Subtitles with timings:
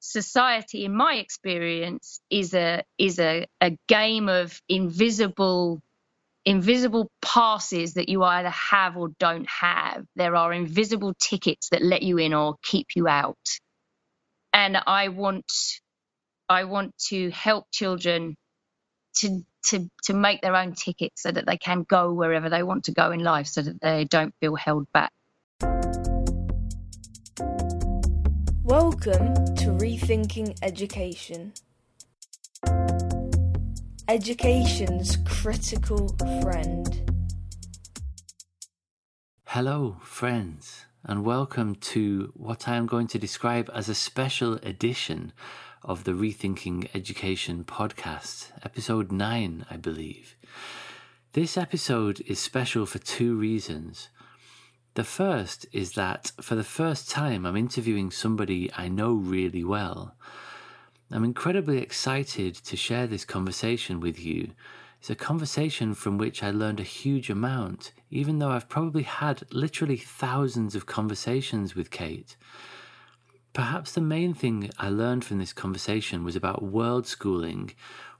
[0.00, 5.80] society, in my experience, is a is a, a game of invisible
[6.44, 10.04] invisible passes that you either have or don't have.
[10.16, 13.36] There are invisible tickets that let you in or keep you out.
[14.52, 15.52] And I want
[16.48, 18.36] I want to help children
[19.16, 22.84] to to to make their own tickets so that they can go wherever they want
[22.84, 25.12] to go in life so that they don't feel held back.
[28.70, 31.52] Welcome to Rethinking Education.
[34.06, 37.10] Education's critical friend.
[39.46, 45.32] Hello, friends, and welcome to what I am going to describe as a special edition
[45.82, 50.36] of the Rethinking Education podcast, episode 9, I believe.
[51.32, 54.10] This episode is special for two reasons.
[54.94, 60.16] The first is that for the first time, I'm interviewing somebody I know really well.
[61.12, 64.50] I'm incredibly excited to share this conversation with you.
[64.98, 69.44] It's a conversation from which I learned a huge amount, even though I've probably had
[69.52, 72.36] literally thousands of conversations with Kate.
[73.52, 77.72] Perhaps the main thing I learned from this conversation was about world schooling,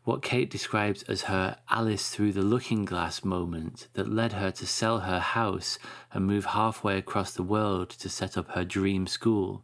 [0.05, 4.67] what Kate describes as her Alice through the looking glass moment that led her to
[4.67, 5.79] sell her house
[6.12, 9.62] and move halfway across the world to set up her dream school.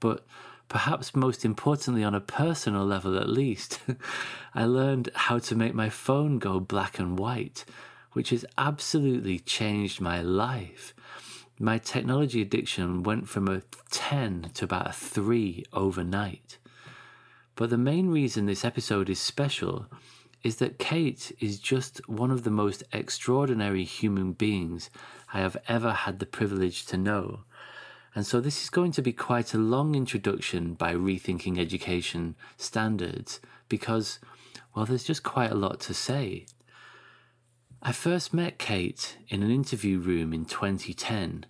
[0.00, 0.26] But
[0.68, 3.80] perhaps most importantly, on a personal level at least,
[4.54, 7.64] I learned how to make my phone go black and white,
[8.12, 10.94] which has absolutely changed my life.
[11.60, 16.58] My technology addiction went from a 10 to about a 3 overnight.
[17.56, 19.86] But the main reason this episode is special
[20.42, 24.90] is that Kate is just one of the most extraordinary human beings
[25.32, 27.40] I have ever had the privilege to know.
[28.14, 33.40] And so this is going to be quite a long introduction by rethinking education standards
[33.68, 34.18] because,
[34.74, 36.46] well, there's just quite a lot to say.
[37.82, 41.46] I first met Kate in an interview room in 2010.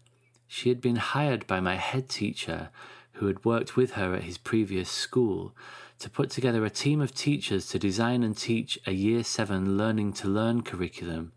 [0.46, 2.70] She had been hired by my head teacher,
[3.14, 5.54] who had worked with her at his previous school,
[6.04, 10.12] to put together a team of teachers to design and teach a Year 7 Learning
[10.12, 11.32] to Learn curriculum.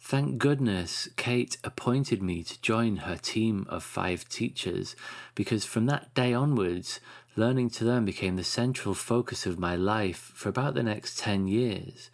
[0.00, 4.94] Thank goodness Kate appointed me to join her team of five teachers
[5.34, 7.00] because from that day onwards,
[7.34, 11.48] learning to learn became the central focus of my life for about the next 10
[11.48, 12.08] years.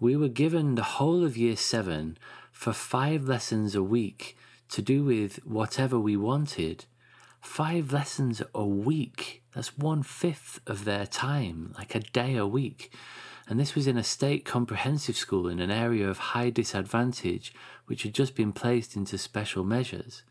[0.00, 2.16] We were given the whole of Year 7
[2.52, 4.34] for five lessons a week
[4.70, 6.86] to do with whatever we wanted.
[7.40, 9.42] Five lessons a week.
[9.54, 12.92] That's one fifth of their time, like a day a week.
[13.48, 17.52] And this was in a state comprehensive school in an area of high disadvantage,
[17.86, 20.22] which had just been placed into special measures.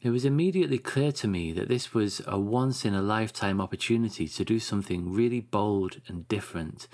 [0.00, 4.28] It was immediately clear to me that this was a once in a lifetime opportunity
[4.28, 6.88] to do something really bold and different.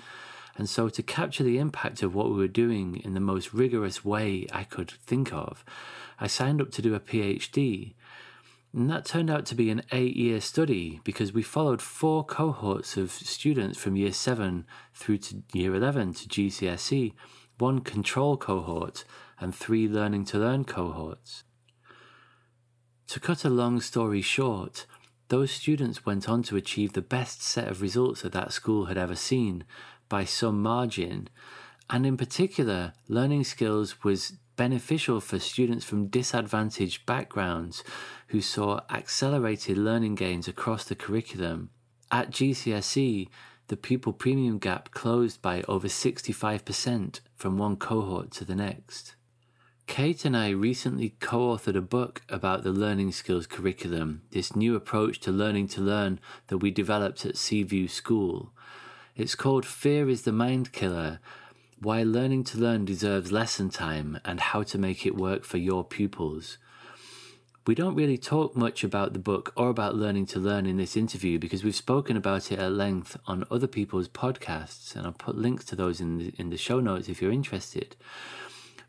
[0.57, 4.05] And so, to capture the impact of what we were doing in the most rigorous
[4.05, 5.63] way I could think of,
[6.19, 7.93] I signed up to do a PhD
[8.75, 12.97] and that turned out to be an eight year study because we followed four cohorts
[12.97, 17.13] of students from year 7 through to year 11 to GCSE,
[17.57, 19.05] one control cohort,
[19.39, 21.45] and three learning to learn cohorts.
[23.07, 24.85] To cut a long story short,
[25.29, 28.97] those students went on to achieve the best set of results that that school had
[28.97, 29.63] ever seen
[30.09, 31.29] by some margin.
[31.89, 37.83] And in particular, learning skills was beneficial for students from disadvantaged backgrounds
[38.27, 41.69] who saw accelerated learning gains across the curriculum.
[42.11, 43.29] At GCSE,
[43.67, 49.15] the pupil premium gap closed by over 65% from one cohort to the next.
[49.87, 54.75] Kate and I recently co authored a book about the learning skills curriculum, this new
[54.75, 58.51] approach to learning to learn that we developed at Seaview School.
[59.15, 61.19] It's called Fear is the Mind Killer
[61.77, 65.83] Why Learning to Learn Deserves Lesson Time and How to Make It Work for Your
[65.83, 66.57] Pupils.
[67.67, 70.95] We don't really talk much about the book or about learning to learn in this
[70.95, 75.37] interview because we've spoken about it at length on other people's podcasts, and I'll put
[75.37, 77.97] links to those in the, in the show notes if you're interested.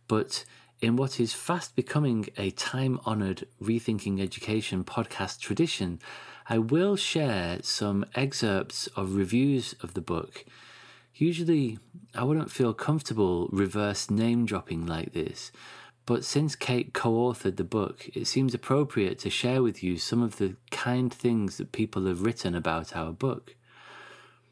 [0.07, 0.45] But
[0.81, 5.99] in what is fast becoming a time honored Rethinking Education podcast tradition,
[6.49, 10.45] I will share some excerpts of reviews of the book.
[11.19, 11.79] Usually,
[12.15, 15.51] I wouldn't feel comfortable reverse name dropping like this,
[16.05, 20.23] but since Kate co authored the book, it seems appropriate to share with you some
[20.23, 23.57] of the kind things that people have written about our book.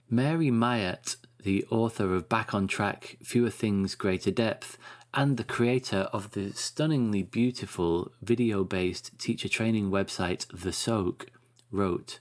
[0.09, 4.79] Mary Myatt, the author of Back on Track, Fewer Things, Greater Depth,
[5.13, 11.27] and the creator of the stunningly beautiful video based teacher training website The Soak,
[11.71, 12.21] wrote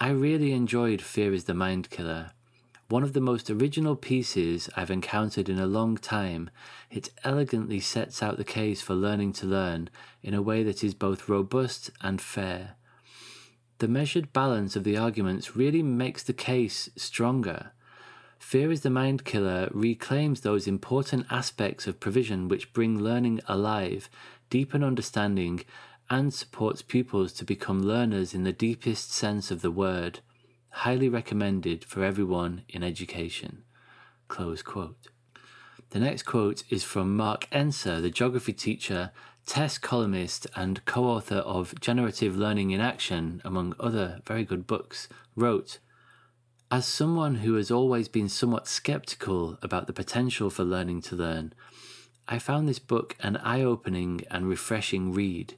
[0.00, 2.32] I really enjoyed Fear is the Mind Killer.
[2.90, 6.50] One of the most original pieces I've encountered in a long time,
[6.90, 9.90] it elegantly sets out the case for learning to learn
[10.24, 12.74] in a way that is both robust and fair.
[13.78, 17.70] The measured balance of the arguments really makes the case stronger.
[18.40, 24.10] Fear is the Mind Killer reclaims those important aspects of provision which bring learning alive,
[24.50, 25.62] deepen understanding,
[26.10, 30.18] and supports pupils to become learners in the deepest sense of the word.
[30.70, 33.64] Highly recommended for everyone in education.
[34.28, 35.08] Close quote.
[35.90, 39.10] The next quote is from Mark Enser, the geography teacher,
[39.44, 45.08] TES columnist, and co author of Generative Learning in Action, among other very good books,
[45.34, 45.80] wrote
[46.70, 51.52] As someone who has always been somewhat skeptical about the potential for learning to learn,
[52.28, 55.56] I found this book an eye opening and refreshing read.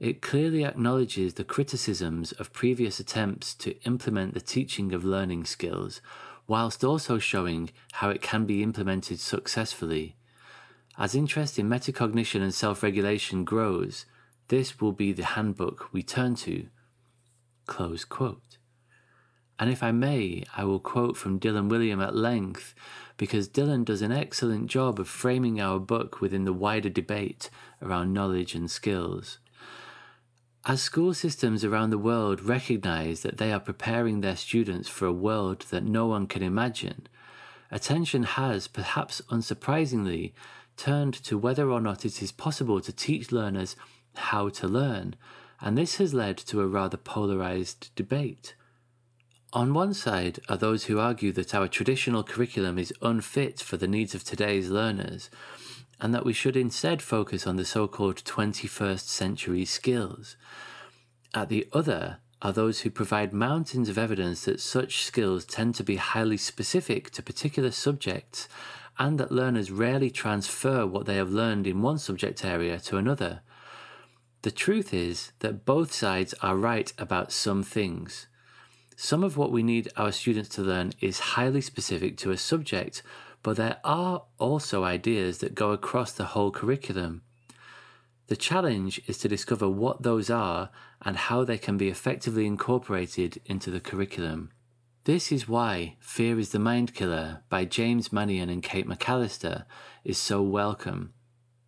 [0.00, 6.00] It clearly acknowledges the criticisms of previous attempts to implement the teaching of learning skills,
[6.46, 10.16] whilst also showing how it can be implemented successfully.
[10.96, 14.06] As interest in metacognition and self regulation grows,
[14.48, 16.68] this will be the handbook we turn to.
[17.66, 18.58] Close quote.
[19.58, 22.74] And if I may, I will quote from Dylan Wiliam at length,
[23.16, 27.50] because Dylan does an excellent job of framing our book within the wider debate
[27.82, 29.38] around knowledge and skills.
[30.68, 35.12] As school systems around the world recognize that they are preparing their students for a
[35.12, 37.06] world that no one can imagine,
[37.70, 40.34] attention has, perhaps unsurprisingly,
[40.76, 43.76] turned to whether or not it is possible to teach learners
[44.16, 45.16] how to learn,
[45.58, 48.54] and this has led to a rather polarized debate.
[49.54, 53.88] On one side are those who argue that our traditional curriculum is unfit for the
[53.88, 55.30] needs of today's learners,
[56.00, 60.36] and that we should instead focus on the so called 21st century skills.
[61.34, 65.82] At the other are those who provide mountains of evidence that such skills tend to
[65.82, 68.48] be highly specific to particular subjects
[68.98, 73.40] and that learners rarely transfer what they have learned in one subject area to another.
[74.42, 78.26] The truth is that both sides are right about some things.
[78.96, 83.02] Some of what we need our students to learn is highly specific to a subject,
[83.48, 87.22] but there are also ideas that go across the whole curriculum.
[88.26, 90.68] The challenge is to discover what those are
[91.00, 94.50] and how they can be effectively incorporated into the curriculum.
[95.04, 99.64] This is why Fear is the Mind Killer by James Mannion and Kate McAllister
[100.04, 101.14] is so welcome.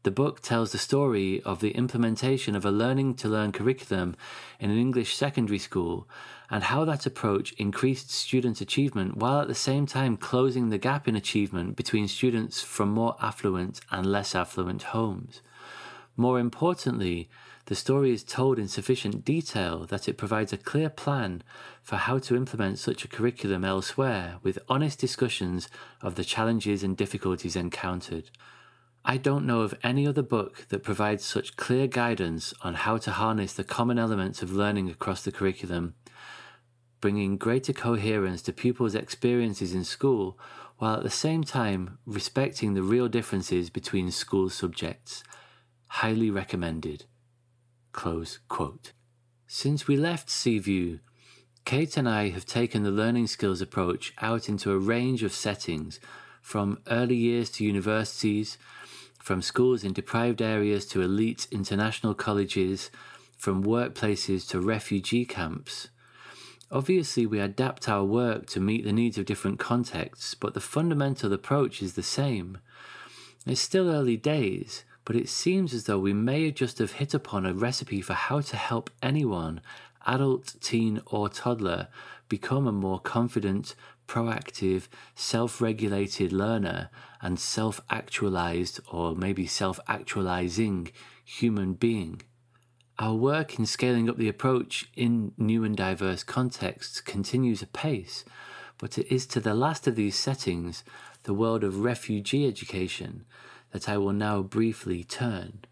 [0.03, 4.17] The book tells the story of the implementation of a learning to learn curriculum
[4.59, 6.07] in an English secondary school
[6.51, 11.07] and how that approach increased student achievement while at the same time closing the gap
[11.07, 15.43] in achievement between students from more affluent and less affluent homes.
[16.17, 17.31] More importantly,
[17.67, 21.45] the story is told in sufficient detail that it provides a clear plan
[21.85, 25.69] for how to implement such a curriculum elsewhere with honest discussions
[26.03, 28.31] of the challenges and difficulties encountered.
[29.05, 33.13] I don't know of any other book that provides such clear guidance on how to
[33.13, 35.95] harness the common elements of learning across the curriculum,
[37.01, 40.39] bringing greater coherence to pupils' experiences in school
[40.79, 45.23] while at the same time respecting the real differences between school subjects.
[45.89, 47.05] Highly recommended.
[47.93, 48.93] Close quote.
[49.47, 51.01] Since we left Seaview,
[51.65, 56.01] Kate and I have taken the learning skills approach out into a range of settings,
[56.41, 58.57] from early years to universities,
[59.19, 62.91] from schools in deprived areas to elite international colleges,
[63.37, 65.89] from workplaces to refugee camps.
[66.73, 71.33] Obviously, we adapt our work to meet the needs of different contexts, but the fundamental
[71.33, 72.59] approach is the same.
[73.45, 77.45] It's still early days, but it seems as though we may just have hit upon
[77.45, 79.61] a recipe for how to help anyone,
[80.07, 81.89] adult, teen, or toddler,
[82.29, 83.75] become a more confident,
[84.07, 84.87] proactive,
[85.17, 86.89] self regulated learner
[87.21, 90.93] and self actualized or maybe self actualizing
[91.25, 92.23] human being.
[93.01, 98.27] Our work in scaling up the approach in new and diverse contexts continues apace,
[98.77, 100.85] but it is to the last of these settings,
[101.23, 103.25] the world of refugee education,
[103.73, 105.65] that I will now briefly turn.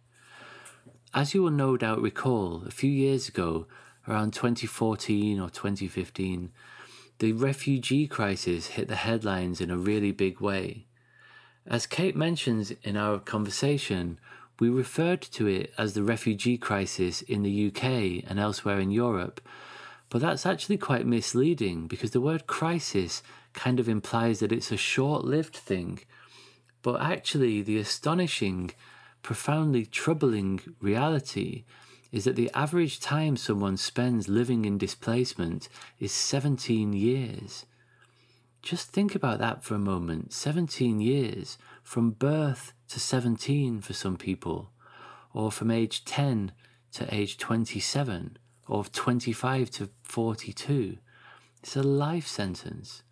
[1.13, 3.67] As you will no doubt recall, a few years ago,
[4.09, 6.51] around 2014 or 2015,
[7.19, 10.87] the refugee crisis hit the headlines in a really big way.
[11.67, 14.19] As Kate mentions in our conversation,
[14.61, 19.41] we referred to it as the refugee crisis in the UK and elsewhere in Europe,
[20.11, 23.23] but that's actually quite misleading because the word crisis
[23.53, 26.01] kind of implies that it's a short lived thing.
[26.83, 28.71] But actually, the astonishing,
[29.23, 31.65] profoundly troubling reality
[32.11, 37.67] is that the average time someone spends living in displacement is 17 years.
[38.63, 44.17] Just think about that for a moment 17 years, from birth to 17 for some
[44.17, 44.71] people,
[45.33, 46.53] or from age 10
[46.93, 50.99] to age 27, or 25 to 42.
[51.63, 53.03] It's a life sentence.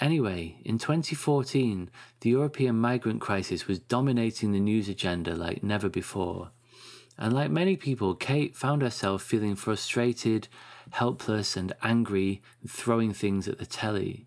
[0.00, 1.90] Anyway, in 2014,
[2.20, 6.50] the European migrant crisis was dominating the news agenda like never before.
[7.18, 10.48] And like many people, Kate found herself feeling frustrated,
[10.90, 14.26] helpless, and angry, and throwing things at the telly.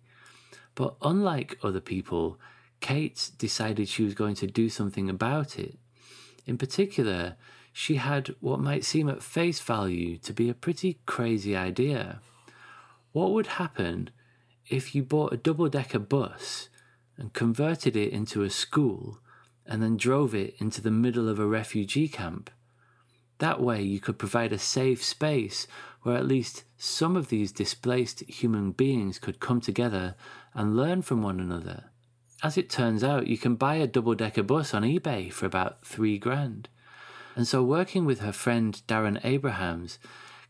[0.76, 2.40] But unlike other people,
[2.84, 5.78] Kate decided she was going to do something about it.
[6.46, 7.38] In particular,
[7.72, 12.20] she had what might seem at face value to be a pretty crazy idea.
[13.14, 14.10] What would happen
[14.68, 16.68] if you bought a double decker bus
[17.18, 19.20] and converted it into a school
[19.66, 22.50] and then drove it into the middle of a refugee camp?
[23.38, 25.68] That way, you could provide a safe space
[26.02, 30.16] where at least some of these displaced human beings could come together
[30.54, 31.86] and learn from one another.
[32.44, 35.86] As it turns out, you can buy a double decker bus on eBay for about
[35.86, 36.68] three grand.
[37.38, 39.98] And so, working with her friend Darren Abrahams,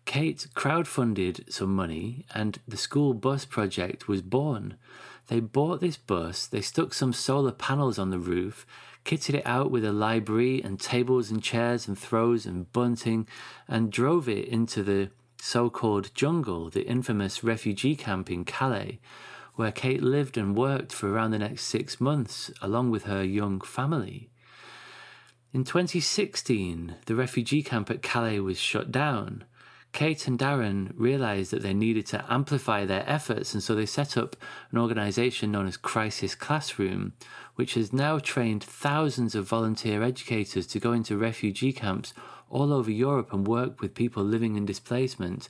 [0.06, 4.76] Kate crowdfunded some money and the school bus project was born.
[5.28, 8.66] They bought this bus, they stuck some solar panels on the roof,
[9.06, 13.28] kitted it out with a library and tables and chairs and throws and bunting,
[13.68, 19.00] and drove it into the so called jungle, the infamous refugee camp in Calais,
[19.56, 23.62] where Kate lived and worked for around the next six months, along with her young
[23.62, 24.30] family.
[25.54, 29.44] In 2016, the refugee camp at Calais was shut down.
[29.92, 34.18] Kate and Darren realized that they needed to amplify their efforts, and so they set
[34.18, 34.36] up
[34.72, 37.14] an organization known as Crisis Classroom,
[37.54, 42.16] which has now trained thousands of volunteer educators to go into refugee camps
[42.50, 45.48] all over Europe and work with people living in displacement.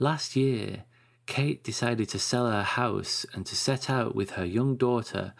[0.00, 0.82] Last year,
[1.28, 5.34] Kate decided to sell her house and to set out with her young daughter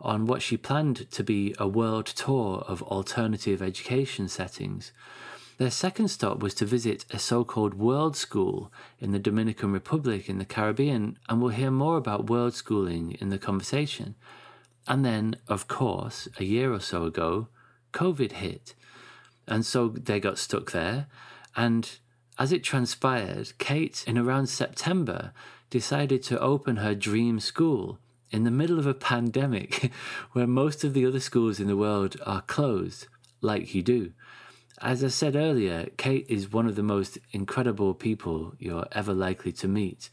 [0.00, 4.90] on what she planned to be a world tour of alternative education settings.
[5.58, 10.30] Their second stop was to visit a so called world school in the Dominican Republic
[10.30, 14.14] in the Caribbean, and we'll hear more about world schooling in the conversation.
[14.88, 17.48] And then, of course, a year or so ago,
[17.92, 18.74] COVID hit.
[19.46, 21.06] And so they got stuck there.
[21.54, 21.98] And
[22.38, 25.32] as it transpired, Kate, in around September,
[25.70, 27.98] decided to open her dream school
[28.30, 29.92] in the middle of a pandemic
[30.32, 33.06] where most of the other schools in the world are closed,
[33.40, 34.12] like you do.
[34.82, 39.52] As I said earlier, Kate is one of the most incredible people you're ever likely
[39.52, 40.10] to meet.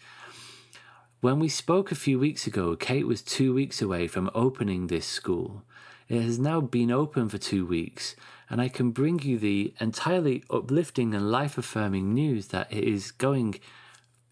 [1.19, 5.05] When we spoke a few weeks ago, Kate was two weeks away from opening this
[5.05, 5.63] school.
[6.07, 8.15] It has now been open for two weeks,
[8.51, 13.09] and I can bring you the entirely uplifting and life affirming news that it is
[13.09, 13.59] going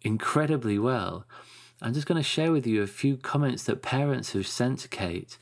[0.01, 1.25] incredibly well.
[1.81, 4.87] I'm just going to share with you a few comments that parents have sent to
[4.87, 5.39] Kate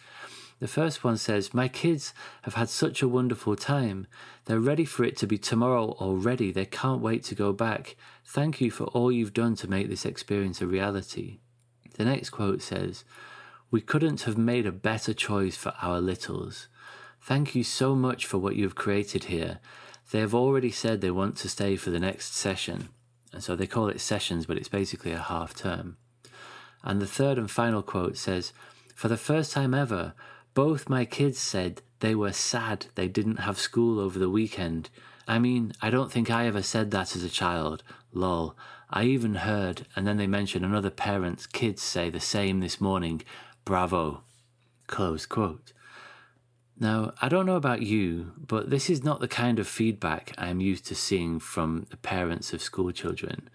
[0.60, 4.07] the first one says, My kids have had such a wonderful time.
[4.46, 6.51] They're ready for it to be tomorrow already.
[6.51, 7.96] They can't wait to go back.
[8.25, 11.38] Thank you for all you've done to make this experience a reality.
[11.96, 13.03] The next quote says,
[13.69, 16.67] We couldn't have made a better choice for our littles.
[17.21, 19.59] Thank you so much for what you've created here.
[20.12, 22.89] They have already said they want to stay for the next session.
[23.33, 25.97] And so they call it sessions, but it's basically a half term.
[26.83, 28.53] And the third and final quote says,
[28.95, 30.13] For the first time ever,
[30.53, 34.89] both my kids said they were sad they didn't have school over the weekend.
[35.27, 37.83] I mean, I don't think I ever said that as a child.
[38.13, 38.55] Lol.
[38.89, 43.21] I even heard, and then they mentioned another parent's kids say the same this morning.
[43.65, 44.21] Bravo.
[44.88, 45.74] Close quote.
[46.79, 50.50] Now, I don't know about you, but this is not the kind of feedback I
[50.50, 53.50] am used to seeing from the parents of school children.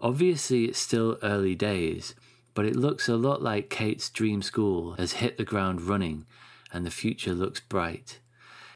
[0.00, 2.16] Obviously, it's still early days,
[2.54, 6.26] but it looks a lot like Kate's dream school has hit the ground running
[6.72, 8.18] and the future looks bright.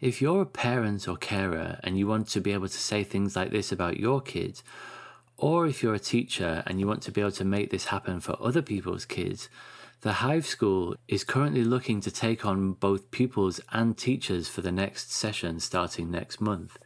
[0.01, 3.35] If you're a parent or carer and you want to be able to say things
[3.35, 4.63] like this about your kids,
[5.37, 8.21] or if you're a teacher and you want to be able to make this happen
[8.21, 9.49] for other people's kids,
[10.05, 14.71] the Hive School is currently looking to take on both pupils and teachers for the
[14.71, 16.77] next session starting next month.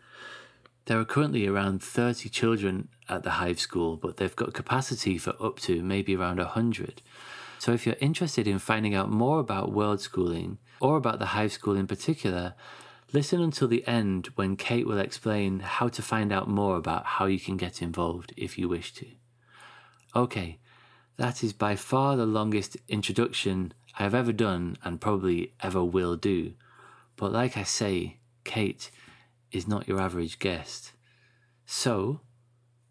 [0.85, 5.35] There are currently around 30 children at the Hive School, but they've got capacity for
[5.43, 7.03] up to maybe around 100.
[7.59, 11.51] So if you're interested in finding out more about world schooling, or about the Hive
[11.51, 12.55] School in particular,
[13.13, 17.27] listen until the end when Kate will explain how to find out more about how
[17.27, 19.07] you can get involved if you wish to.
[20.15, 20.61] Okay,
[21.19, 26.17] that is by far the longest introduction I have ever done and probably ever will
[26.17, 26.55] do.
[27.17, 28.91] But like I say, Kate
[29.51, 30.93] is not your average guest.
[31.67, 32.21] So,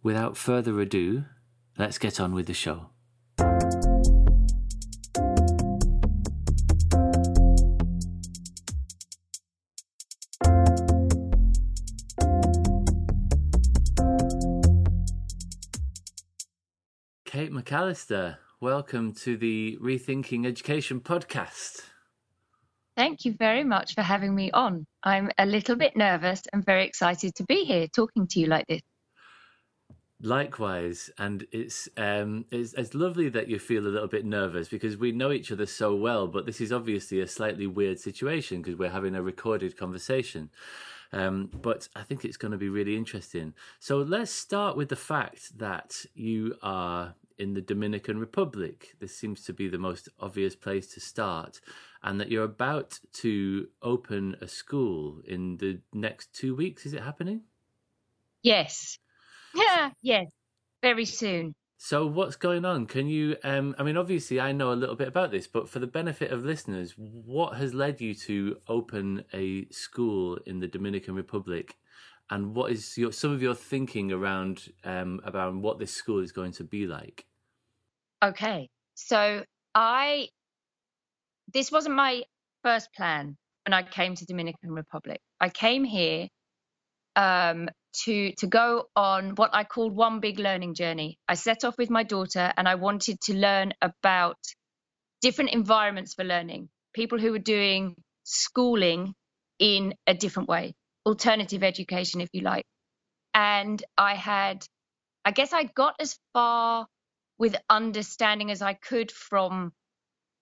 [0.03, 1.23] without further ado,
[1.77, 2.89] let's get on with the show.
[17.27, 21.81] Kate McAllister, welcome to the Rethinking Education podcast.
[22.95, 24.87] Thank you very much for having me on.
[25.03, 28.65] I'm a little bit nervous and very excited to be here talking to you like
[28.67, 28.81] this.
[30.21, 34.95] Likewise, and it's um, it's it's lovely that you feel a little bit nervous because
[34.95, 36.27] we know each other so well.
[36.27, 40.49] But this is obviously a slightly weird situation because we're having a recorded conversation.
[41.13, 43.53] Um, but I think it's going to be really interesting.
[43.79, 48.95] So let's start with the fact that you are in the Dominican Republic.
[48.99, 51.61] This seems to be the most obvious place to start,
[52.03, 56.85] and that you're about to open a school in the next two weeks.
[56.85, 57.41] Is it happening?
[58.41, 58.97] Yes.
[59.53, 60.27] Yeah, yes.
[60.81, 61.55] Very soon.
[61.77, 62.87] So what's going on?
[62.87, 63.37] Can you?
[63.43, 66.31] Um, I mean, obviously, I know a little bit about this, but for the benefit
[66.31, 71.77] of listeners, what has led you to open a school in the Dominican Republic,
[72.31, 76.31] and what is your some of your thinking around um, about what this school is
[76.31, 77.25] going to be like?
[78.23, 78.69] Okay.
[78.95, 79.43] So
[79.75, 80.29] I
[81.53, 82.23] this wasn't my
[82.63, 85.19] first plan when I came to Dominican Republic.
[85.39, 86.27] I came here
[87.17, 87.69] um,
[88.05, 91.19] to to go on what I called one big learning journey.
[91.27, 94.37] I set off with my daughter and I wanted to learn about
[95.21, 99.15] different environments for learning, people who were doing schooling
[99.59, 102.65] in a different way, alternative education, if you like.
[103.33, 104.65] And I had,
[105.25, 106.87] I guess I got as far
[107.39, 109.73] with understanding as I could from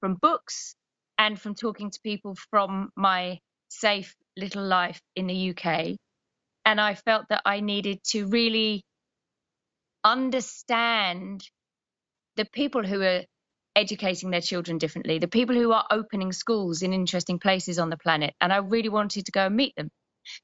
[0.02, 0.76] from books
[1.18, 3.40] and from talking to people from my
[3.70, 5.98] safe little life in the UK.
[6.66, 8.84] And I felt that I needed to really
[10.04, 11.44] understand
[12.36, 13.24] the people who are
[13.76, 17.98] educating their children differently, the people who are opening schools in interesting places on the
[17.98, 18.34] planet.
[18.42, 19.90] And I really wanted to go and meet them.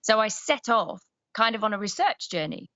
[0.01, 1.01] So I set off
[1.33, 2.67] kind of on a research journey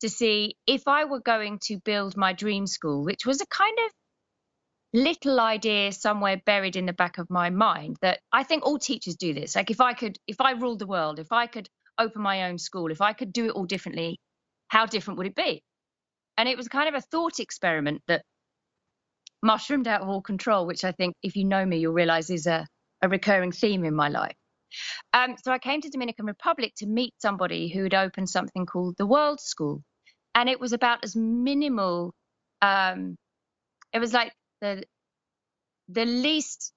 [0.00, 3.78] to see if I were going to build my dream school, which was a kind
[3.86, 3.92] of
[5.00, 9.16] little idea somewhere buried in the back of my mind that I think all teachers
[9.16, 9.56] do this.
[9.56, 11.68] Like if I could, if I ruled the world, if I could
[12.02, 14.18] open my own school, if I could do it all differently,
[14.68, 15.62] how different would it be?
[16.36, 18.22] And it was kind of a thought experiment that
[19.42, 22.46] mushroomed out of all control, which I think if you know me, you'll realize is
[22.46, 22.66] a,
[23.02, 24.36] a recurring theme in my life.
[25.12, 28.94] Um, so I came to Dominican Republic to meet somebody who had opened something called
[28.96, 29.82] the World School,
[30.34, 32.14] and it was about as minimal.
[32.62, 33.16] Um,
[33.92, 34.84] it was like the
[35.88, 36.72] the least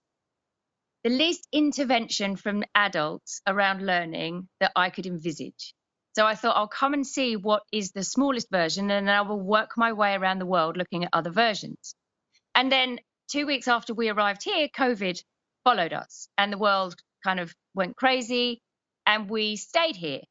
[1.05, 5.75] the least intervention from adults around learning that I could envisage.
[6.15, 9.21] So I thought I'll come and see what is the smallest version, and then I
[9.21, 11.93] will work my way around the world looking at other versions.
[12.55, 15.23] And then two weeks after we arrived here, COVID
[15.63, 18.63] followed us, and the world kind of went crazy,
[19.05, 20.21] and we stayed here.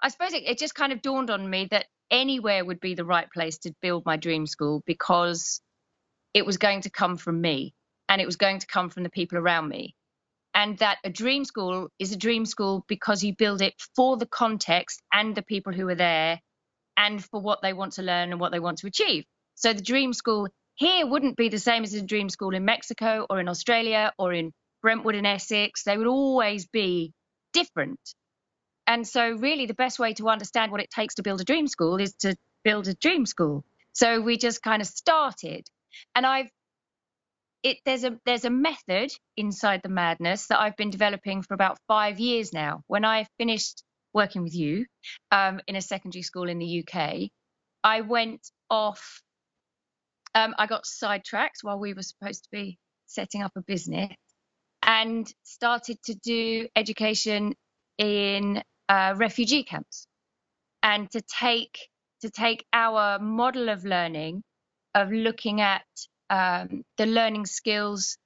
[0.00, 3.04] I suppose it, it just kind of dawned on me that anywhere would be the
[3.04, 5.60] right place to build my dream school because
[6.34, 7.74] it was going to come from me
[8.08, 9.94] and it was going to come from the people around me.
[10.54, 14.26] And that a dream school is a dream school because you build it for the
[14.26, 16.40] context and the people who are there
[16.96, 19.24] and for what they want to learn and what they want to achieve.
[19.54, 23.26] So the dream school here wouldn't be the same as a dream school in Mexico
[23.28, 25.82] or in Australia or in Brentwood in Essex.
[25.82, 27.12] They would always be
[27.52, 28.00] different.
[28.86, 31.66] And so, really, the best way to understand what it takes to build a dream
[31.66, 33.64] school is to build a dream school.
[33.92, 35.66] So we just kind of started,
[36.14, 36.50] and I've
[37.62, 41.78] it there's a there's a method inside the madness that I've been developing for about
[41.88, 42.82] five years now.
[42.86, 43.82] When I finished
[44.14, 44.86] working with you
[45.30, 47.30] um, in a secondary school in the UK,
[47.84, 49.22] I went off.
[50.34, 54.12] Um, I got sidetracked while we were supposed to be setting up a business,
[54.82, 57.54] and started to do education
[57.98, 60.06] in uh, refugee camps
[60.82, 61.78] and to take
[62.22, 64.42] to take our model of learning
[64.94, 65.84] of looking at
[66.30, 68.18] um, the learning skills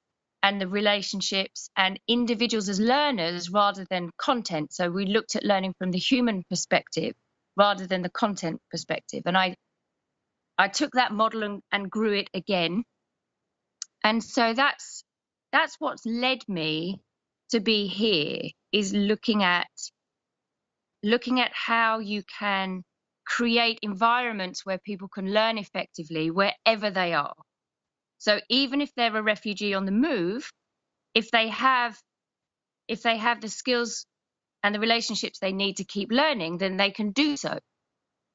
[0.43, 4.73] and the relationships and individuals as learners rather than content.
[4.73, 7.15] So we looked at learning from the human perspective
[7.57, 9.23] rather than the content perspective.
[9.27, 9.55] And i
[10.59, 12.85] i took that model and, and grew it again.
[14.05, 15.05] And so that's
[15.53, 17.03] that's what's led me
[17.51, 19.69] to be here is looking at
[21.03, 22.85] looking at how you can
[23.27, 27.35] create environments where people can learn effectively wherever they are.
[28.23, 30.53] So even if they're a refugee on the move,
[31.15, 31.99] if they have
[32.89, 34.07] if they have the skills
[34.63, 37.59] and the relationships they need to keep learning, then they can do so.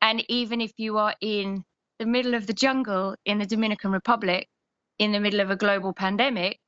[0.02, 1.64] And even if you are in
[2.00, 4.48] the middle of the jungle in the Dominican Republic,
[5.00, 6.60] in the middle of a global pandemic,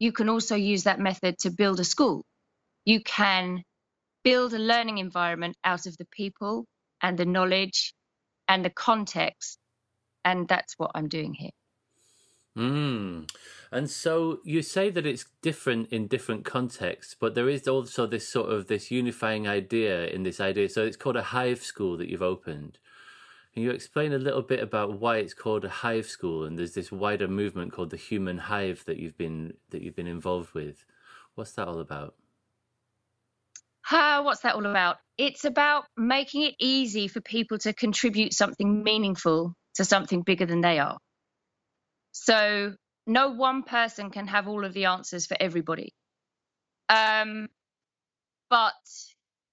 [0.00, 2.24] you can also use that method to build a school.
[2.84, 3.62] You can
[4.24, 6.66] build a learning environment out of the people
[7.02, 7.94] and the knowledge
[8.48, 9.58] and the context.
[10.24, 11.50] And that's what I'm doing here.
[12.56, 13.30] Mm.
[13.70, 18.28] And so you say that it's different in different contexts, but there is also this
[18.28, 20.68] sort of this unifying idea in this idea.
[20.68, 22.78] So it's called a hive school that you've opened.
[23.52, 26.74] Can you explain a little bit about why it's called a hive school and there's
[26.74, 30.84] this wider movement called the human hive that you've been that you've been involved with?
[31.34, 32.14] What's that all about?
[33.90, 34.98] Uh, what's that all about?
[35.16, 40.60] It's about making it easy for people to contribute something meaningful to something bigger than
[40.60, 40.98] they are.
[42.18, 42.74] So
[43.06, 45.94] no one person can have all of the answers for everybody.
[46.88, 47.48] Um,
[48.48, 48.72] but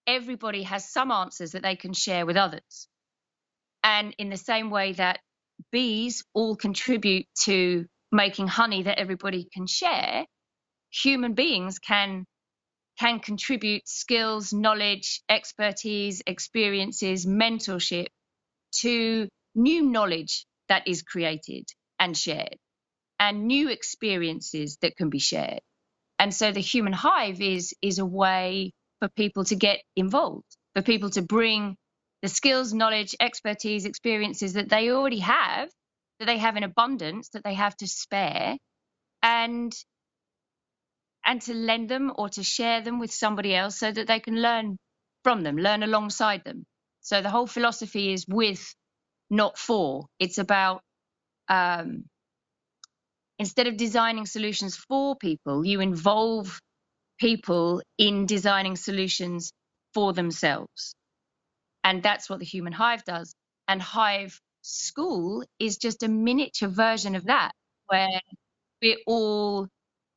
[0.08, 2.88] everybody has some answers that they can share with others.
[3.84, 5.20] And in the same way that
[5.72, 10.26] bees all contribute to making honey that everybody can share,
[10.90, 12.26] human beings can
[13.00, 18.08] can contribute skills, knowledge, expertise, experiences, mentorship
[18.72, 21.66] to new knowledge that is created
[22.00, 22.58] and shared
[23.20, 25.62] and new experiences that can be shared.
[26.20, 30.82] And so the human hive is is a way for people to get involved, for
[30.84, 31.78] people to bring
[32.22, 35.70] the skills, knowledge, expertise, experiences that they already have,
[36.20, 38.58] that they have in abundance, that they have to spare,
[39.24, 39.74] and
[41.26, 44.42] and to lend them or to share them with somebody else so that they can
[44.42, 44.78] learn
[45.24, 46.66] from them, learn alongside them.
[47.02, 48.76] So the whole philosophy is with,
[49.30, 50.08] not for.
[50.20, 50.82] It's about
[51.54, 52.06] um,
[53.40, 56.60] instead of designing solutions for people, you involve
[57.20, 59.52] people in designing solutions
[59.94, 60.96] for themselves.
[61.84, 63.34] And that's what the human hive does.
[63.68, 67.52] And Hive School is just a miniature version of that,
[67.88, 68.22] where
[68.82, 69.68] we're all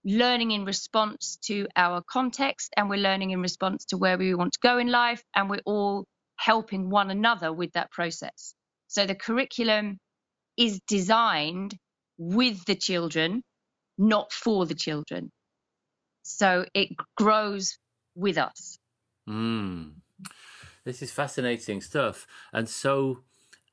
[0.05, 4.53] learning in response to our context and we're learning in response to where we want
[4.53, 5.23] to go in life.
[5.35, 6.05] And we're all
[6.37, 8.55] helping one another with that process.
[8.89, 9.99] So the curriculum
[10.57, 11.77] is designed
[12.19, 13.43] with the children,
[13.99, 15.31] not for the children.
[16.23, 17.79] So it grows
[18.15, 18.79] with us.
[19.29, 19.93] Mm.
[20.85, 22.27] This is fascinating stuff.
[22.53, 23.21] And so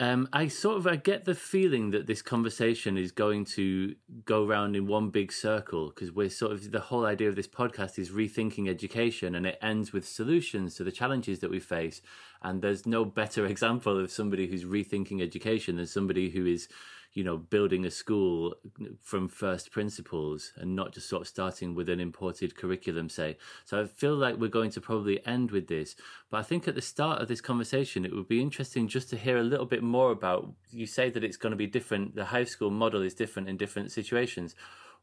[0.04, 4.46] um, I sort of I get the feeling that this conversation is going to go
[4.46, 7.98] round in one big circle because we're sort of the whole idea of this podcast
[7.98, 12.02] is rethinking education and it ends with solutions to the challenges that we face.
[12.42, 16.68] And there's no better example of somebody who's rethinking education than somebody who is
[17.14, 18.56] you know, building a school
[19.00, 23.38] from first principles and not just sort of starting with an imported curriculum, say.
[23.66, 25.96] So I feel like we're going to probably end with this.
[26.32, 29.18] But I think at the start of this conversation, it would be interesting just to
[29.18, 32.16] hear a little bit more about you say that it's going to be different.
[32.16, 34.56] The Hive School model is different in different situations.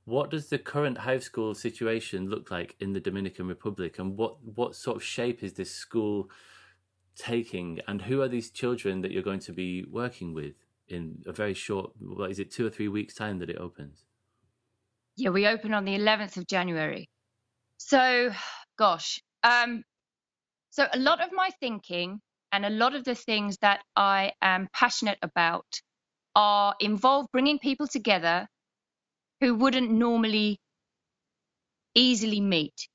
[0.05, 4.01] What does the current Hive School situation look like in the Dominican Republic?
[4.01, 6.29] And what, what sort of shape is this school
[7.15, 7.79] taking?
[7.87, 10.55] And who are these children that you're going to be working with?
[10.91, 14.05] In a very short, what is it, two or three weeks' time that it opens?
[15.17, 17.09] Yeah, we open on the 11th of January.
[17.77, 18.31] So,
[18.79, 19.85] gosh, um,
[20.71, 22.21] so a lot of my thinking
[22.53, 25.67] and a lot of the things that I am passionate about
[26.35, 28.47] are involve bringing people together
[29.41, 30.61] who wouldn't normally
[31.95, 32.89] easily meet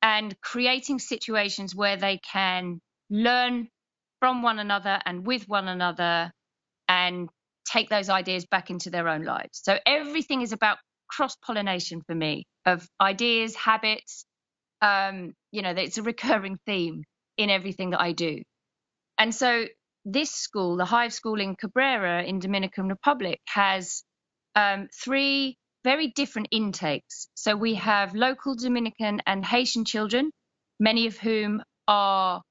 [0.00, 3.68] and creating situations where they can learn
[4.20, 6.30] from one another and with one another
[6.88, 7.28] and
[7.70, 9.60] take those ideas back into their own lives.
[9.62, 14.24] So everything is about cross pollination for me of ideas, habits.
[14.82, 17.04] Um, you know, it's a recurring theme
[17.36, 18.42] in everything that I do.
[19.18, 19.66] And so
[20.04, 24.02] this school, the Hive School in Cabrera in Dominican Republic, has
[24.54, 27.28] um, three very different intakes.
[27.34, 30.30] So we have local Dominican and Haitian children,
[30.80, 32.42] many of whom are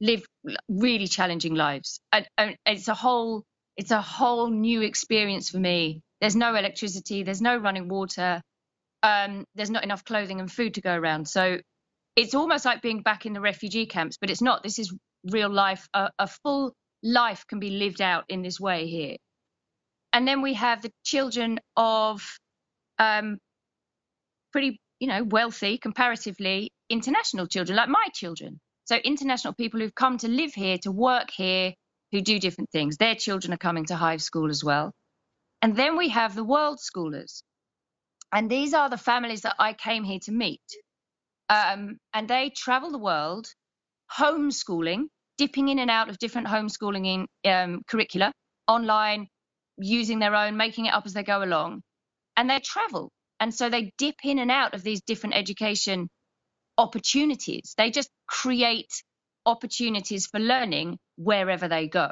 [0.00, 0.24] live
[0.68, 2.00] really challenging lives.
[2.12, 3.44] And, and it's a whole
[3.78, 6.02] it's a whole new experience for me.
[6.20, 8.42] There's no electricity, there's no running water,
[9.04, 11.28] um, there's not enough clothing and food to go around.
[11.28, 11.58] So
[12.16, 14.64] it's almost like being back in the refugee camps, but it's not.
[14.64, 14.92] This is
[15.30, 15.88] real life.
[15.94, 19.16] A, a full life can be lived out in this way here.
[20.12, 22.20] And then we have the children of
[22.98, 23.38] um,
[24.50, 28.58] pretty, you know, wealthy, comparatively international children, like my children.
[28.86, 31.74] So international people who've come to live here, to work here,
[32.12, 32.96] who do different things.
[32.96, 34.92] Their children are coming to Hive School as well.
[35.62, 37.42] And then we have the world schoolers.
[38.32, 40.62] And these are the families that I came here to meet.
[41.48, 43.48] Um, and they travel the world
[44.16, 45.06] homeschooling
[45.38, 48.32] dipping in and out of different homeschooling um, curricula,
[48.66, 49.28] online,
[49.78, 51.80] using their own, making it up as they go along,
[52.36, 53.10] and they travel.
[53.40, 56.08] And so they dip in and out of these different education
[56.76, 57.74] opportunities.
[57.78, 58.90] They just create
[59.48, 62.10] opportunities for learning wherever they go.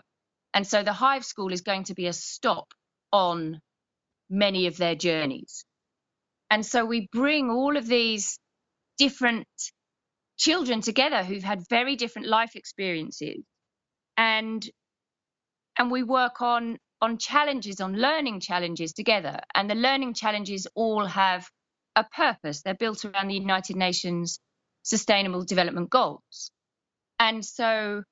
[0.55, 2.73] And so the Hive School is going to be a stop
[3.13, 3.61] on
[4.31, 5.65] many of their journeys.
[6.51, 8.39] And so we bring all of these
[8.99, 9.47] different
[10.39, 13.45] children together who've had very different life experiences
[14.17, 14.69] and
[15.79, 21.07] and we work on on challenges on learning challenges together and the learning challenges all
[21.07, 21.49] have
[21.97, 24.41] a purpose they're built around the united nations
[24.83, 26.51] sustainable development goals
[27.19, 28.03] and so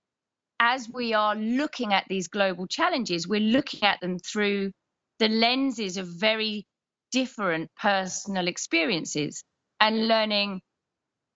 [0.61, 4.71] as we are looking at these global challenges we're looking at them through
[5.19, 6.67] the lenses of very
[7.13, 9.45] different personal experiences
[9.81, 10.61] and learning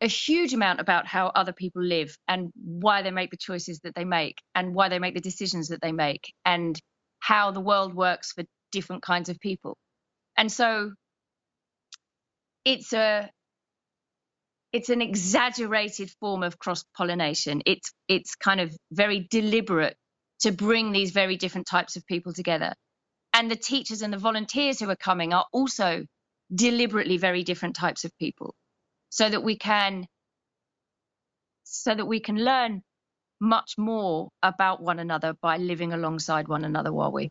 [0.00, 3.94] a huge amount about how other people live and why they make the choices that
[3.94, 6.78] they make and why they make the decisions that they make and
[7.20, 9.76] how the world works for different kinds of people.
[10.36, 10.92] And so
[12.64, 13.28] it's a
[14.72, 17.62] it's an exaggerated form of cross pollination.
[17.66, 19.96] It's it's kind of very deliberate
[20.40, 22.74] to bring these very different types of people together.
[23.32, 26.04] And the teachers and the volunteers who are coming are also
[26.54, 28.54] deliberately very different types of people
[29.10, 30.06] so that we can
[31.64, 32.82] so that we can learn
[33.40, 37.30] much more about one another by living alongside one another while we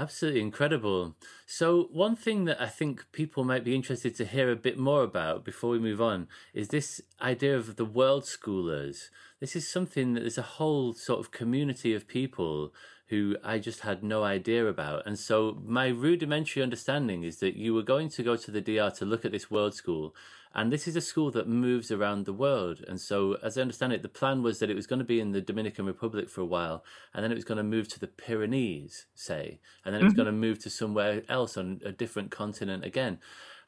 [0.00, 1.14] Absolutely incredible.
[1.44, 5.02] So, one thing that I think people might be interested to hear a bit more
[5.02, 9.10] about before we move on is this idea of the world schoolers.
[9.40, 12.72] This is something that there's a whole sort of community of people
[13.08, 15.06] who I just had no idea about.
[15.06, 18.90] And so, my rudimentary understanding is that you were going to go to the DR
[18.92, 20.14] to look at this world school
[20.54, 22.84] and this is a school that moves around the world.
[22.88, 25.20] And so, as I understand it, the plan was that it was going to be
[25.20, 26.84] in the Dominican Republic for a while,
[27.14, 30.12] and then it was going to move to the Pyrenees, say, and then it was
[30.12, 30.22] mm-hmm.
[30.22, 33.18] going to move to somewhere else on a different continent again.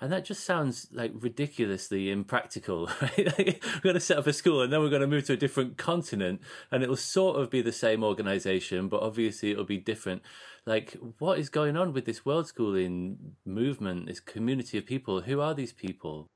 [0.02, 3.38] And that just sounds like ridiculously impractical, right?
[3.38, 5.34] Like, we're going to set up a school and then we're going to move to
[5.34, 6.40] a different continent
[6.72, 10.22] and it'll sort of be the same organization, but obviously it'll be different.
[10.66, 15.20] Like, what is going on with this world schooling movement, this community of people?
[15.20, 16.26] Who are these people?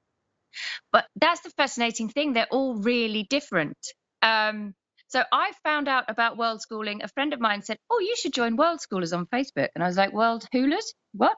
[0.93, 2.33] But that's the fascinating thing.
[2.33, 3.79] They're all really different.
[4.23, 4.75] Um,
[5.09, 7.03] so I found out about world schooling.
[7.03, 9.69] A friend of mine said, Oh, you should join World Schoolers on Facebook.
[9.75, 10.95] And I was like, World Hoolers?
[11.13, 11.37] What?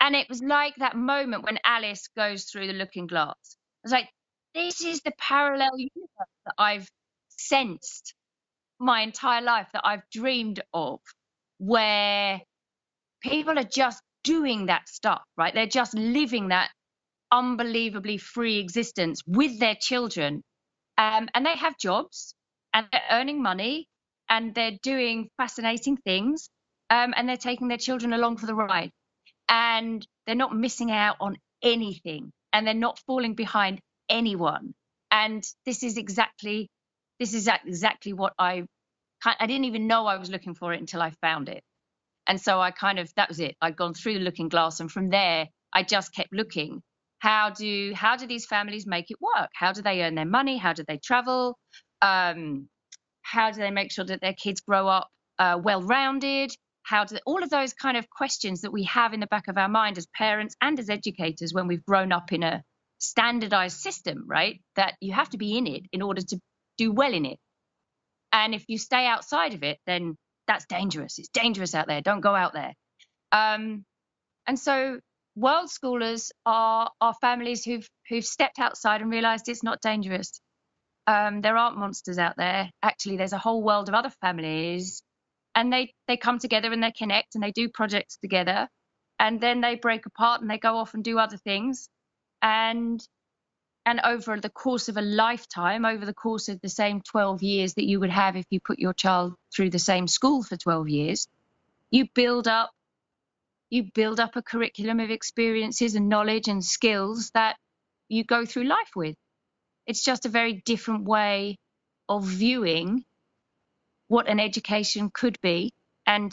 [0.00, 3.34] And it was like that moment when Alice goes through the looking glass.
[3.54, 4.08] I was like,
[4.54, 6.88] This is the parallel universe that I've
[7.28, 8.14] sensed
[8.80, 11.00] my entire life, that I've dreamed of,
[11.58, 12.40] where
[13.22, 15.54] people are just doing that stuff, right?
[15.54, 16.70] They're just living that
[17.32, 20.42] unbelievably free existence with their children.
[20.96, 22.34] Um, and they have jobs
[22.74, 23.88] and they're earning money
[24.28, 26.50] and they're doing fascinating things
[26.90, 28.90] um, and they're taking their children along for the ride.
[29.48, 34.74] And they're not missing out on anything and they're not falling behind anyone.
[35.10, 36.68] And this is exactly
[37.18, 38.64] this is exactly what I
[39.24, 41.62] I didn't even know I was looking for it until I found it.
[42.26, 43.56] And so I kind of that was it.
[43.60, 46.82] I'd gone through the looking glass and from there I just kept looking
[47.18, 49.50] how do how do these families make it work?
[49.54, 50.56] How do they earn their money?
[50.56, 51.58] How do they travel?
[52.00, 52.68] Um,
[53.22, 56.52] how do they make sure that their kids grow up uh, well rounded
[56.88, 59.58] how do all of those kind of questions that we have in the back of
[59.58, 62.62] our mind as parents and as educators when we've grown up in a
[62.98, 66.40] standardized system right that you have to be in it in order to
[66.78, 67.38] do well in it.
[68.32, 71.18] And if you stay outside of it then that's dangerous.
[71.18, 72.00] It's dangerous out there.
[72.00, 72.72] Don't go out there.
[73.32, 73.84] Um,
[74.46, 74.98] and so
[75.38, 80.40] world schoolers are are families who've who've stepped outside and realised it's not dangerous.
[81.06, 82.70] Um, there aren't monsters out there.
[82.82, 85.02] Actually, there's a whole world of other families,
[85.54, 88.68] and they they come together and they connect and they do projects together,
[89.18, 91.88] and then they break apart and they go off and do other things,
[92.42, 93.00] and
[93.86, 97.74] and over the course of a lifetime, over the course of the same 12 years
[97.74, 100.90] that you would have if you put your child through the same school for 12
[100.90, 101.26] years,
[101.90, 102.70] you build up
[103.70, 107.56] you build up a curriculum of experiences and knowledge and skills that
[108.08, 109.16] you go through life with.
[109.86, 111.58] It's just a very different way
[112.08, 113.04] of viewing
[114.08, 115.72] what an education could be
[116.06, 116.32] and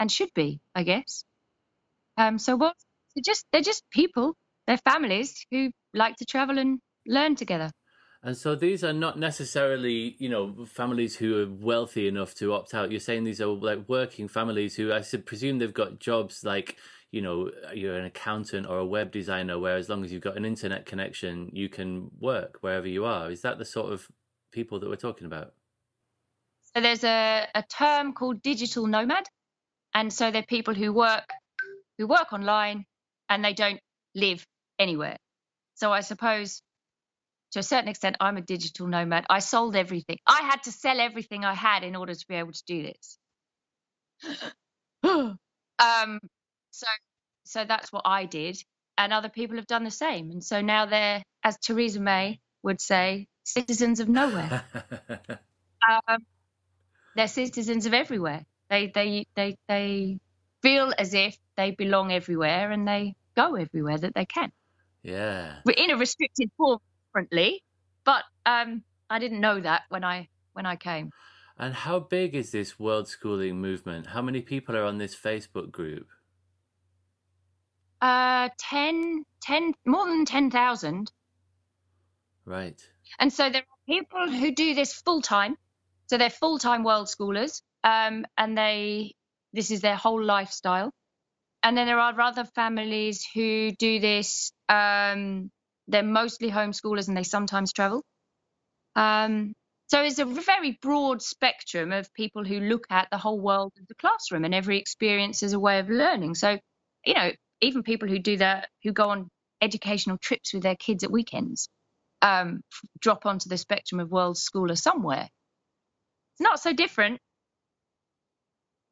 [0.00, 1.24] and should be, I guess.
[2.18, 2.76] Um, so what?
[3.14, 4.34] They're just they're just people.
[4.66, 7.70] They're families who like to travel and learn together.
[8.26, 12.72] And so these are not necessarily, you know, families who are wealthy enough to opt
[12.72, 12.90] out.
[12.90, 16.78] You're saying these are like working families who I presume they've got jobs like,
[17.10, 20.38] you know, you're an accountant or a web designer, where as long as you've got
[20.38, 23.30] an internet connection, you can work wherever you are.
[23.30, 24.08] Is that the sort of
[24.52, 25.52] people that we're talking about?
[26.74, 29.26] So there's a, a term called digital nomad,
[29.92, 31.28] and so they're people who work
[31.98, 32.86] who work online
[33.28, 33.80] and they don't
[34.14, 34.44] live
[34.78, 35.18] anywhere.
[35.74, 36.62] So I suppose
[37.54, 39.26] to a certain extent, I'm a digital nomad.
[39.30, 40.18] I sold everything.
[40.26, 43.18] I had to sell everything I had in order to be able to do this.
[45.04, 46.18] um,
[46.72, 46.86] so,
[47.44, 48.60] so that's what I did,
[48.98, 50.32] and other people have done the same.
[50.32, 54.64] And so now they're, as Theresa May would say, citizens of nowhere.
[55.88, 56.26] um,
[57.14, 58.44] they're citizens of everywhere.
[58.68, 60.18] They, they, they, they
[60.60, 64.50] feel as if they belong everywhere, and they go everywhere that they can.
[65.04, 65.58] Yeah.
[65.76, 66.80] In a restricted form,
[67.14, 67.62] differently,
[68.04, 71.10] but um, I didn't know that when I when I came.
[71.58, 74.08] And how big is this world schooling movement?
[74.08, 76.08] How many people are on this Facebook group?
[78.00, 81.12] Uh, 10, 10 more than 10,000.
[82.44, 82.82] Right.
[83.20, 85.56] And so there are people who do this full time.
[86.08, 87.62] So they're full time world schoolers.
[87.84, 89.14] Um, and they,
[89.52, 90.90] this is their whole lifestyle.
[91.62, 94.52] And then there are other families who do this.
[94.68, 95.52] Um,
[95.88, 98.02] they're mostly homeschoolers and they sometimes travel.
[98.96, 99.54] Um,
[99.88, 103.86] so it's a very broad spectrum of people who look at the whole world of
[103.86, 106.34] the classroom and every experience as a way of learning.
[106.34, 106.58] So,
[107.04, 109.28] you know, even people who do that, who go on
[109.60, 111.68] educational trips with their kids at weekends,
[112.22, 112.62] um,
[113.00, 115.28] drop onto the spectrum of world schooler somewhere.
[116.32, 117.20] It's not so different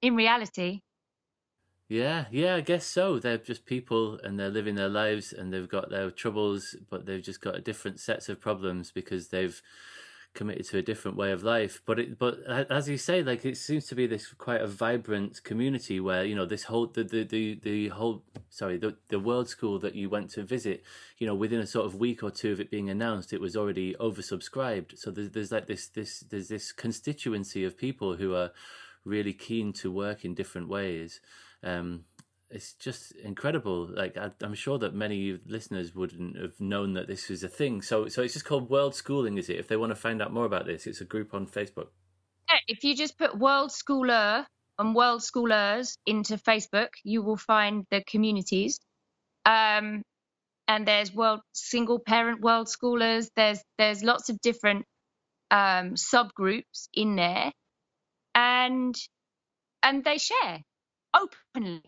[0.03, 0.81] in reality.
[1.89, 3.19] Yeah, yeah, I guess so.
[3.19, 7.23] They're just people and they're living their lives and they've got their troubles, but they've
[7.23, 9.61] just got a different sets of problems because they've
[10.35, 11.83] committed to a different way of life.
[11.85, 15.45] But it, but as you say, like it seems to be this quite a vibrant
[15.45, 19.51] community where you know this whole the the the, the whole sorry the the world
[19.51, 20.83] school that you went to visit,
[21.19, 23.55] you know, within a sort of week or two of it being announced, it was
[23.55, 24.99] already oversubscribed.
[24.99, 28.53] So there's there's like this this there's this constituency of people who are
[29.05, 31.21] really keen to work in different ways.
[31.63, 32.05] Um,
[32.53, 33.89] it's just incredible.
[33.91, 37.83] Like I, am sure that many listeners wouldn't have known that this was a thing.
[37.83, 39.59] So, so it's just called World Schooling, is it?
[39.59, 41.89] If they want to find out more about this, it's a group on Facebook.
[42.51, 44.45] Yeah, if you just put World Schooler
[44.79, 48.79] and World Schoolers into Facebook, you will find the communities.
[49.47, 50.03] Um,
[50.69, 53.29] and there's world single parent world schoolers.
[53.35, 54.85] There's there's lots of different
[55.51, 57.53] um, subgroups in there,
[58.35, 58.95] and
[59.83, 60.61] and they share
[61.15, 61.83] openly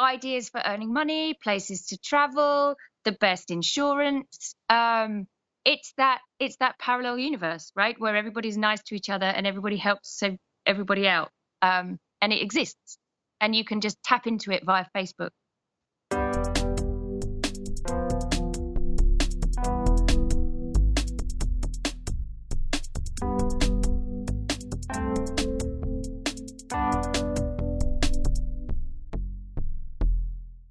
[0.00, 4.54] ideas for earning money, places to travel, the best insurance.
[4.68, 5.26] Um,
[5.64, 9.76] it's that it's that parallel universe, right, where everybody's nice to each other and everybody
[9.76, 10.22] helps
[10.66, 11.30] everybody out,
[11.62, 12.98] um, and it exists,
[13.40, 15.30] and you can just tap into it via Facebook.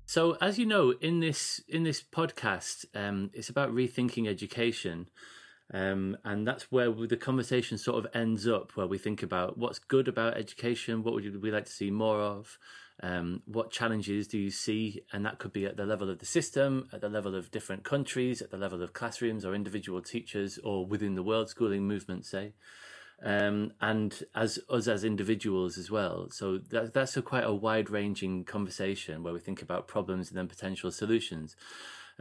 [0.10, 5.08] So, as you know, in this in this podcast, um, it's about rethinking education,
[5.72, 9.78] um, and that's where the conversation sort of ends up, where we think about what's
[9.78, 12.58] good about education, what would we like to see more of,
[13.04, 16.26] um, what challenges do you see, and that could be at the level of the
[16.26, 20.58] system, at the level of different countries, at the level of classrooms or individual teachers,
[20.64, 22.54] or within the world schooling movement, say
[23.24, 26.30] um, and as us as individuals as well.
[26.32, 30.38] So that, that's a quite a wide ranging conversation where we think about problems and
[30.38, 31.56] then potential solutions.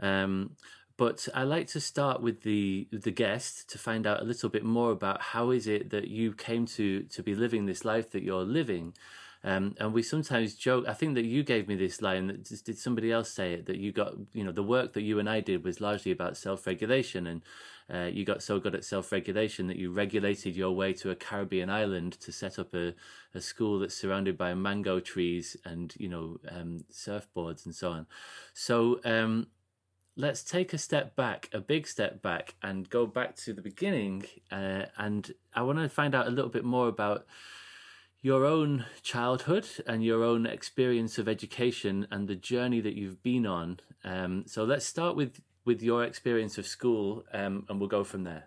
[0.01, 0.51] Um,
[0.97, 4.65] but I like to start with the the guest to find out a little bit
[4.65, 8.23] more about how is it that you came to to be living this life that
[8.23, 8.93] you're living.
[9.41, 10.85] Um, and we sometimes joke.
[10.85, 12.27] I think that you gave me this line.
[12.27, 13.67] That did somebody else say it?
[13.67, 16.35] That you got, you know, the work that you and I did was largely about
[16.35, 17.41] self-regulation, and
[17.93, 21.15] uh, you got so good at self regulation that you regulated your way to a
[21.15, 22.93] Caribbean island to set up a,
[23.33, 28.05] a school that's surrounded by mango trees and, you know, um, surfboards and so on.
[28.53, 29.47] So, um,
[30.15, 34.25] let's take a step back, a big step back, and go back to the beginning.
[34.51, 37.25] Uh, and I want to find out a little bit more about
[38.21, 43.45] your own childhood and your own experience of education and the journey that you've been
[43.45, 43.79] on.
[44.03, 48.23] Um, so let's start with with your experience of school, um, and we'll go from
[48.23, 48.45] there.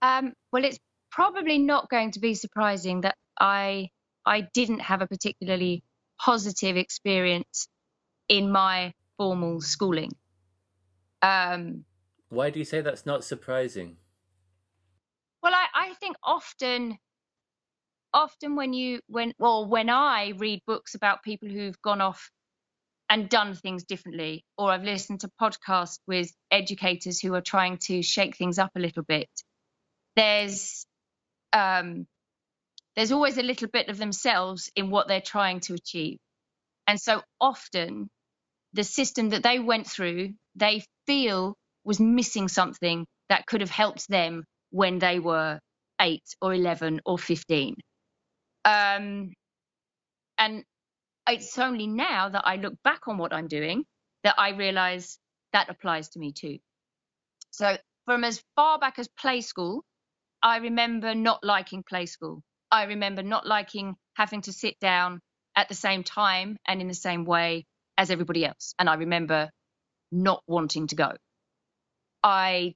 [0.00, 0.78] Um, well, it's
[1.10, 3.90] probably not going to be surprising that I
[4.24, 5.82] I didn't have a particularly
[6.18, 7.68] positive experience
[8.30, 10.12] in my formal schooling.
[11.20, 11.84] Um,
[12.30, 13.98] Why do you say that's not surprising?
[15.42, 16.96] Well, I, I think often
[18.14, 22.30] often when you when well when I read books about people who've gone off
[23.10, 28.02] and done things differently, or I've listened to podcasts with educators who are trying to
[28.02, 29.30] shake things up a little bit.
[30.16, 30.86] There's
[31.52, 32.06] um,
[32.96, 36.18] there's always a little bit of themselves in what they're trying to achieve.
[36.86, 38.08] And so often
[38.72, 41.54] the system that they went through, they feel
[41.84, 45.58] was missing something that could have helped them when they were
[46.00, 47.76] eight or 11 or 15.
[48.64, 49.32] Um,
[50.38, 50.64] and
[51.32, 53.84] it's only now that I look back on what I'm doing
[54.24, 55.18] that I realize
[55.52, 56.58] that applies to me too.
[57.50, 59.84] So, from as far back as play school,
[60.42, 62.42] I remember not liking play school.
[62.70, 65.20] I remember not liking having to sit down
[65.56, 67.66] at the same time and in the same way
[67.96, 68.74] as everybody else.
[68.78, 69.50] And I remember
[70.12, 71.12] not wanting to go.
[72.22, 72.74] I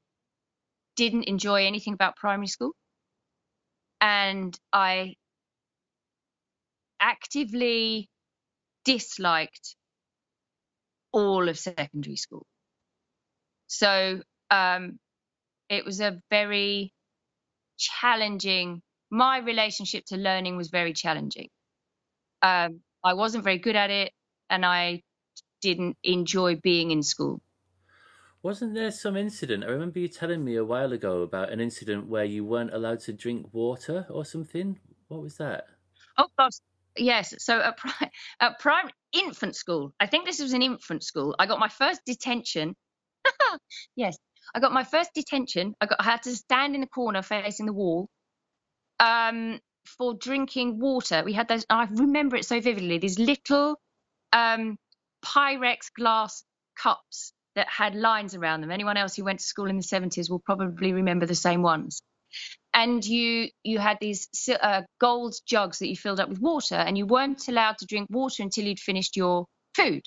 [0.97, 2.73] didn't enjoy anything about primary school.
[4.01, 5.15] And I
[7.01, 8.09] actively
[8.85, 9.77] disliked
[11.13, 12.47] all of secondary school.
[13.67, 14.99] So um,
[15.69, 16.93] it was a very
[17.79, 18.83] challenging.
[19.11, 21.49] My relationship to learning was very challenging.
[22.43, 24.13] Um, I wasn't very good at it,
[24.51, 25.03] and I
[25.61, 27.41] didn't enjoy being in school.
[28.43, 29.65] Wasn't there some incident?
[29.65, 33.01] I remember you telling me a while ago about an incident where you weren't allowed
[33.01, 34.81] to drink water or something.
[35.09, 35.67] What was that?
[36.19, 36.59] Oh gosh,
[36.97, 37.35] yes.
[37.39, 41.35] So at, pri- at prime infant school, I think this was an infant school.
[41.39, 42.75] I got my first detention.
[43.97, 44.17] yes,
[44.55, 45.75] I got my first detention.
[45.81, 48.09] I got I had to stand in the corner facing the wall.
[49.01, 51.23] Um, for drinking water.
[51.25, 51.67] We had those.
[51.69, 52.99] I remember it so vividly.
[52.99, 53.77] These little
[54.33, 54.77] um,
[55.25, 56.45] Pyrex glass
[56.77, 58.71] cups that had lines around them.
[58.71, 62.01] Anyone else who went to school in the 70s will probably remember the same ones.
[62.75, 66.97] And you you had these uh, gold jugs that you filled up with water, and
[66.97, 69.47] you weren't allowed to drink water until you'd finished your
[69.77, 70.03] food.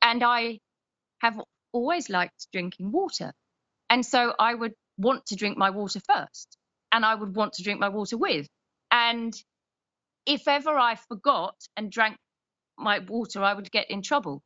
[0.00, 0.60] And I
[1.20, 1.40] have
[1.72, 3.32] always liked drinking water,
[3.90, 6.56] and so I would want to drink my water first,
[6.92, 8.46] and I would want to drink my water with.
[8.90, 9.34] And
[10.26, 12.16] if ever I forgot and drank
[12.78, 14.42] my water, I would get in trouble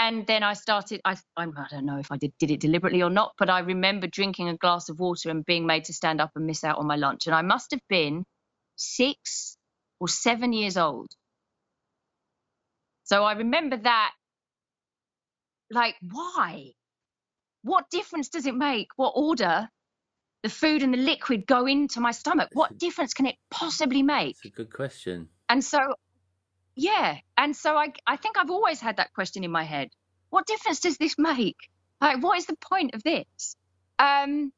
[0.00, 1.02] and then I started.
[1.04, 4.06] I, I don't know if I did, did it deliberately or not, but I remember
[4.06, 6.86] drinking a glass of water and being made to stand up and miss out on
[6.86, 7.26] my lunch.
[7.26, 8.24] And I must have been
[8.76, 9.58] six
[10.00, 11.10] or seven years old.
[13.04, 14.12] So I remember that.
[15.70, 16.72] Like, why?
[17.62, 18.88] What difference does it make?
[18.96, 19.68] What order
[20.42, 22.48] the food and the liquid go into my stomach?
[22.54, 24.30] What difference can it possibly make?
[24.30, 25.28] It's a good question.
[25.50, 25.78] And so
[26.80, 27.18] yeah.
[27.36, 29.90] And so I, I think I've always had that question in my head.
[30.30, 31.58] What difference does this make?
[32.00, 33.56] Like, what is the point of this?
[33.98, 34.50] Um,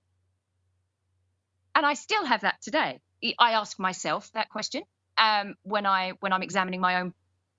[1.74, 3.00] and I still have that today.
[3.38, 4.82] I ask myself that question
[5.18, 7.12] um, when I when I'm examining my own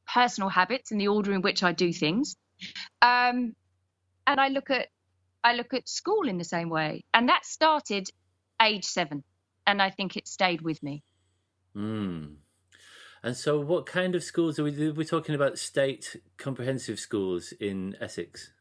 [0.07, 2.37] personal habits and the order in which I do things.
[3.01, 3.55] Um,
[4.25, 4.87] and I look at
[5.43, 8.07] I look at school in the same way, and that started
[8.61, 9.23] age seven,
[9.67, 11.03] and I think it stayed with me.
[11.73, 12.35] Hmm.
[13.23, 14.91] And so, what kind of schools are we?
[14.91, 18.51] We're talking about state comprehensive schools in Essex.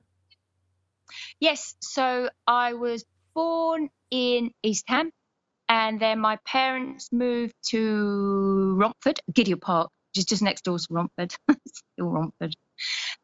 [1.41, 1.75] Yes.
[1.81, 3.05] So I was
[3.35, 5.11] born in East Ham,
[5.69, 10.87] and then my parents moved to Romford, Gidea Park, which is just next door to
[10.91, 11.35] Romford,
[11.67, 12.55] still Romford.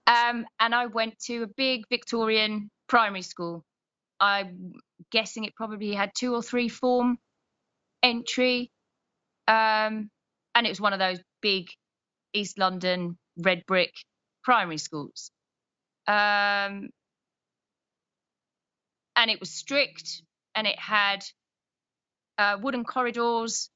[0.06, 3.64] Um, and I went to a big Victorian primary school.
[4.18, 4.72] I'm
[5.12, 7.18] guessing it probably had two or three form
[8.02, 8.72] entry.
[9.46, 10.10] Um,
[10.54, 11.68] and it was one of those big
[12.32, 13.92] East London red brick
[14.42, 15.30] primary schools.
[16.06, 16.90] Um,
[19.16, 20.22] and it was strict
[20.54, 21.24] and it had
[22.38, 23.70] uh, wooden corridors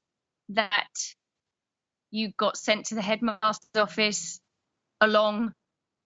[0.49, 0.89] that
[2.11, 4.39] you got sent to the headmaster's office
[5.01, 5.53] along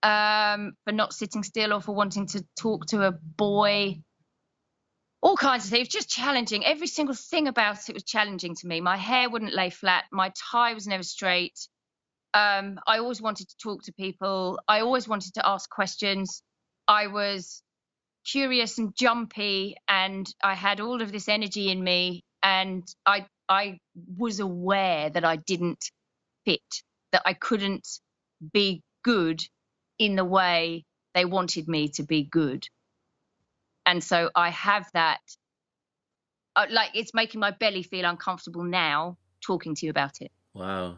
[0.03, 3.99] um, for not sitting still or for wanting to talk to a boy
[5.21, 5.87] all kinds of things.
[5.87, 6.65] Just challenging.
[6.65, 8.81] Every single thing about it was challenging to me.
[8.81, 10.05] My hair wouldn't lay flat.
[10.11, 11.67] My tie was never straight.
[12.33, 14.59] Um, I always wanted to talk to people.
[14.67, 16.43] I always wanted to ask questions.
[16.87, 17.63] I was
[18.25, 22.23] curious and jumpy, and I had all of this energy in me.
[22.43, 23.79] And I I
[24.17, 25.83] was aware that I didn't
[26.45, 27.87] fit, that I couldn't
[28.53, 29.41] be good
[29.97, 32.67] in the way they wanted me to be good
[33.87, 35.21] and so I have that.
[36.55, 40.31] Uh, like it's making my belly feel uncomfortable now talking to you about it.
[40.53, 40.97] Wow.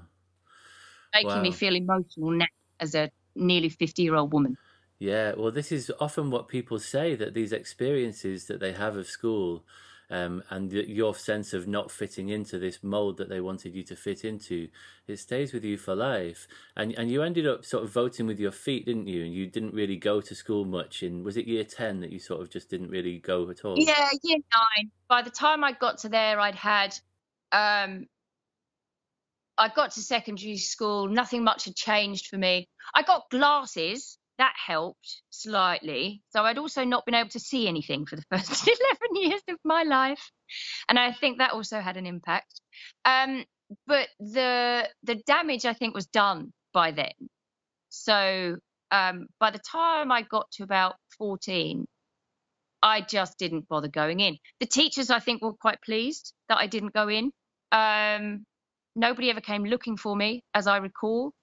[1.13, 1.41] Making wow.
[1.41, 2.45] me feel emotional now
[2.79, 4.57] as a nearly 50 year old woman.
[4.97, 9.07] Yeah, well, this is often what people say that these experiences that they have of
[9.07, 9.63] school
[10.09, 13.95] um, and your sense of not fitting into this mold that they wanted you to
[13.95, 14.67] fit into,
[15.07, 16.47] it stays with you for life.
[16.75, 19.23] And and you ended up sort of voting with your feet, didn't you?
[19.23, 21.03] And you didn't really go to school much.
[21.03, 23.75] In was it year ten that you sort of just didn't really go at all?
[23.77, 24.91] Yeah, year nine.
[25.07, 26.97] By the time I got to there, I'd had
[27.51, 28.07] um,
[29.59, 32.69] I got to secondary school, nothing much had changed for me.
[32.95, 36.23] I got glasses, that helped slightly.
[36.31, 38.79] So I'd also not been able to see anything for the first 11
[39.15, 40.31] years of my life.
[40.87, 42.59] And I think that also had an impact.
[43.05, 43.45] Um,
[43.85, 47.13] but the the damage I think was done by then.
[47.89, 48.57] So
[48.91, 51.85] um, by the time I got to about 14,
[52.81, 54.37] I just didn't bother going in.
[54.59, 57.31] The teachers, I think, were quite pleased that I didn't go in.
[57.71, 58.45] Um,
[58.95, 61.33] nobody ever came looking for me, as I recall.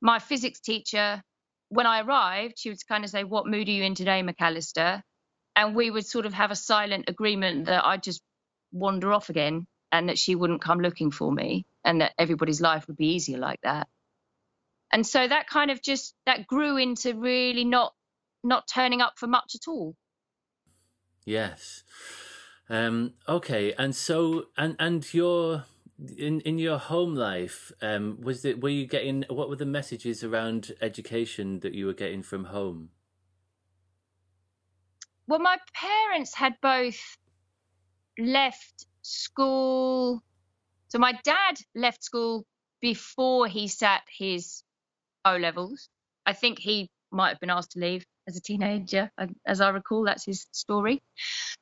[0.00, 1.22] My physics teacher,
[1.72, 5.02] when I arrived, she would kind of say, What mood are you in today, McAllister?
[5.56, 8.22] And we would sort of have a silent agreement that I'd just
[8.72, 12.86] wander off again and that she wouldn't come looking for me and that everybody's life
[12.88, 13.88] would be easier like that.
[14.92, 17.94] And so that kind of just that grew into really not
[18.44, 19.94] not turning up for much at all.
[21.24, 21.84] Yes.
[22.68, 25.64] Um, okay, and so and and your
[26.16, 30.22] in in your home life, um, was it were you getting what were the messages
[30.24, 32.90] around education that you were getting from home?
[35.26, 37.00] Well, my parents had both
[38.18, 40.22] left school.
[40.88, 42.44] So my dad left school
[42.80, 44.62] before he sat his
[45.24, 45.88] O levels.
[46.26, 49.10] I think he might have been asked to leave as a teenager,
[49.46, 50.04] as I recall.
[50.04, 51.02] That's his story.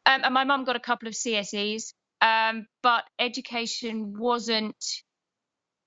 [0.07, 4.85] Um, and my mum got a couple of CSEs, um, but education wasn't.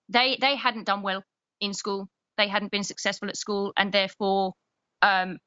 [0.09, 1.23] They they hadn't done well
[1.59, 2.07] in school.
[2.37, 4.53] They hadn't been successful at school, and therefore
[5.01, 5.37] um,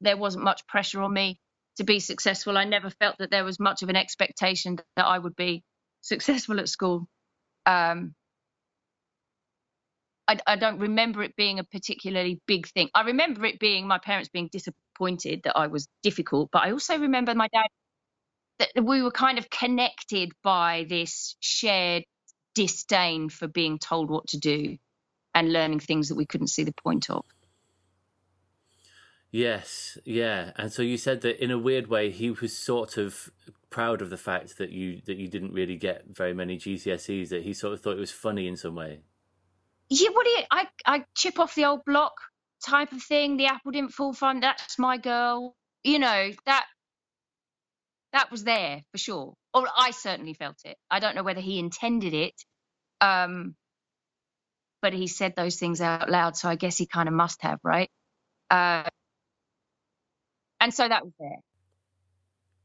[0.00, 1.38] there wasn't much pressure on me
[1.76, 2.56] to be successful.
[2.56, 5.62] I never felt that there was much of an expectation that I would be
[6.02, 7.06] successful at school.
[7.66, 8.14] Um,
[10.28, 12.88] I, I, don't remember it being a particularly big thing.
[12.94, 16.98] I remember it being my parents being disappointed that I was difficult, but I also
[16.98, 17.66] remember my dad
[18.58, 22.04] that we were kind of connected by this shared
[22.54, 24.78] disdain for being told what to do
[25.34, 27.24] and learning things that we couldn't see the point of.
[29.32, 30.52] Yes, yeah.
[30.54, 33.30] And so you said that in a weird way he was sort of
[33.68, 37.42] proud of the fact that you that you didn't really get very many GCSEs that
[37.42, 39.00] he sort of thought it was funny in some way.
[39.88, 42.12] Yeah, what do you I I chip off the old block
[42.64, 45.56] type of thing, the apple didn't fall from that's my girl.
[45.82, 46.66] You know, that
[48.14, 49.34] that was there for sure.
[49.52, 50.76] Or I certainly felt it.
[50.90, 52.34] I don't know whether he intended it.
[53.00, 53.54] Um
[54.84, 57.58] but he said those things out loud, so I guess he kind of must have,
[57.64, 57.88] right?
[58.50, 58.84] Uh,
[60.60, 61.38] and so that was there.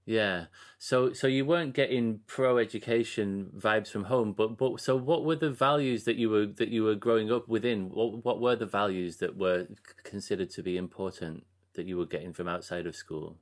[0.06, 0.46] Yeah.
[0.80, 5.38] So so you weren't getting pro education vibes from home, but but so what were
[5.38, 7.90] the values that you were that you were growing up within?
[7.90, 9.68] What what were the values that were
[10.04, 11.46] considered to be important
[11.76, 13.38] that you were getting from outside of school?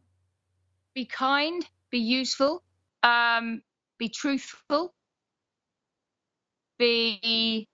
[0.94, 2.64] Be kind, be useful,
[3.04, 3.62] um,
[3.98, 4.94] be truthful,
[6.80, 7.68] be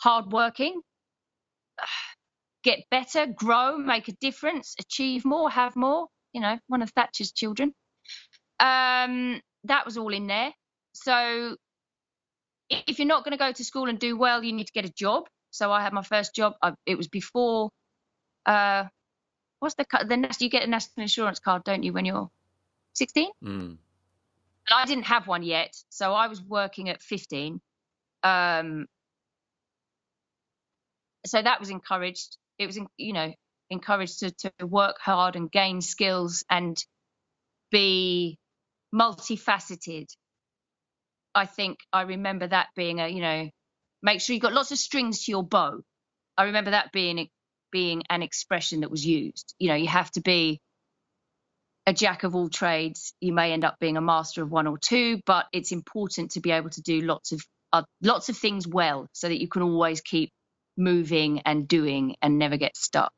[0.00, 0.80] hardworking,
[2.64, 6.08] get better, grow, make a difference, achieve more, have more.
[6.32, 7.72] You know, one of Thatcher's children.
[8.60, 10.52] Um, that was all in there.
[10.92, 11.56] So
[12.68, 14.84] if you're not going to go to school and do well, you need to get
[14.84, 15.24] a job.
[15.50, 16.54] So I had my first job.
[16.62, 17.70] I, it was before.
[18.46, 18.84] Uh,
[19.58, 22.30] what's the the you get a national insurance card, don't you, when you're
[23.00, 23.30] 16?
[23.42, 23.48] Mm.
[23.48, 23.78] And
[24.70, 27.60] I didn't have one yet, so I was working at 15.
[28.22, 28.86] Um,
[31.26, 33.32] so that was encouraged it was you know
[33.70, 36.84] encouraged to, to work hard and gain skills and
[37.70, 38.38] be
[38.94, 40.08] multifaceted
[41.34, 43.48] i think i remember that being a you know
[44.02, 45.80] make sure you got lots of strings to your bow
[46.36, 47.28] i remember that being
[47.70, 50.60] being an expression that was used you know you have to be
[51.86, 54.78] a jack of all trades you may end up being a master of one or
[54.78, 57.40] two but it's important to be able to do lots of
[57.72, 60.32] uh, lots of things well so that you can always keep
[60.76, 63.12] moving and doing and never get stuck.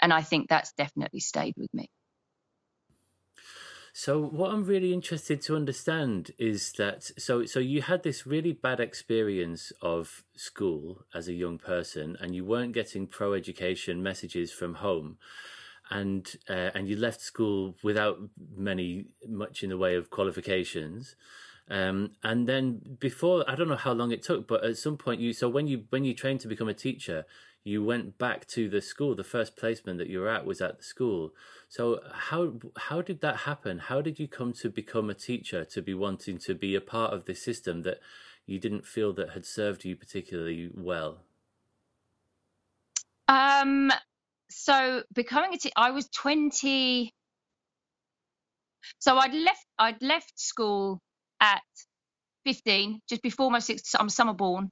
[0.00, 1.90] And I think that's definitely stayed with me.
[3.92, 8.52] So what I'm really interested to understand is that so so you had this really
[8.52, 14.52] bad experience of school as a young person and you weren't getting pro education messages
[14.52, 15.18] from home
[15.90, 18.18] and uh, and you left school without
[18.56, 21.16] many much in the way of qualifications
[21.70, 25.20] um, and then before, I don't know how long it took, but at some point
[25.20, 27.24] you, so when you, when you trained to become a teacher,
[27.62, 29.14] you went back to the school.
[29.14, 31.32] The first placement that you were at was at the school.
[31.68, 33.78] So how, how did that happen?
[33.78, 37.12] How did you come to become a teacher, to be wanting to be a part
[37.12, 38.00] of this system that
[38.46, 41.20] you didn't feel that had served you particularly well?
[43.28, 43.92] Um,
[44.50, 47.12] so becoming a teacher, I was 20.
[48.98, 51.00] So I'd left, I'd left school
[51.40, 51.62] at
[52.44, 54.70] 15, just before my sixth, I'm summer born,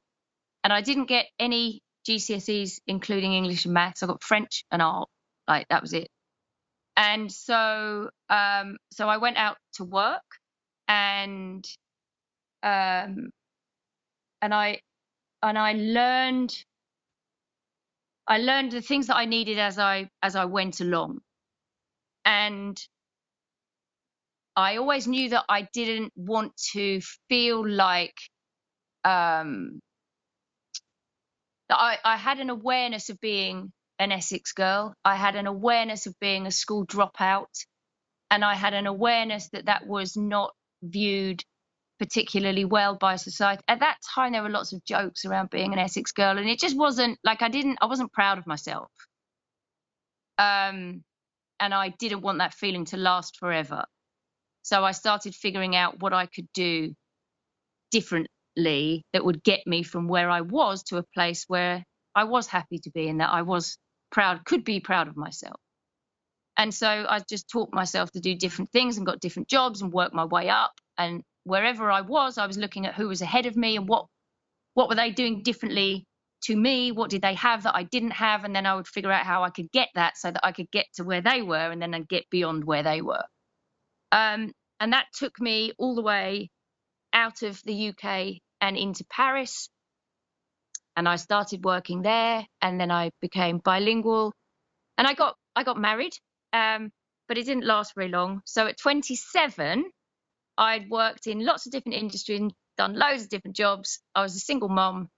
[0.65, 4.03] and I didn't get any GCSEs, including English and maths.
[4.03, 5.09] I got French and art,
[5.47, 6.09] like that was it.
[6.97, 10.25] And so, um, so I went out to work,
[10.89, 11.65] and
[12.63, 13.31] um,
[14.43, 14.81] and I
[15.43, 16.57] and I learned
[18.29, 21.21] I learned the things that I needed as I as I went along.
[22.25, 22.81] And
[24.57, 28.17] I always knew that I didn't want to feel like
[29.05, 29.81] um,
[31.71, 34.95] I, I had an awareness of being an Essex girl.
[35.05, 37.49] I had an awareness of being a school dropout,
[38.31, 40.53] and I had an awareness that that was not
[40.83, 41.45] viewed
[41.99, 43.63] particularly well by society.
[43.69, 46.59] At that time, there were lots of jokes around being an Essex girl, and it
[46.59, 48.91] just wasn't like I didn't, I wasn't proud of myself.
[50.39, 51.03] Um,
[51.61, 53.85] and I didn't want that feeling to last forever.
[54.63, 56.95] So I started figuring out what I could do
[57.91, 61.85] differently that would get me from where I was to a place where
[62.15, 63.79] I was happy to be and that I was
[64.11, 65.61] proud, could be proud of myself.
[66.57, 69.93] And so I just taught myself to do different things and got different jobs and
[69.93, 70.73] worked my way up.
[70.99, 74.07] And wherever I was, I was looking at who was ahead of me and what
[74.75, 76.07] what were they doing differently
[76.45, 76.93] to me?
[76.93, 78.45] What did they have that I didn't have?
[78.45, 80.71] And then I would figure out how I could get that so that I could
[80.71, 83.25] get to where they were and then I'd get beyond where they were.
[84.13, 86.51] Um, and that took me all the way
[87.13, 89.69] out of the UK and into Paris.
[90.97, 94.33] And I started working there and then I became bilingual
[94.97, 96.13] and I got I got married.
[96.53, 96.91] Um,
[97.29, 98.43] but it didn't last very long.
[98.45, 99.85] So at 27,
[100.59, 104.01] I'd worked in lots of different industries and done loads of different jobs.
[104.15, 105.09] I was a single mom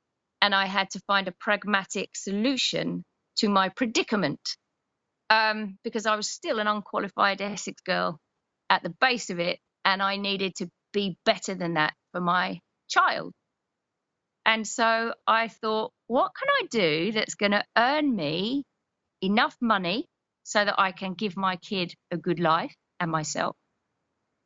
[0.43, 3.05] and I had to find a pragmatic solution
[3.39, 4.41] to my predicament
[5.31, 8.19] um, because I was still an unqualified Essex girl
[8.69, 12.61] at the base of it and I needed to be better than that for my
[12.89, 13.33] child.
[14.45, 18.65] And so I thought, what can I do that's going to earn me
[19.23, 20.07] enough money
[20.43, 23.57] so that I can give my kid a good life and myself?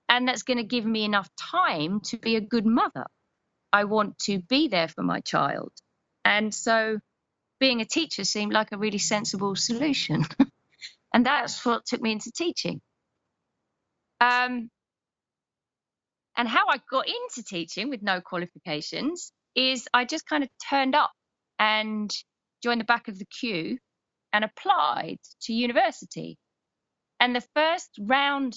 [0.08, 3.06] And that's going to give me enough time to be a good mother.
[3.72, 5.72] I want to be there for my child.
[6.24, 6.98] And so
[7.58, 10.24] being a teacher seemed like a really sensible solution.
[11.14, 12.80] and that's what took me into teaching.
[14.20, 14.70] Um,
[16.36, 20.94] and how I got into teaching with no qualifications is I just kind of turned
[20.94, 21.12] up
[21.58, 22.10] and
[22.62, 23.78] joined the back of the queue
[24.32, 26.36] and applied to university.
[27.20, 28.56] And the first round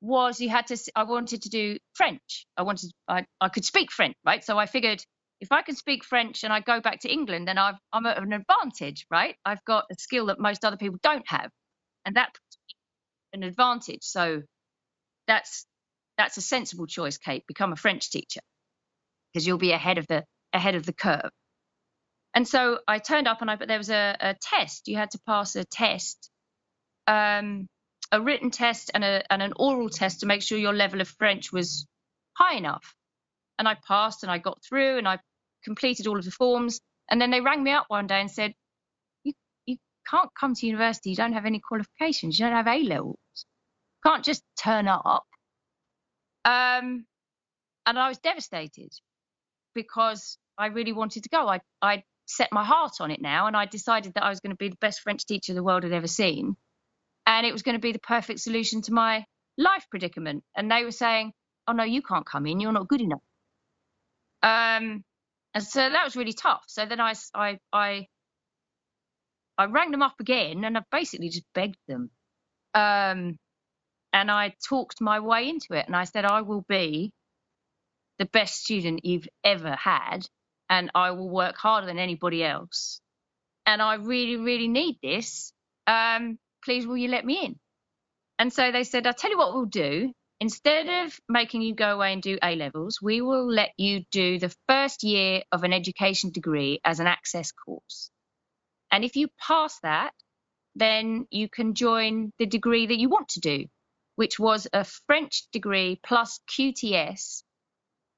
[0.00, 2.46] was you had to i wanted to do french.
[2.56, 4.44] I wanted i, I could speak french right?
[4.44, 5.02] So i figured
[5.40, 8.18] if i can speak french and i go back to england then I've, i'm at
[8.18, 9.36] an advantage right?
[9.44, 11.50] I've got a skill that most other people don't have.
[12.06, 12.38] And that's
[13.34, 14.02] an advantage.
[14.04, 14.42] So
[15.28, 15.66] that's
[16.18, 17.44] that's a sensible choice kate.
[17.48, 18.40] Become a french teacher
[19.32, 21.30] because you'll be ahead of the ahead of the curve.
[22.34, 24.88] And so i turned up and i but there was a, a test.
[24.88, 26.30] You had to pass a test.
[27.08, 27.68] Um
[28.12, 31.08] a written test and, a, and an oral test to make sure your level of
[31.08, 31.86] French was
[32.34, 32.94] high enough.
[33.58, 35.18] And I passed and I got through and I
[35.64, 36.80] completed all of the forms.
[37.10, 38.54] And then they rang me up one day and said,
[39.24, 39.32] You,
[39.66, 39.76] you
[40.08, 41.10] can't come to university.
[41.10, 42.38] You don't have any qualifications.
[42.38, 43.18] You don't have A levels.
[43.34, 45.24] You can't just turn up.
[46.44, 47.04] Um,
[47.84, 48.90] and I was devastated
[49.74, 51.48] because I really wanted to go.
[51.48, 54.50] I, I set my heart on it now and I decided that I was going
[54.50, 56.56] to be the best French teacher the world had ever seen
[57.28, 59.24] and it was going to be the perfect solution to my
[59.58, 60.42] life predicament.
[60.56, 61.32] And they were saying,
[61.68, 62.60] "Oh no, you can't come in.
[62.60, 63.22] You're not good enough."
[64.42, 65.04] Um,
[65.54, 66.64] and so that was really tough.
[66.68, 68.06] So then I, I, I,
[69.58, 72.10] I rang them up again, and I basically just begged them.
[72.74, 73.38] Um,
[74.12, 77.12] and I talked my way into it, and I said, "I will be
[78.18, 80.26] the best student you've ever had,
[80.70, 83.00] and I will work harder than anybody else.
[83.66, 85.52] And I really, really need this.
[85.86, 87.56] Um, please will you let me in?
[88.38, 90.12] And so they said, I'll tell you what we'll do.
[90.40, 94.38] Instead of making you go away and do A levels, we will let you do
[94.38, 98.10] the first year of an education degree as an access course.
[98.92, 100.12] And if you pass that,
[100.76, 103.66] then you can join the degree that you want to do,
[104.16, 107.42] which was a French degree plus QTS,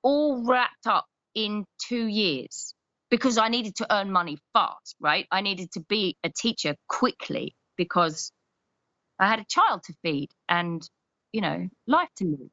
[0.02, 2.74] all wrapped up in two years
[3.10, 5.26] because I needed to earn money fast, right?
[5.32, 8.32] I needed to be a teacher quickly because
[9.20, 10.82] I had a child to feed and,
[11.32, 12.50] you know, life to live.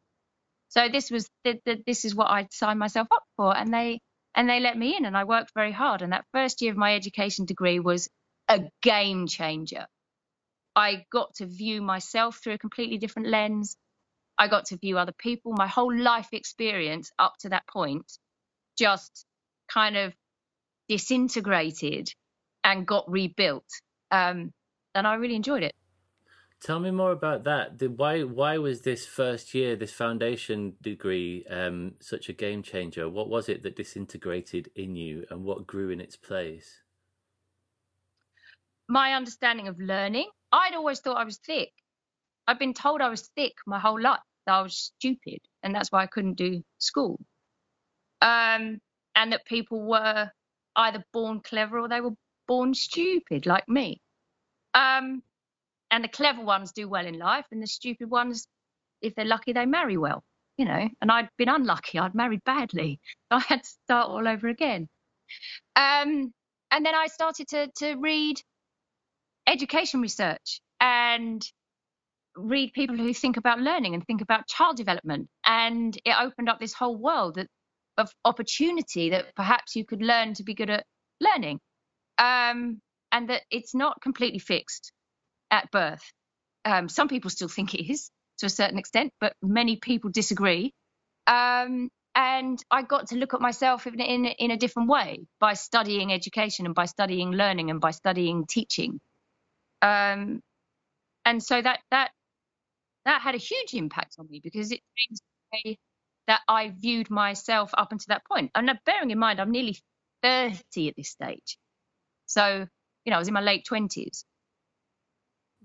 [0.69, 4.01] So this was the, the, this is what I'd signed myself up for, and they
[4.35, 6.01] and they let me in, and I worked very hard.
[6.01, 8.09] And that first year of my education degree was
[8.49, 9.87] a game changer.
[10.75, 13.77] I got to view myself through a completely different lens.
[14.37, 15.53] I got to view other people.
[15.57, 18.05] My whole life experience up to that point
[18.77, 19.25] just
[19.73, 20.13] kind of
[20.89, 22.09] disintegrated
[22.63, 23.65] and got rebuilt.
[24.11, 24.51] Um,
[24.97, 25.73] and I really enjoyed it.
[26.59, 27.81] Tell me more about that.
[27.81, 33.07] Why why was this first year, this foundation degree, um, such a game changer?
[33.07, 36.81] What was it that disintegrated in you, and what grew in its place?
[38.87, 40.29] My understanding of learning.
[40.51, 41.71] I'd always thought I was thick.
[42.47, 44.19] I've been told I was thick my whole life.
[44.47, 47.19] That I was stupid, and that's why I couldn't do school.
[48.21, 48.79] Um,
[49.13, 50.31] and that people were
[50.75, 52.15] either born clever or they were
[52.47, 54.01] born stupid, like me.
[54.73, 55.23] Um,
[55.91, 58.47] and the clever ones do well in life, and the stupid ones,
[59.01, 60.23] if they're lucky, they marry well.
[60.57, 61.99] You know, and I'd been unlucky.
[61.99, 62.99] I'd married badly.
[63.31, 64.87] I had to start all over again.
[65.75, 66.33] Um,
[66.71, 68.41] and then I started to to read
[69.47, 71.41] education research and
[72.35, 75.27] read people who think about learning and think about child development.
[75.45, 77.47] And it opened up this whole world that,
[77.97, 80.85] of opportunity that perhaps you could learn to be good at
[81.19, 81.59] learning.
[82.19, 82.81] Um,
[83.17, 84.93] and that it's not completely fixed
[85.51, 86.03] at birth.
[86.65, 90.73] Um, some people still think it is to a certain extent, but many people disagree.
[91.27, 95.53] Um, and I got to look at myself in, in, in a different way by
[95.55, 98.99] studying education and by studying learning and by studying teaching.
[99.81, 100.41] Um,
[101.25, 102.11] and so that that
[103.05, 105.21] that had a huge impact on me because it changed
[105.53, 105.77] the way
[106.27, 108.51] that I viewed myself up until that point.
[108.55, 109.77] And bearing in mind, I'm nearly
[110.23, 111.57] 30 at this stage.
[112.27, 112.67] So,
[113.07, 114.25] you know, I was in my late 20s.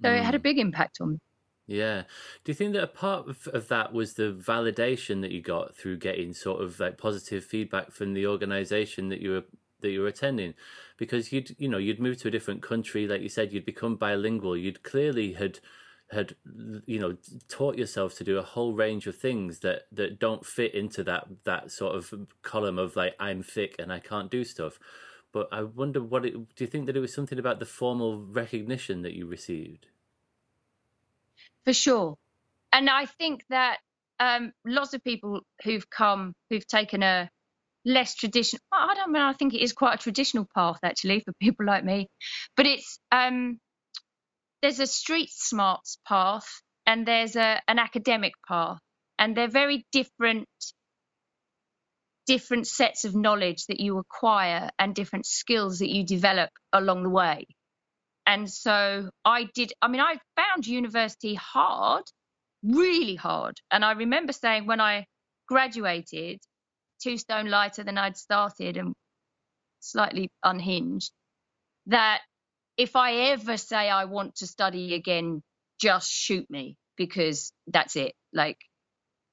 [0.00, 0.16] So mm.
[0.16, 0.44] it had a mm.
[0.44, 1.18] big impact on me.
[1.66, 2.02] Yeah.
[2.44, 5.76] Do you think that a part of, of, that was the validation that you got
[5.76, 9.44] through getting sort of like positive feedback from the organization that you were
[9.80, 10.54] that you were attending?
[10.98, 13.96] Because you'd you know, you'd moved to a different country, like you said, you'd become
[13.96, 14.56] bilingual.
[14.56, 15.58] You'd clearly had
[16.12, 16.36] had
[16.86, 17.16] you know
[17.48, 21.26] taught yourself to do a whole range of things that that don't fit into that
[21.44, 22.12] that sort of
[22.42, 24.78] column of like I'm thick and I can't do stuff.
[25.32, 28.20] But I wonder what it do you think that it was something about the formal
[28.20, 29.86] recognition that you received?
[31.64, 32.16] for sure.
[32.72, 33.78] And I think that
[34.18, 37.28] um, lots of people who've come, who've taken a
[37.84, 41.32] less traditional, I don't mean, I think it is quite a traditional path actually for
[41.40, 42.08] people like me,
[42.56, 43.58] but it's, um,
[44.62, 46.46] there's a street smarts path
[46.86, 48.78] and there's a, an academic path
[49.18, 50.48] and they're very different
[52.26, 57.10] different sets of knowledge that you acquire and different skills that you develop along the
[57.10, 57.46] way
[58.26, 62.04] and so I did, I mean, I found university hard,
[62.62, 63.60] really hard.
[63.70, 65.06] And I remember saying when I
[65.48, 66.40] graduated,
[67.02, 68.94] two stone lighter than I'd started and
[69.80, 71.12] slightly unhinged,
[71.86, 72.20] that
[72.76, 75.42] if I ever say I want to study again,
[75.80, 78.14] just shoot me because that's it.
[78.32, 78.58] Like,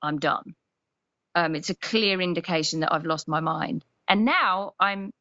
[0.01, 0.55] I'm done.
[1.35, 3.85] Um, it's a clear indication that I've lost my mind.
[4.07, 5.11] And now I'm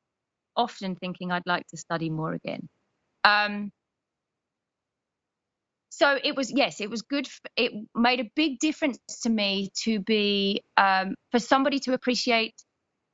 [0.56, 2.68] often thinking I'd like to study more again.
[3.24, 3.72] Um,
[5.90, 7.28] so it was yes, it was good.
[7.56, 12.54] It made a big difference to me to be um, for somebody to appreciate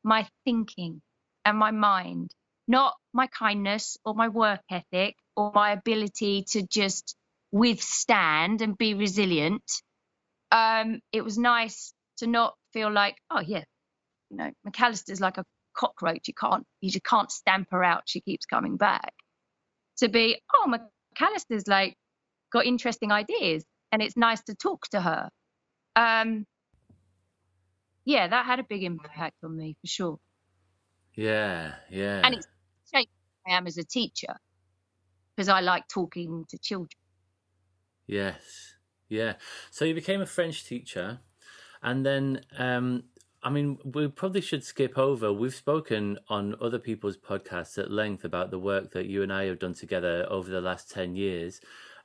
[0.04, 1.00] my thinking
[1.44, 2.32] and my mind,
[2.68, 7.16] not my kindness or my work ethic or my ability to just
[7.52, 9.64] withstand and be resilient.
[10.52, 13.64] Um, it was nice to not feel like, oh yeah,
[14.30, 15.44] you know, McAllister's like a
[15.76, 16.28] cockroach.
[16.28, 18.02] You can't, you just can't stamp her out.
[18.06, 19.12] She keeps coming back
[19.98, 20.72] to be, oh,
[21.18, 21.96] McAllister's like
[22.52, 25.28] got interesting ideas and it's nice to talk to her.
[25.96, 26.46] Um,
[28.04, 30.18] yeah, that had a big impact on me for sure.
[31.14, 32.22] Yeah, yeah.
[32.24, 32.46] And it's
[32.92, 33.10] shaped
[33.46, 34.34] I am as a teacher
[35.34, 36.90] because I like talking to children.
[38.06, 38.74] Yes,
[39.08, 39.34] yeah.
[39.70, 41.20] So you became a French teacher,
[41.84, 43.04] and then um,
[43.44, 45.30] I mean, we probably should skip over.
[45.30, 49.44] We've spoken on other people's podcasts at length about the work that you and I
[49.44, 51.60] have done together over the last 10 years.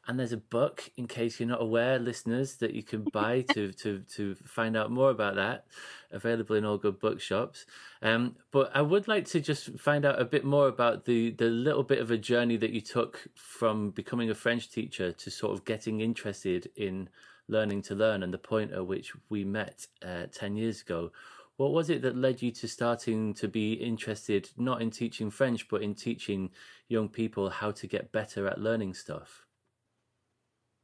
[0.06, 3.72] And there's a book, in case you're not aware, listeners, that you can buy to,
[3.72, 5.66] to, to find out more about that,
[6.12, 7.66] available in all good bookshops.
[8.02, 11.46] Um, but I would like to just find out a bit more about the, the
[11.46, 15.54] little bit of a journey that you took from becoming a French teacher to sort
[15.54, 17.08] of getting interested in
[17.50, 21.12] learning to learn and the point at which we met uh, 10 years ago.
[21.58, 25.68] What was it that led you to starting to be interested not in teaching French,
[25.68, 26.52] but in teaching
[26.88, 29.46] young people how to get better at learning stuff?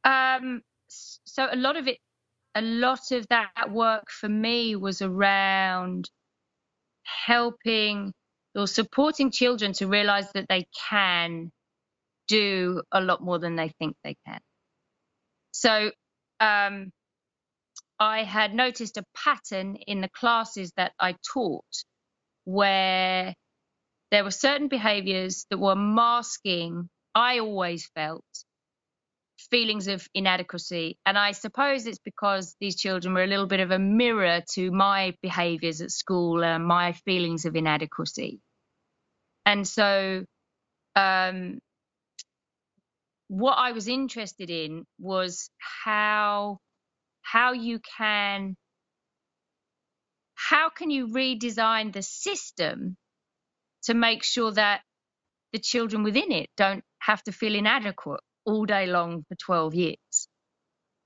[0.04, 1.98] Um, so a lot of it,
[2.54, 6.10] a lot of that work for me was around
[7.02, 8.12] helping
[8.54, 11.50] or supporting children to realize that they can
[12.28, 14.40] do a lot more than they think they can.
[15.52, 15.90] So
[16.40, 16.90] um,
[17.98, 21.64] I had noticed a pattern in the classes that I taught
[22.44, 23.34] where
[24.10, 28.24] there were certain behaviors that were masking, I always felt,
[29.50, 30.98] feelings of inadequacy.
[31.06, 34.70] And I suppose it's because these children were a little bit of a mirror to
[34.70, 38.40] my behaviors at school and my feelings of inadequacy.
[39.44, 40.24] And so,
[40.94, 41.58] um,
[43.28, 46.58] what I was interested in was how
[47.22, 48.56] how you can
[50.34, 52.96] how can you redesign the system
[53.84, 54.82] to make sure that
[55.52, 60.28] the children within it don't have to feel inadequate all day long for 12 years?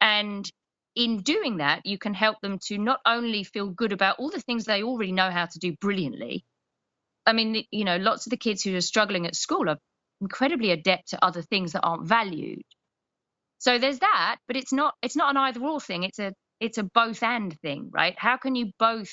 [0.01, 0.51] And
[0.97, 4.41] in doing that you can help them to not only feel good about all the
[4.41, 6.45] things they already know how to do brilliantly
[7.27, 9.79] i mean you know lots of the kids who are struggling at school are
[10.21, 12.63] incredibly adept at other things that aren't valued
[13.59, 16.05] so there's that, but it's not it's not an either or thing.
[16.05, 18.15] It's a it's a both and thing, right?
[18.19, 19.11] How can you both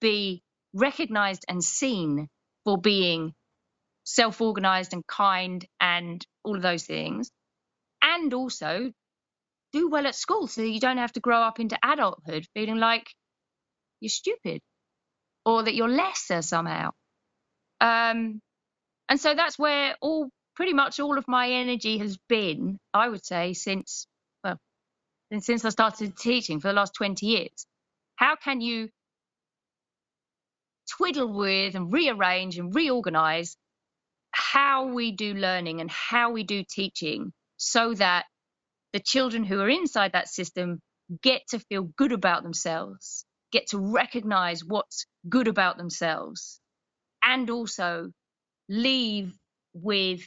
[0.00, 0.42] be
[0.74, 2.28] recognized and seen
[2.64, 3.34] for being
[4.04, 7.30] self-organized and kind and all of those things
[8.02, 8.92] and also
[9.72, 13.08] do well at school so you don't have to grow up into adulthood feeling like
[14.00, 14.60] you're stupid
[15.46, 16.90] or that you're lesser somehow
[17.80, 18.40] um,
[19.08, 23.24] and so that's where all pretty much all of my energy has been, I would
[23.24, 24.06] say, since
[24.42, 24.58] well,
[25.40, 27.66] since I started teaching for the last 20 years.
[28.16, 28.88] How can you
[30.90, 33.56] twiddle with and rearrange and reorganize
[34.30, 38.24] how we do learning and how we do teaching so that
[38.92, 40.80] the children who are inside that system
[41.22, 46.60] get to feel good about themselves, get to recognize what's good about themselves,
[47.22, 48.10] and also
[48.68, 49.32] leave
[49.72, 50.26] with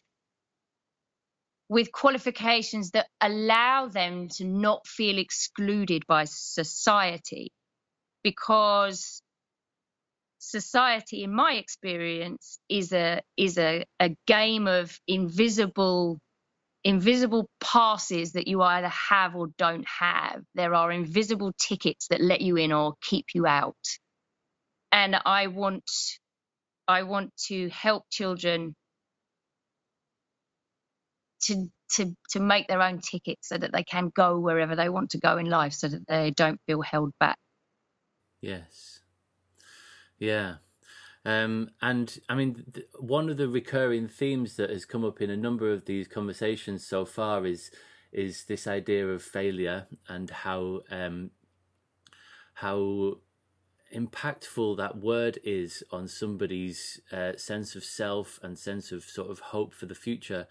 [1.70, 7.52] with qualifications that allow them to not feel excluded by society.
[8.24, 9.22] Because
[10.40, 16.20] society in my experience is a is a, a game of invisible
[16.84, 20.42] invisible passes that you either have or don't have.
[20.56, 23.76] There are invisible tickets that let you in or keep you out.
[24.92, 25.84] And i want
[26.88, 28.76] i want to help children
[31.48, 35.12] to to to make their own tickets so that they can go wherever they want
[35.12, 37.38] to go in life so that they don't feel held back.
[38.42, 39.00] Yes.
[40.20, 40.56] Yeah.
[41.26, 45.30] Um, and I mean, th- one of the recurring themes that has come up in
[45.30, 47.72] a number of these conversations so far is
[48.14, 51.32] is this idea of failure and how um,
[52.56, 53.18] how
[53.94, 59.40] impactful that word is on somebody's uh, sense of self and sense of sort of
[59.40, 60.48] hope for the future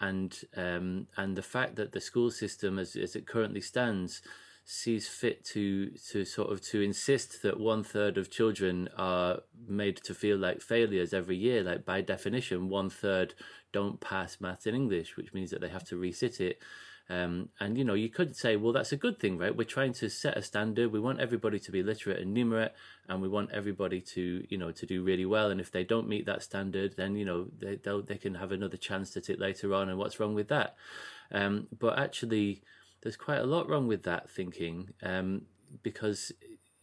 [0.00, 4.22] and um, and the fact that the school system, as as it currently stands,
[4.64, 9.96] sees fit to to sort of to insist that one third of children are made
[9.96, 11.62] to feel like failures every year.
[11.62, 13.34] Like by definition, one third
[13.72, 16.60] don't pass maths and English, which means that they have to resit it.
[17.10, 19.56] Um, and you know, you could say, well, that's a good thing, right?
[19.56, 20.92] We're trying to set a standard.
[20.92, 22.72] We want everybody to be literate and numerate,
[23.08, 25.50] and we want everybody to, you know, to do really well.
[25.50, 28.76] And if they don't meet that standard, then you know they they can have another
[28.76, 29.88] chance at it later on.
[29.88, 30.76] And what's wrong with that?
[31.32, 32.62] Um, but actually,
[33.02, 35.42] there's quite a lot wrong with that thinking, um,
[35.82, 36.32] because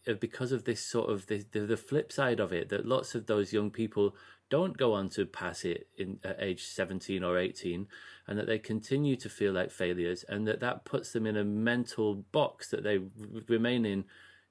[0.08, 3.14] uh, because of this sort of the, the, the flip side of it, that lots
[3.14, 4.16] of those young people
[4.48, 7.88] don't go on to pass it in at age 17 or 18
[8.26, 11.44] and that they continue to feel like failures and that that puts them in a
[11.44, 13.00] mental box that they
[13.48, 14.04] remain in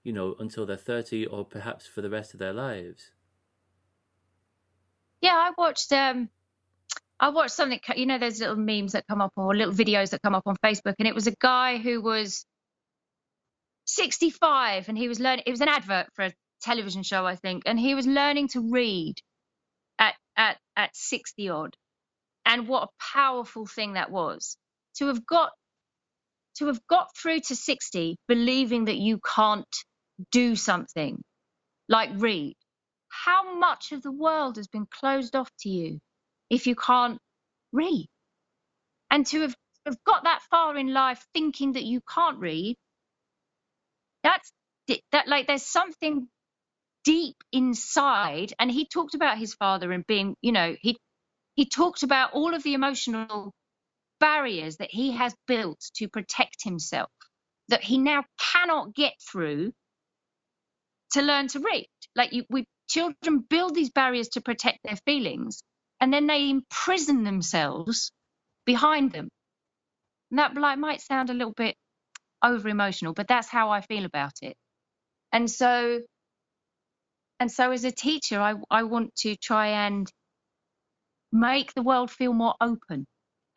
[0.04, 3.12] you know until they're 30 or perhaps for the rest of their lives.
[5.22, 6.30] Yeah i watched um
[7.20, 10.22] i watched something you know there's little memes that come up or little videos that
[10.22, 12.46] come up on facebook and it was a guy who was
[13.86, 17.64] 65 and he was learning it was an advert for a television show i think
[17.66, 19.16] and he was learning to read
[20.00, 21.76] at at at 60 odd
[22.46, 24.58] and what a powerful thing that was.
[24.98, 25.52] To have got
[26.58, 29.66] to have got through to 60 believing that you can't
[30.32, 31.22] do something
[31.90, 32.56] like read
[33.10, 36.00] how much of the world has been closed off to you
[36.50, 37.20] if you can't
[37.74, 38.08] read?
[39.12, 42.76] And to have, have got that far in life thinking that you can't read
[44.24, 44.52] that's
[45.12, 46.28] that like there's something
[47.06, 48.54] deep inside.
[48.60, 50.98] And he talked about his father and being you know he
[51.56, 53.54] he talked about all of the emotional
[54.20, 57.10] barriers that he has built to protect himself
[57.70, 59.72] that he now cannot get through
[61.14, 65.62] to learn to read like you, we children build these barriers to protect their feelings
[66.02, 68.12] and then they imprison themselves
[68.66, 69.30] behind them
[70.32, 71.76] and that like might sound a little bit
[72.44, 74.56] over emotional, but that's how I feel about it.
[75.34, 76.02] And so,
[77.40, 80.12] and so as a teacher, I, I want to try and
[81.36, 83.06] make the world feel more open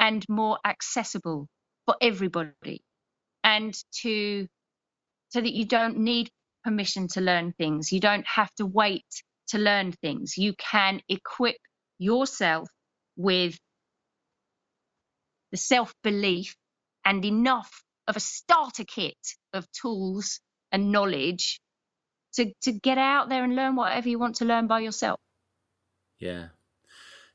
[0.01, 1.47] and more accessible
[1.87, 2.83] for everybody
[3.45, 4.47] and to
[5.31, 6.29] so that you don't need
[6.65, 9.07] permission to learn things you don't have to wait
[9.47, 11.57] to learn things you can equip
[11.99, 12.69] yourself
[13.17, 13.59] with
[15.53, 16.57] the self belief
[17.05, 19.17] and enough of a starter kit
[19.53, 20.41] of tools
[20.73, 21.61] and knowledge
[22.35, 25.19] to, to get out there and learn whatever you want to learn by yourself.
[26.19, 26.49] Yeah.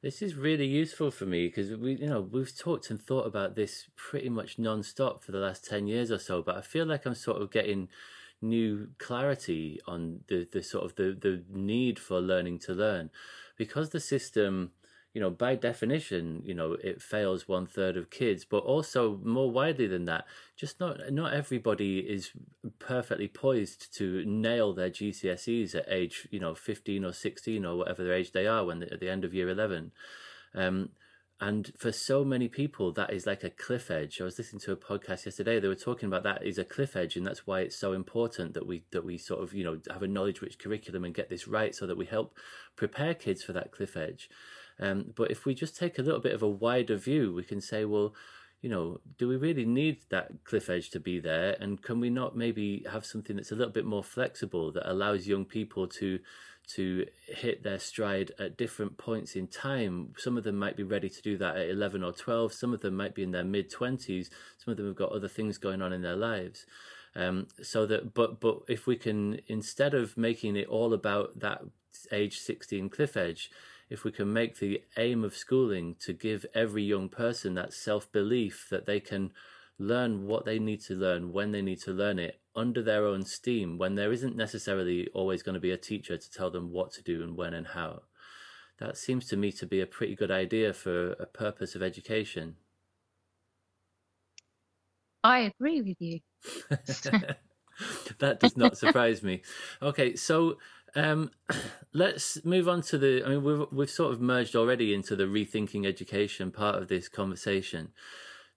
[0.03, 3.55] This is really useful for me because we, you know, we've talked and thought about
[3.55, 7.05] this pretty much non-stop for the last 10 years or so, but I feel like
[7.05, 7.87] I'm sort of getting
[8.41, 13.11] new clarity on the, the sort of the, the need for learning to learn.
[13.57, 14.71] Because the system
[15.13, 19.51] you know, by definition, you know, it fails one third of kids, but also more
[19.51, 22.31] widely than that, just not not everybody is
[22.79, 28.03] perfectly poised to nail their GCSEs at age, you know, fifteen or sixteen or whatever
[28.03, 29.91] their age they are when at the end of year eleven.
[30.55, 30.89] Um,
[31.39, 34.21] and for so many people, that is like a cliff edge.
[34.21, 36.95] I was listening to a podcast yesterday; they were talking about that is a cliff
[36.95, 39.79] edge, and that's why it's so important that we that we sort of you know
[39.91, 42.35] have a knowledge-rich curriculum and get this right, so that we help
[42.75, 44.29] prepare kids for that cliff edge.
[44.79, 47.61] Um, but if we just take a little bit of a wider view, we can
[47.61, 48.13] say, well,
[48.63, 51.57] you know, do we really need that cliff edge to be there?
[51.59, 55.27] And can we not maybe have something that's a little bit more flexible that allows
[55.27, 56.19] young people to
[56.65, 60.13] to hit their stride at different points in time?
[60.17, 62.53] Some of them might be ready to do that at 11 or 12.
[62.53, 64.29] Some of them might be in their mid 20s.
[64.57, 66.65] Some of them have got other things going on in their lives.
[67.15, 71.61] Um, so that, but but if we can instead of making it all about that
[72.13, 73.51] age 16 cliff edge,
[73.89, 78.11] if we can make the aim of schooling to give every young person that self
[78.11, 79.31] belief that they can
[79.79, 83.25] learn what they need to learn when they need to learn it under their own
[83.25, 86.91] steam, when there isn't necessarily always going to be a teacher to tell them what
[86.93, 88.01] to do and when and how.
[88.79, 92.55] That seems to me to be a pretty good idea for a purpose of education.
[95.23, 96.19] I agree with you.
[98.19, 99.41] that does not surprise me.
[99.81, 100.57] Okay, so
[100.95, 101.31] um,
[101.93, 103.23] let's move on to the.
[103.25, 107.07] I mean, we've we've sort of merged already into the rethinking education part of this
[107.07, 107.91] conversation.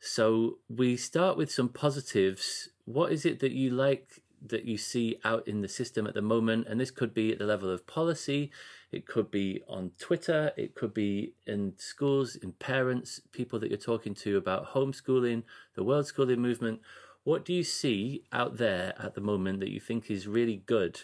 [0.00, 2.68] So we start with some positives.
[2.84, 6.22] What is it that you like that you see out in the system at the
[6.22, 6.66] moment?
[6.68, 8.50] And this could be at the level of policy.
[8.92, 10.52] It could be on Twitter.
[10.56, 15.42] It could be in schools, in parents, people that you're talking to about homeschooling,
[15.74, 16.80] the world schooling movement.
[17.24, 21.00] What do you see out there at the moment that you think is really good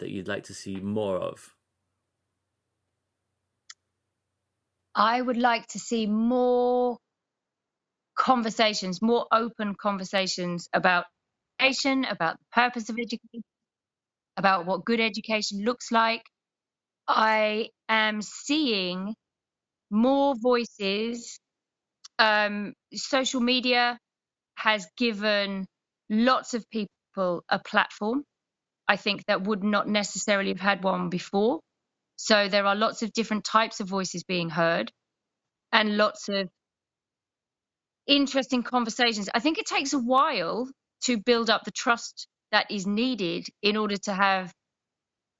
[0.00, 1.54] that you'd like to see more of?
[4.94, 6.98] I would like to see more
[8.16, 11.04] conversations, more open conversations about
[11.60, 13.42] education, about the purpose of education,
[14.36, 16.22] about what good education looks like.
[17.08, 19.14] I am seeing
[19.90, 21.38] more voices.
[22.18, 23.98] Um, social media
[24.56, 25.66] has given
[26.10, 28.24] lots of people a platform
[28.90, 31.60] I think that would not necessarily have had one before.
[32.16, 34.90] So there are lots of different types of voices being heard
[35.70, 36.48] and lots of
[38.08, 39.30] interesting conversations.
[39.32, 40.68] I think it takes a while
[41.04, 44.52] to build up the trust that is needed in order to have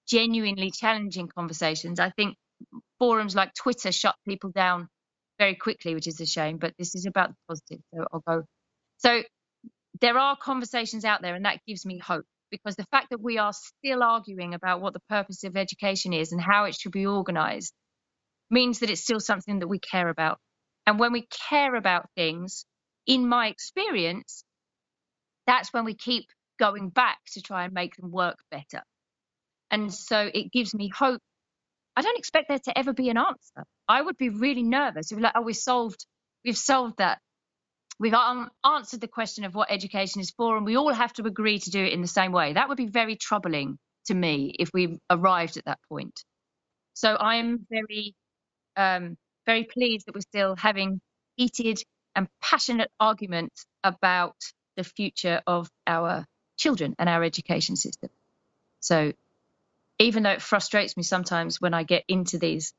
[0.06, 1.98] genuinely challenging conversations.
[1.98, 2.36] I think
[3.00, 4.86] forums like Twitter shut people down
[5.40, 7.80] very quickly, which is a shame, but this is about the positive.
[7.92, 8.44] So I'll go.
[8.98, 9.24] So
[10.00, 13.38] there are conversations out there, and that gives me hope because the fact that we
[13.38, 17.06] are still arguing about what the purpose of education is and how it should be
[17.06, 17.72] organized
[18.50, 20.38] means that it's still something that we care about.
[20.86, 22.64] And when we care about things,
[23.06, 24.44] in my experience,
[25.46, 26.26] that's when we keep
[26.58, 28.82] going back to try and make them work better.
[29.70, 31.20] And so it gives me hope.
[31.96, 33.64] I don't expect there to ever be an answer.
[33.88, 36.06] I would be really nervous if like, oh, we solved,
[36.44, 37.18] we've solved that
[38.00, 38.14] we've
[38.64, 41.70] answered the question of what education is for, and we all have to agree to
[41.70, 42.54] do it in the same way.
[42.54, 46.24] That would be very troubling to me if we arrived at that point.
[46.94, 48.14] So I'm very,
[48.76, 51.00] um, very pleased that we're still having
[51.36, 51.82] heated
[52.16, 54.36] and passionate arguments about
[54.76, 56.24] the future of our
[56.56, 58.10] children and our education system.
[58.80, 59.12] So
[59.98, 62.72] even though it frustrates me sometimes when I get into these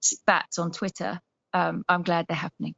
[0.00, 1.18] spats on Twitter,
[1.54, 2.74] um, I'm glad they're happening.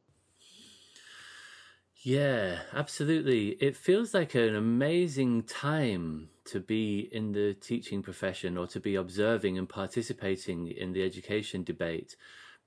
[2.05, 3.51] Yeah, absolutely.
[3.61, 8.97] It feels like an amazing time to be in the teaching profession or to be
[8.97, 12.17] observing and participating in the education debate,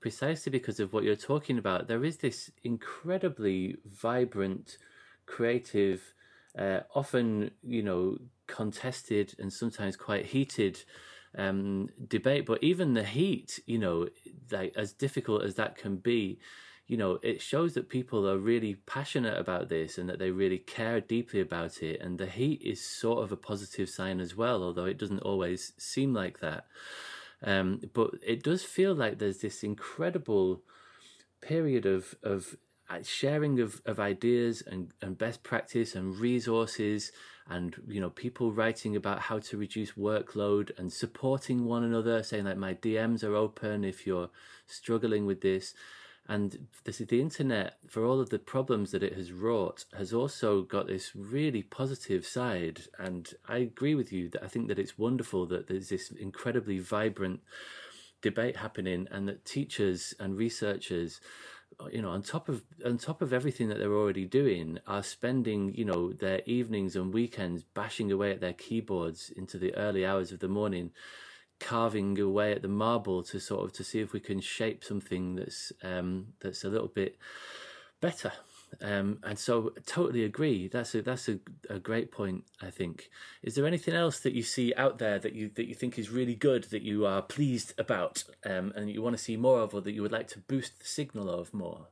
[0.00, 1.86] precisely because of what you're talking about.
[1.86, 4.78] There is this incredibly vibrant,
[5.26, 6.14] creative,
[6.58, 8.16] uh, often, you know,
[8.46, 10.82] contested and sometimes quite heated
[11.36, 12.46] um, debate.
[12.46, 14.08] But even the heat, you know,
[14.50, 16.38] like as difficult as that can be,
[16.86, 20.58] you know, it shows that people are really passionate about this and that they really
[20.58, 22.00] care deeply about it.
[22.00, 25.72] And the heat is sort of a positive sign as well, although it doesn't always
[25.78, 26.66] seem like that.
[27.42, 30.62] Um, but it does feel like there's this incredible
[31.40, 32.56] period of of
[32.88, 37.10] uh, sharing of, of ideas and, and best practice and resources
[37.48, 42.44] and you know people writing about how to reduce workload and supporting one another saying
[42.44, 44.30] like my dms are open if you're
[44.66, 45.74] struggling with this
[46.28, 50.62] and this the internet for all of the problems that it has wrought has also
[50.62, 52.82] got this really positive side.
[52.98, 56.78] And i agree with you that i think that it's wonderful that there's this incredibly
[56.78, 57.40] vibrant
[58.22, 61.20] debate happening and that teachers and researchers
[61.92, 65.72] you know on top of on top of everything that they're already doing are spending
[65.74, 70.32] you know their evenings and weekends bashing away at their keyboards into the early hours
[70.32, 70.90] of the morning
[71.58, 75.36] carving away at the marble to sort of to see if we can shape something
[75.36, 77.16] that's um that's a little bit
[78.00, 78.32] better
[78.80, 80.68] um, and so totally agree.
[80.68, 81.38] That's a that's a,
[81.70, 82.44] a great point.
[82.60, 83.10] I think.
[83.42, 86.10] Is there anything else that you see out there that you that you think is
[86.10, 89.74] really good that you are pleased about um, and you want to see more of,
[89.74, 91.88] or that you would like to boost the signal of more?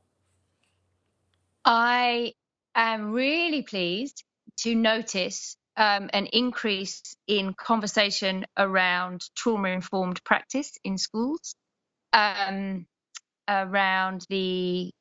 [1.63, 2.33] I
[2.75, 4.23] am really pleased
[4.57, 11.55] to notice um, an increase in conversation around trauma informed practice in schools,
[12.13, 12.85] um,
[13.49, 14.91] around the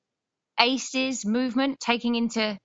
[0.61, 2.59] ACEs movement, taking into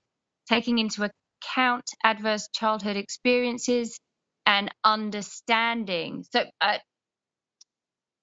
[0.50, 1.10] taking into
[1.44, 4.00] account adverse childhood experiences
[4.46, 6.26] and understanding.
[6.32, 6.78] So, uh,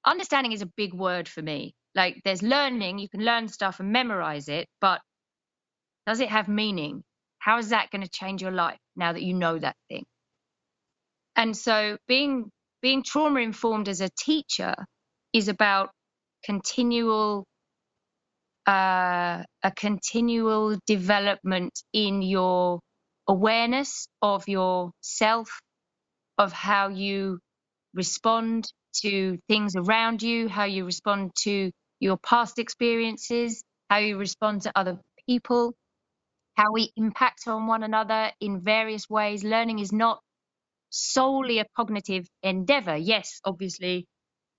[0.06, 1.74] understanding is a big word for me.
[1.94, 5.00] Like, there's learning, you can learn stuff and memorize it, but
[6.06, 7.04] does it have meaning?
[7.46, 10.04] How is that going to change your life now that you know that thing?
[11.36, 12.50] And so, being
[12.82, 14.74] being trauma informed as a teacher
[15.32, 15.90] is about
[16.44, 17.46] continual
[18.66, 22.80] uh, a continual development in your
[23.28, 25.60] awareness of yourself,
[26.38, 27.38] of how you
[27.94, 28.68] respond
[29.02, 31.70] to things around you, how you respond to
[32.00, 35.74] your past experiences, how you respond to other people,
[36.56, 39.44] how we impact on one another in various ways.
[39.44, 40.20] Learning is not
[40.90, 42.96] solely a cognitive endeavor.
[42.96, 44.06] Yes, obviously,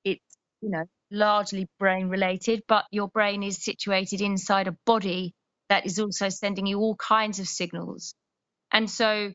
[0.03, 0.21] it's,
[0.61, 5.33] you know, largely brain related, but your brain is situated inside a body
[5.69, 8.13] that is also sending you all kinds of signals.
[8.71, 9.33] And so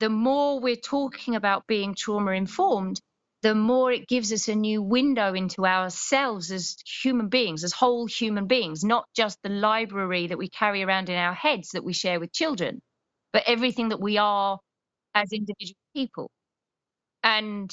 [0.00, 3.00] the more we're talking about being trauma informed,
[3.42, 8.06] the more it gives us a new window into ourselves as human beings, as whole
[8.06, 11.92] human beings, not just the library that we carry around in our heads that we
[11.92, 12.80] share with children,
[13.32, 14.58] but everything that we are
[15.14, 16.30] as individual people.
[17.24, 17.70] And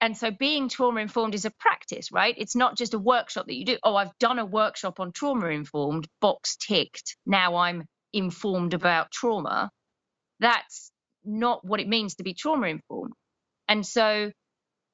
[0.00, 2.36] and so being trauma informed is a practice, right?
[2.38, 3.78] It's not just a workshop that you do.
[3.84, 7.16] Oh, I've done a workshop on trauma informed, box ticked.
[7.26, 9.70] Now I'm informed about trauma.
[10.40, 10.92] That's
[11.24, 13.14] not what it means to be trauma informed.
[13.68, 14.32] And so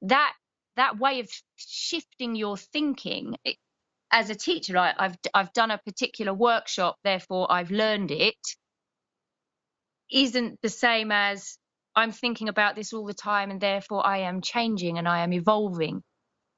[0.03, 0.33] that
[0.77, 3.57] that way of shifting your thinking it,
[4.11, 8.35] as a teacher, I, I've I've done a particular workshop, therefore I've learned it,
[10.11, 11.57] isn't the same as
[11.95, 15.33] I'm thinking about this all the time and therefore I am changing and I am
[15.33, 16.03] evolving.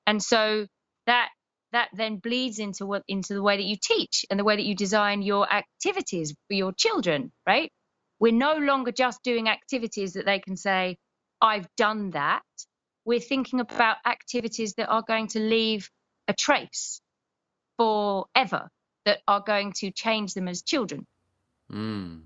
[0.07, 0.67] And so
[1.07, 1.29] that
[1.71, 4.65] that then bleeds into what into the way that you teach and the way that
[4.65, 7.71] you design your activities for your children, right?
[8.19, 10.97] We're no longer just doing activities that they can say,
[11.43, 12.41] I've done that.
[13.05, 15.91] We're thinking about activities that are going to leave
[16.29, 17.01] a trace
[17.77, 18.69] forever,
[19.05, 21.05] that are going to change them as children.
[21.69, 22.21] Mm.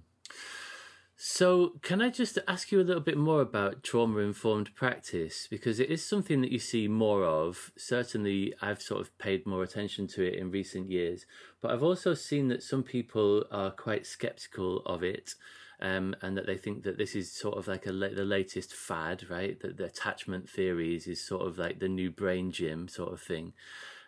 [1.20, 5.48] So, can I just ask you a little bit more about trauma informed practice?
[5.50, 7.72] Because it is something that you see more of.
[7.76, 11.26] Certainly, I've sort of paid more attention to it in recent years,
[11.60, 15.34] but I've also seen that some people are quite skeptical of it.
[15.80, 19.30] Um, and that they think that this is sort of like a the latest fad,
[19.30, 19.60] right?
[19.60, 23.54] That the attachment theories is sort of like the new brain gym sort of thing.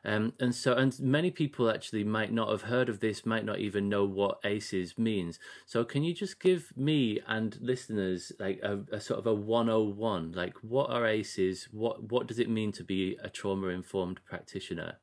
[0.05, 3.59] Um, and so, and many people actually might not have heard of this, might not
[3.59, 5.39] even know what ACEs means.
[5.65, 10.31] So, can you just give me and listeners like a, a sort of a 101?
[10.31, 11.67] Like, what are ACEs?
[11.71, 14.99] What what does it mean to be a trauma informed practitioner?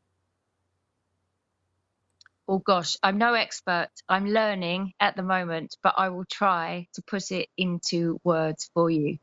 [2.49, 3.89] Oh gosh, I'm no expert.
[4.09, 8.91] I'm learning at the moment, but I will try to put it into words for
[8.91, 9.19] you.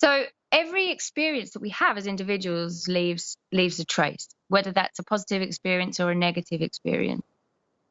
[0.00, 5.04] So, every experience that we have as individuals leaves leaves a trace whether that's a
[5.04, 7.22] positive experience or a negative experience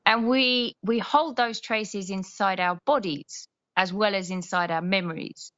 [0.06, 3.48] and we we hold those traces inside our bodies
[3.78, 5.52] as well as inside our memories.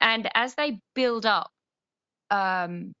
[0.00, 1.50] And as they build up,
[2.30, 2.92] um,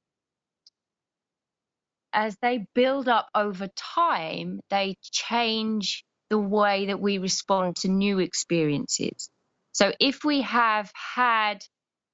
[2.12, 8.18] as they build up over time, they change the way that we respond to new
[8.18, 9.30] experiences.
[9.72, 11.64] So if we have had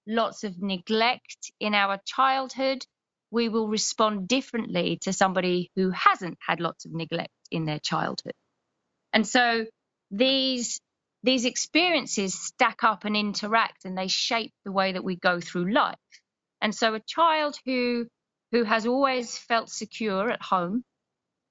[0.06, 2.84] lots of neglect in our childhood,
[3.30, 8.34] we will respond differently to somebody who hasn't had lots of neglect in their childhood.
[9.12, 9.66] And so
[10.10, 10.80] these
[11.22, 15.72] these experiences stack up and interact and they shape the way that we go through
[15.72, 15.96] life.
[16.60, 18.06] And so a child who
[18.54, 20.84] who has always felt secure at home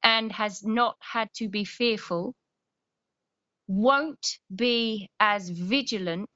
[0.04, 2.34] and has not had to be fearful
[3.68, 6.30] won't be as vigilant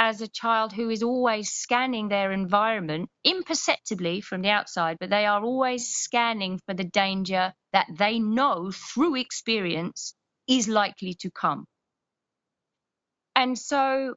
[0.00, 5.26] as a child who is always scanning their environment imperceptibly from the outside, but they
[5.26, 10.12] are always scanning for the danger that they know through experience
[10.48, 11.64] is likely to come.
[13.36, 14.16] And so,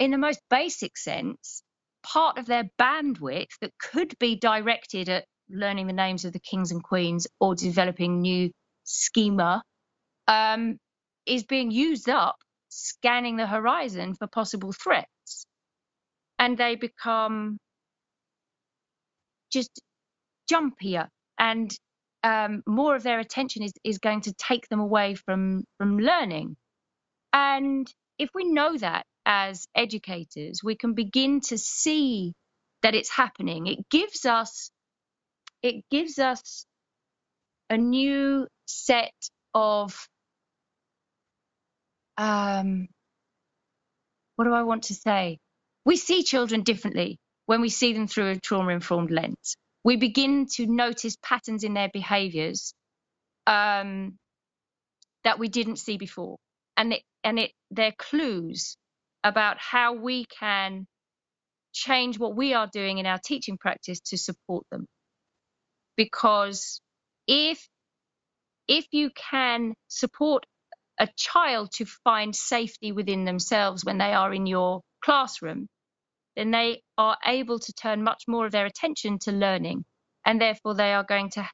[0.00, 1.62] in the most basic sense,
[2.02, 6.70] part of their bandwidth that could be directed at learning the names of the kings
[6.70, 8.50] and queens or developing new
[8.84, 9.62] schema
[10.28, 10.78] um,
[11.26, 12.36] is being used up
[12.68, 15.46] scanning the horizon for possible threats.
[16.38, 17.58] And they become
[19.52, 19.80] just
[20.50, 21.08] jumpier
[21.38, 21.72] and
[22.24, 26.56] um, more of their attention is, is going to take them away from, from learning.
[27.32, 32.34] And if we know that as educators, we can begin to see
[32.82, 33.66] that it's happening.
[33.66, 34.70] It gives us
[35.62, 36.66] it gives us
[37.70, 39.12] a new set
[39.54, 40.08] of
[42.18, 42.88] um,
[44.36, 45.38] what do I want to say?
[45.84, 49.56] We see children differently when we see them through a trauma informed lens.
[49.84, 52.74] We begin to notice patterns in their behaviors
[53.46, 54.18] um,
[55.24, 56.38] that we didn't see before.
[56.76, 58.76] And it, and it, they're clues
[59.24, 60.86] about how we can
[61.72, 64.86] change what we are doing in our teaching practice to support them.
[65.96, 66.80] Because
[67.26, 67.66] if
[68.68, 70.46] if you can support
[70.98, 75.66] a child to find safety within themselves when they are in your classroom,
[76.36, 79.84] then they are able to turn much more of their attention to learning.
[80.24, 81.48] And therefore, they are going to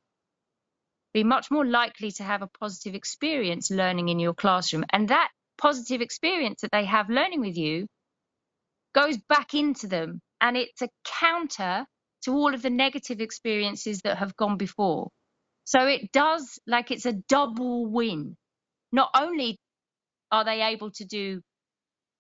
[1.15, 4.85] be much more likely to have a positive experience learning in your classroom.
[4.91, 7.87] And that positive experience that they have learning with you
[8.95, 10.21] goes back into them.
[10.41, 11.87] And it's a counter
[12.25, 15.11] to all of the negative experiences that have gone before.
[15.65, 18.37] So it does like it's a double win
[18.93, 19.59] not only
[20.31, 21.41] are they able to do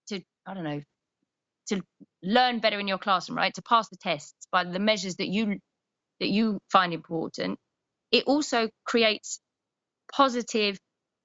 [0.09, 0.82] to i don't know
[1.69, 1.82] to
[2.23, 5.59] learn better in your classroom right to pass the tests by the measures that you
[6.20, 7.59] that you find important
[8.12, 9.40] it also creates
[10.12, 10.78] positive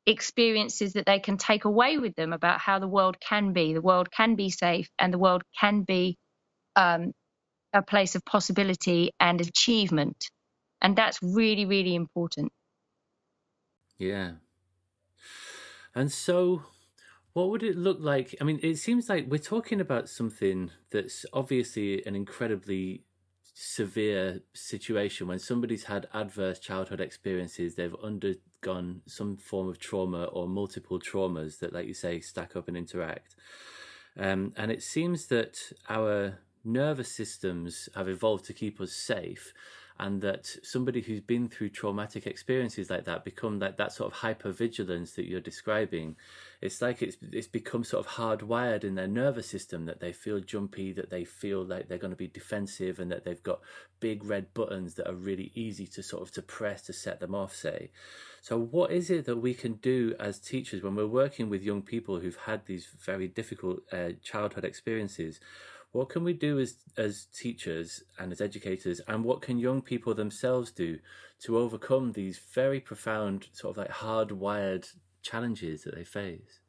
[0.06, 3.74] experiences that they can take away with them about how the world can be.
[3.74, 6.18] The world can be safe and the world can be
[6.76, 7.14] um,
[7.74, 10.30] a place of possibility and achievement.
[10.82, 12.52] And that's really really important.
[13.98, 14.32] Yeah.
[15.96, 16.64] And so,
[17.34, 18.36] what would it look like?
[18.42, 23.04] I mean, it seems like we're talking about something that's obviously an incredibly
[23.54, 27.96] severe situation when somebody's had adverse childhood experiences, they've
[28.68, 32.78] undergone some form of trauma or multiple traumas that, like you say, stack up and
[32.78, 33.36] interact.
[34.18, 35.58] Um, and it seems that
[35.90, 39.54] our nervous systems have evolved to keep us safe
[40.00, 44.20] and that somebody who's been through traumatic experiences like that become like that sort of
[44.20, 46.16] hyper vigilance that you're describing
[46.64, 50.40] it's like it's it's become sort of hardwired in their nervous system that they feel
[50.40, 53.60] jumpy that they feel like they're going to be defensive and that they've got
[54.00, 57.36] big red buttons that are really easy to sort of to press to set them
[57.36, 57.92] off say.
[58.40, 61.82] So what is it that we can do as teachers when we're working with young
[61.82, 65.42] people who've had these very difficult uh, childhood experiences?
[65.92, 70.14] What can we do as as teachers and as educators and what can young people
[70.14, 71.00] themselves do
[71.42, 74.88] to overcome these very profound sort of like hardwired
[75.24, 76.62] challenges that they face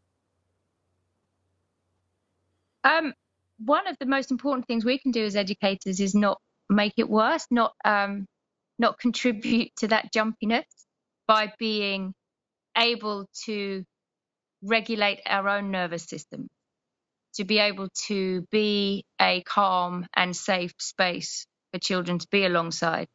[2.84, 3.14] um,
[3.58, 6.40] one of the most important things we can do as educators is not
[6.70, 8.26] make it worse not um,
[8.78, 10.64] not contribute to that jumpiness
[11.26, 12.14] by being
[12.76, 13.84] able to
[14.62, 16.48] regulate our own nervous system
[17.34, 23.08] to be able to be a calm and safe space for children to be alongside,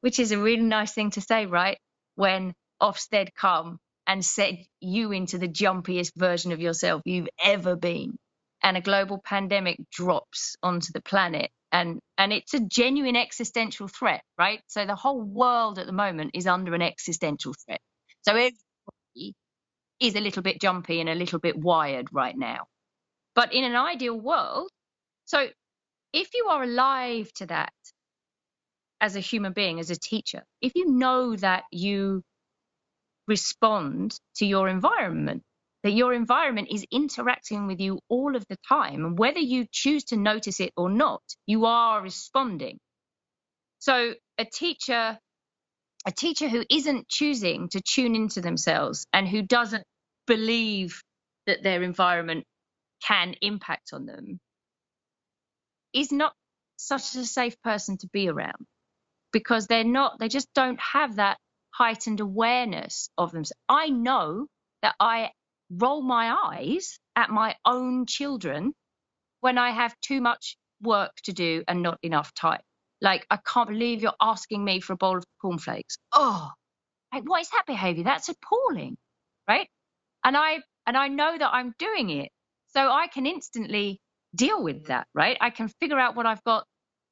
[0.00, 1.78] which is a really nice thing to say, right?
[2.16, 8.16] When Ofsted come and set you into the jumpiest version of yourself you've ever been,
[8.62, 14.22] and a global pandemic drops onto the planet, and and it's a genuine existential threat,
[14.38, 14.60] right?
[14.68, 17.80] So the whole world at the moment is under an existential threat.
[18.22, 19.34] So everybody
[20.00, 22.66] is a little bit jumpy and a little bit wired right now.
[23.34, 24.70] But in an ideal world,
[25.24, 25.48] so
[26.12, 27.72] if you are alive to that
[29.00, 32.22] as a human being, as a teacher, if you know that you
[33.28, 35.42] respond to your environment,
[35.82, 40.04] that your environment is interacting with you all of the time, and whether you choose
[40.04, 42.78] to notice it or not, you are responding.
[43.80, 45.18] So a teacher
[46.06, 49.84] a teacher who isn't choosing to tune into themselves and who doesn't
[50.26, 51.00] believe
[51.46, 52.44] that their environment
[53.06, 54.40] can impact on them
[55.92, 56.34] is not
[56.76, 58.66] such a safe person to be around
[59.32, 61.38] because they're not they just don't have that
[61.72, 63.44] heightened awareness of them.
[63.68, 64.46] i know
[64.82, 65.30] that i
[65.70, 68.72] roll my eyes at my own children
[69.40, 72.60] when i have too much work to do and not enough time
[73.02, 75.98] like, I can't believe you're asking me for a bowl of cornflakes.
[76.12, 76.50] Oh,
[77.12, 78.04] like, what is that behavior?
[78.04, 78.96] That's appalling,
[79.48, 79.68] right?
[80.24, 82.30] And I and I know that I'm doing it,
[82.68, 84.00] so I can instantly
[84.34, 85.36] deal with that, right?
[85.40, 86.64] I can figure out what I've got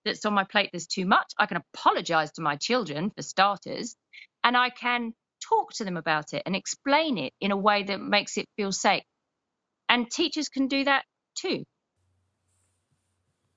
[0.04, 1.32] that's on my plate that's too much.
[1.38, 3.96] I can apologize to my children for starters,
[4.42, 5.12] and I can
[5.48, 8.72] talk to them about it and explain it in a way that makes it feel
[8.72, 9.04] safe.
[9.88, 11.04] And teachers can do that
[11.34, 11.64] too.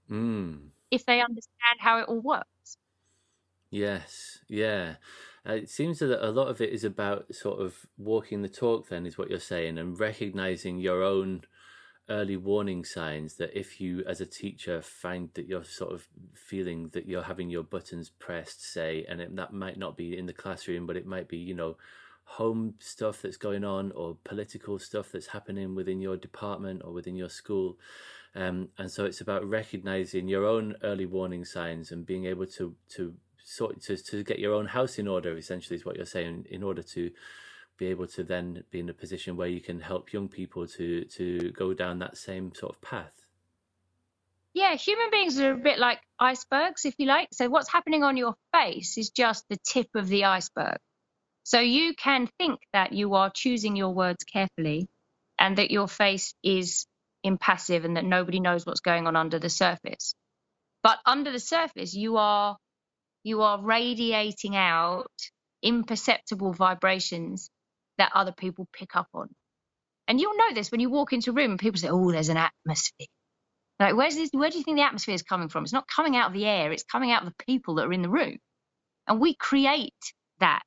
[0.09, 2.77] Mm if they understand how it all works.
[3.71, 4.97] Yes, yeah.
[5.47, 8.87] Uh, it seems that a lot of it is about sort of walking the talk,
[8.87, 11.41] then, is what you're saying, and recognizing your own
[12.09, 16.89] early warning signs that if you, as a teacher, find that you're sort of feeling
[16.93, 20.33] that you're having your buttons pressed, say, and it, that might not be in the
[20.33, 21.77] classroom, but it might be, you know,
[22.25, 27.15] home stuff that's going on or political stuff that's happening within your department or within
[27.15, 27.77] your school
[28.35, 32.75] um, and so it's about recognizing your own early warning signs and being able to
[32.89, 33.13] to
[33.43, 35.37] sort to, to get your own house in order.
[35.37, 36.47] Essentially, is what you're saying.
[36.49, 37.11] In order to
[37.77, 41.05] be able to then be in a position where you can help young people to
[41.05, 43.25] to go down that same sort of path.
[44.53, 47.29] Yeah, human beings are a bit like icebergs, if you like.
[47.31, 50.77] So what's happening on your face is just the tip of the iceberg.
[51.43, 54.87] So you can think that you are choosing your words carefully
[55.39, 56.85] and that your face is
[57.23, 60.13] impassive and that nobody knows what's going on under the surface.
[60.83, 62.57] But under the surface, you are
[63.23, 65.11] you are radiating out
[65.61, 67.49] imperceptible vibrations
[67.97, 69.29] that other people pick up on.
[70.07, 72.29] And you'll know this when you walk into a room and people say, Oh, there's
[72.29, 73.07] an atmosphere.
[73.79, 75.63] Like, where's this, where do you think the atmosphere is coming from?
[75.65, 77.93] It's not coming out of the air, it's coming out of the people that are
[77.93, 78.37] in the room.
[79.07, 79.93] And we create
[80.39, 80.63] that.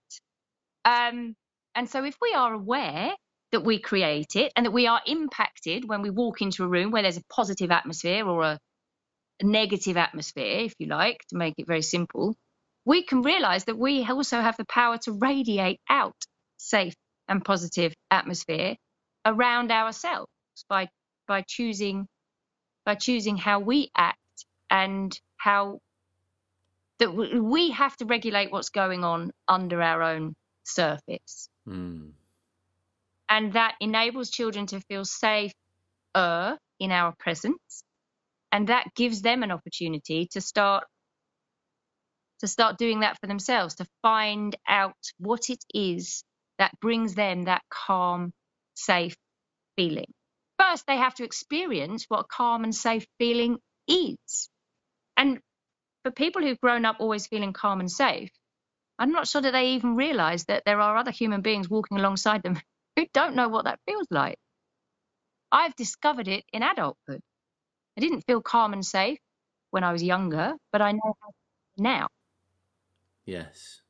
[0.85, 1.36] Um,
[1.77, 3.12] and so if we are aware
[3.53, 6.93] that we create it and that we are impacted when we walk into a room
[6.93, 8.61] where there's a positive atmosphere or a,
[9.43, 12.36] a negative atmosphere, if you like, to make it very simple,
[12.85, 16.16] we can realize that we also have the power to radiate out
[16.59, 16.94] safe
[17.28, 18.77] and positive atmosphere
[19.24, 20.31] around ourselves
[20.69, 20.89] by
[21.27, 22.07] by choosing
[22.85, 24.19] by choosing how we act
[24.70, 25.81] and how
[26.98, 30.35] that we have to regulate what's going on under our own
[30.65, 31.48] surface.
[31.69, 32.12] Mm
[33.28, 35.53] and that enables children to feel safe
[36.15, 37.85] in our presence
[38.51, 40.85] and that gives them an opportunity to start
[42.40, 46.24] to start doing that for themselves to find out what it is
[46.59, 48.33] that brings them that calm
[48.74, 49.16] safe
[49.77, 50.12] feeling
[50.61, 53.59] first they have to experience what calm and safe feeling
[53.89, 54.49] is
[55.16, 55.41] and
[56.05, 58.31] for people who've grown up always feeling calm and safe
[58.99, 62.43] i'm not sure that they even realize that there are other human beings walking alongside
[62.43, 62.57] them
[62.97, 64.39] who don't know what that feels like.
[65.53, 67.20] I've discovered it in adulthood.
[67.97, 69.19] I didn't feel calm and safe
[69.70, 71.15] when I was younger, but I know
[71.78, 72.09] now.
[73.27, 73.83] Yes.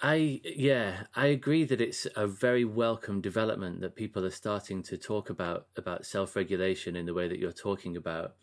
[0.00, 4.96] I yeah, I agree that it's a very welcome development that people are starting to
[4.96, 8.36] talk about about self-regulation in the way that you're talking about,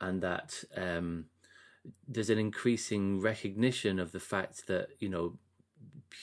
[0.00, 1.24] and that um,
[2.08, 5.38] there's an increasing recognition of the fact that you know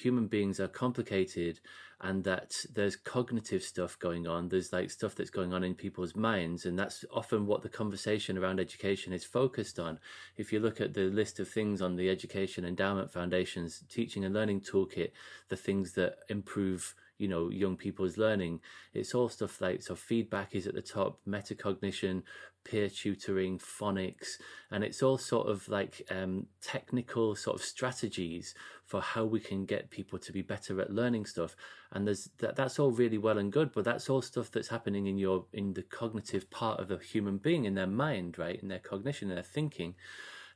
[0.02, 1.60] human beings are complicated
[2.02, 6.16] and that there's cognitive stuff going on there's like stuff that's going on in people's
[6.16, 10.00] minds and that's often what the conversation around education is focused on.
[10.36, 14.34] If you look at the list of things on the education endowment foundation's teaching and
[14.34, 15.12] learning toolkit
[15.50, 18.60] the things that improve you know young people's learning
[18.94, 22.22] it's all stuff like so feedback is at the top metacognition
[22.64, 24.38] peer tutoring phonics
[24.72, 28.54] and it's all sort of like um, technical sort of strategies
[28.86, 31.56] for how we can get people to be better at learning stuff
[31.92, 35.08] and there's that, that's all really well and good but that's all stuff that's happening
[35.08, 38.62] in your in the cognitive part of a human being in their mind right?
[38.62, 39.96] In their cognition and their thinking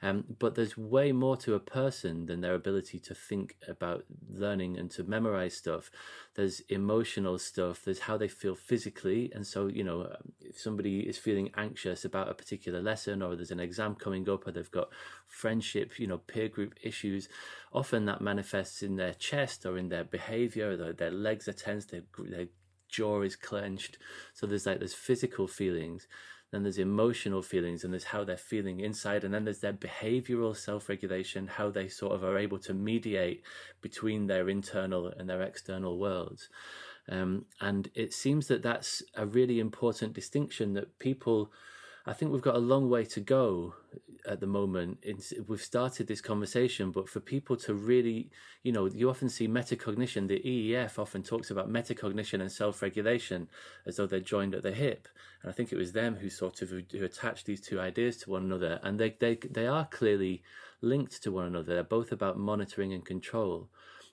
[0.03, 4.03] Um, but there's way more to a person than their ability to think about
[4.33, 5.91] learning and to memorize stuff.
[6.35, 7.83] There's emotional stuff.
[7.85, 12.29] There's how they feel physically, and so you know, if somebody is feeling anxious about
[12.29, 14.89] a particular lesson, or there's an exam coming up, or they've got
[15.27, 17.29] friendship, you know, peer group issues,
[17.71, 20.75] often that manifests in their chest or in their behavior.
[20.75, 21.85] Their, their legs are tense.
[21.85, 22.47] Their, their
[22.91, 23.97] jaw is clenched.
[24.33, 26.07] So there's like there's physical feelings,
[26.51, 30.55] then there's emotional feelings, and there's how they're feeling inside, and then there's their behavioral
[30.55, 33.41] self-regulation, how they sort of are able to mediate
[33.81, 36.49] between their internal and their external worlds.
[37.09, 41.51] Um, and it seems that that's a really important distinction that people
[42.05, 43.75] I think we've got a long way to go
[44.27, 44.99] at the moment.
[45.01, 48.29] It's, we've started this conversation, but for people to really,
[48.63, 50.27] you know, you often see metacognition.
[50.27, 53.47] The EEF often talks about metacognition and self-regulation
[53.85, 55.07] as though they're joined at the hip.
[55.41, 58.29] And I think it was them who sort of who attached these two ideas to
[58.29, 60.43] one another, and they they they are clearly
[60.81, 61.73] linked to one another.
[61.73, 63.69] They're both about monitoring and control.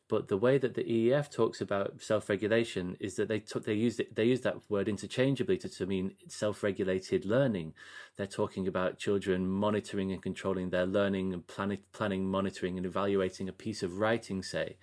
[0.09, 4.25] But the way that the EEF talks about self-regulation is that they they use they
[4.25, 7.75] use that word interchangeably to, to mean self-regulated learning.
[8.17, 13.49] They're talking about children monitoring and controlling their learning and planning, planning, monitoring, and evaluating
[13.49, 14.77] a piece of writing, say.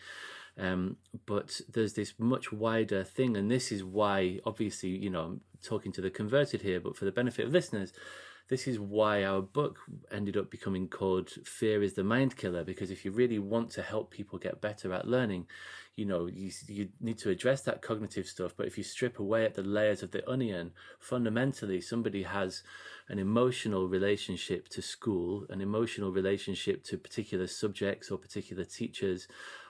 [0.57, 5.41] Um, but there's this much wider thing, and this is why, obviously, you know, I'm
[5.61, 7.91] talking to the converted here, but for the benefit of listeners,
[8.47, 9.80] this is why our book
[10.11, 13.81] ended up becoming called Fear is the Mind Killer, because if you really want to
[13.81, 15.47] help people get better at learning,
[15.95, 18.53] you know, you, you need to address that cognitive stuff.
[18.55, 22.61] But if you strip away at the layers of the onion, fundamentally, somebody has
[23.07, 29.27] an emotional relationship to school, an emotional relationship to particular subjects or particular teachers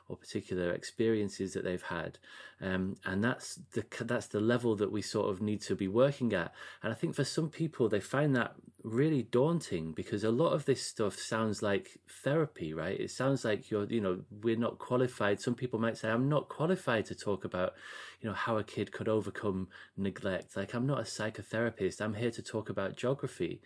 [0.07, 2.17] or particular experiences that they've had,
[2.61, 6.33] um, and that's the that's the level that we sort of need to be working
[6.33, 6.53] at.
[6.83, 10.65] And I think for some people they find that really daunting because a lot of
[10.65, 12.99] this stuff sounds like therapy, right?
[12.99, 15.41] It sounds like you're you know we're not qualified.
[15.41, 17.73] Some people might say I'm not qualified to talk about
[18.21, 19.67] you know how a kid could overcome
[19.97, 20.55] neglect.
[20.55, 21.99] Like I'm not a psychotherapist.
[21.99, 23.61] I'm here to talk about geography.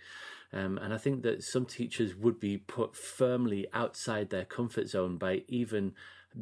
[0.51, 5.17] Um, and I think that some teachers would be put firmly outside their comfort zone
[5.17, 5.93] by even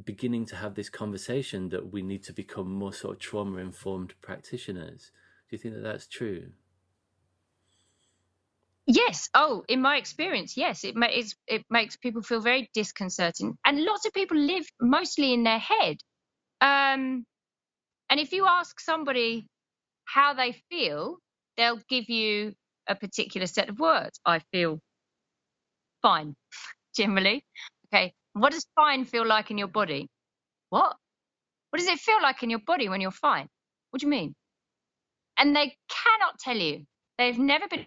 [0.06, 4.14] beginning to have this conversation that we need to become more sort of trauma informed
[4.22, 5.12] practitioners.
[5.50, 6.52] Do you think that that's true?
[8.86, 9.30] Yes.
[9.34, 10.84] Oh, in my experience, yes.
[10.84, 11.08] It, ma-
[11.48, 15.98] it makes people feel very disconcerting, and lots of people live mostly in their head.
[16.62, 17.26] Um,
[18.10, 19.48] and if you ask somebody
[20.06, 21.18] how they feel,
[21.58, 22.54] they'll give you
[22.88, 24.20] a particular set of words.
[24.26, 24.80] I feel
[26.02, 26.36] fine,
[26.96, 27.44] generally.
[27.94, 28.14] Okay.
[28.40, 30.08] What does fine feel like in your body?
[30.70, 30.96] What?
[31.70, 33.48] What does it feel like in your body when you're fine?
[33.92, 34.36] What do you mean?
[35.38, 36.86] And they cannot tell you.
[37.18, 37.86] They've never been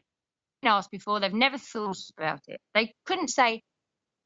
[0.65, 1.21] asked before.
[1.21, 2.61] They've never thought about it.
[2.75, 3.63] They couldn't say,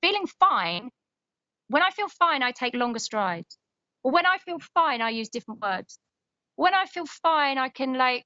[0.02, 0.90] feeling fine.
[1.68, 3.58] When I feel fine, I take longer strides.
[4.02, 5.98] Or when I feel fine, I use different words.
[6.56, 8.24] When I feel fine, I can like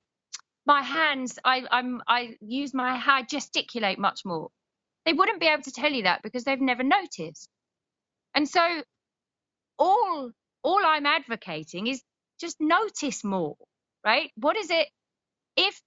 [0.66, 1.38] my hands.
[1.44, 4.50] I I'm I use my I gesticulate much more.
[5.06, 7.48] They wouldn't be able to tell you that because they've never noticed.
[8.38, 8.82] And so
[9.80, 10.30] all
[10.62, 12.00] all I'm advocating is
[12.40, 13.56] just notice more,
[14.06, 14.30] right?
[14.36, 14.86] What is it
[15.56, 15.80] if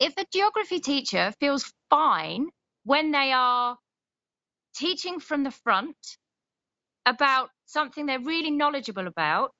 [0.00, 2.48] if a geography teacher feels fine
[2.84, 3.76] when they are
[4.76, 5.96] teaching from the front
[7.04, 9.52] about something they're really knowledgeable about,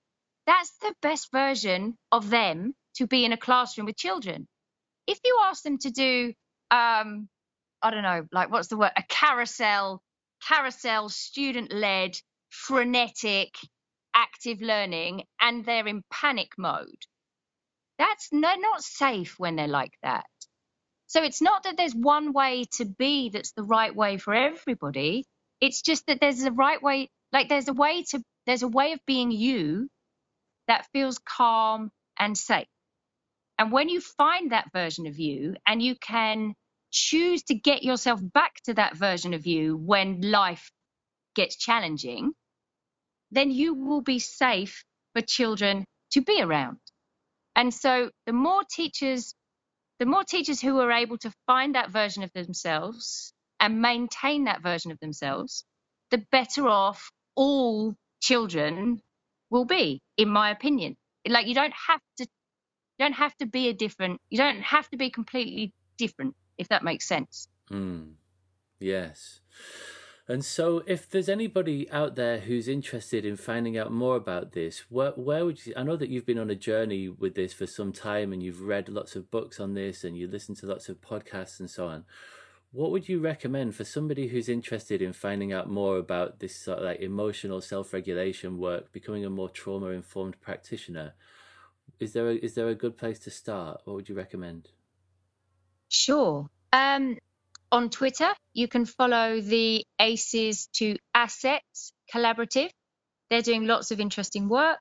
[0.46, 4.48] that's the best version of them to be in a classroom with children.
[5.06, 6.32] If you ask them to do,
[6.70, 7.28] um,
[7.82, 10.02] I don't know, like what's the word, a carousel
[10.46, 12.16] carousel, student led,
[12.50, 13.54] frenetic,
[14.14, 17.02] active learning, and they're in panic mode.
[17.98, 20.26] That's not safe when they're like that.
[21.06, 25.26] So it's not that there's one way to be that's the right way for everybody.
[25.60, 28.92] It's just that there's a right way, like there's a way to, there's a way
[28.92, 29.88] of being you
[30.68, 32.66] that feels calm and safe.
[33.58, 36.54] And when you find that version of you and you can
[36.92, 40.70] choose to get yourself back to that version of you when life
[41.34, 42.32] gets challenging,
[43.30, 46.78] then you will be safe for children to be around.
[47.56, 49.34] And so the more teachers,
[49.98, 54.62] the more teachers who are able to find that version of themselves and maintain that
[54.62, 55.64] version of themselves,
[56.10, 59.00] the better off all children
[59.50, 60.96] will be, in my opinion.
[61.26, 62.24] Like you don't have to
[62.98, 66.68] you don't have to be a different you don't have to be completely different if
[66.68, 67.48] that makes sense.
[67.70, 68.14] Mm.
[68.80, 69.40] Yes.
[70.28, 74.84] And so, if there's anybody out there who's interested in finding out more about this,
[74.88, 75.74] where where would you?
[75.76, 78.62] I know that you've been on a journey with this for some time, and you've
[78.62, 81.86] read lots of books on this, and you listen to lots of podcasts and so
[81.88, 82.04] on.
[82.72, 86.78] what would you recommend for somebody who's interested in finding out more about this sort
[86.78, 91.14] of like emotional self-regulation work, becoming a more trauma-informed practitioner?
[92.00, 93.82] Is there a, is there a good place to start?
[93.84, 94.70] What would you recommend?
[95.92, 96.48] Sure.
[96.72, 97.18] Um,
[97.70, 102.70] on Twitter, you can follow the ACEs to Assets Collaborative.
[103.30, 104.78] They're doing lots of interesting work.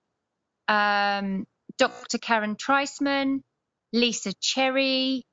[0.68, 1.46] Um,
[1.78, 2.18] Dr.
[2.18, 3.42] Karen Treisman,
[3.92, 5.26] Lisa Cherry,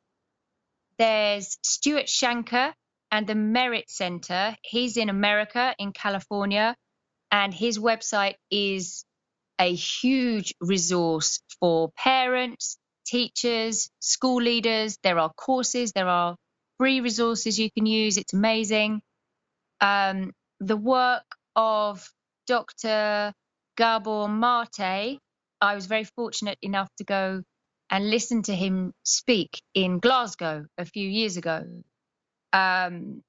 [0.98, 2.72] there's Stuart Shanker
[3.12, 4.56] and the MEHRIT Center.
[4.64, 6.74] He's in America, in California,
[7.30, 9.04] and his website is
[9.60, 12.78] a huge resource for parents,
[13.08, 14.98] teachers, school leaders.
[15.02, 16.36] There are courses, there are
[16.78, 18.18] free resources you can use.
[18.18, 19.00] It's amazing.
[19.80, 21.24] Um, the work
[21.56, 22.08] of
[22.46, 23.32] Dr.
[23.76, 25.18] Gabor Mate,
[25.60, 27.42] I was very fortunate enough to go
[27.90, 31.64] and listen to him speak in Glasgow a few years ago.
[32.52, 33.22] Um,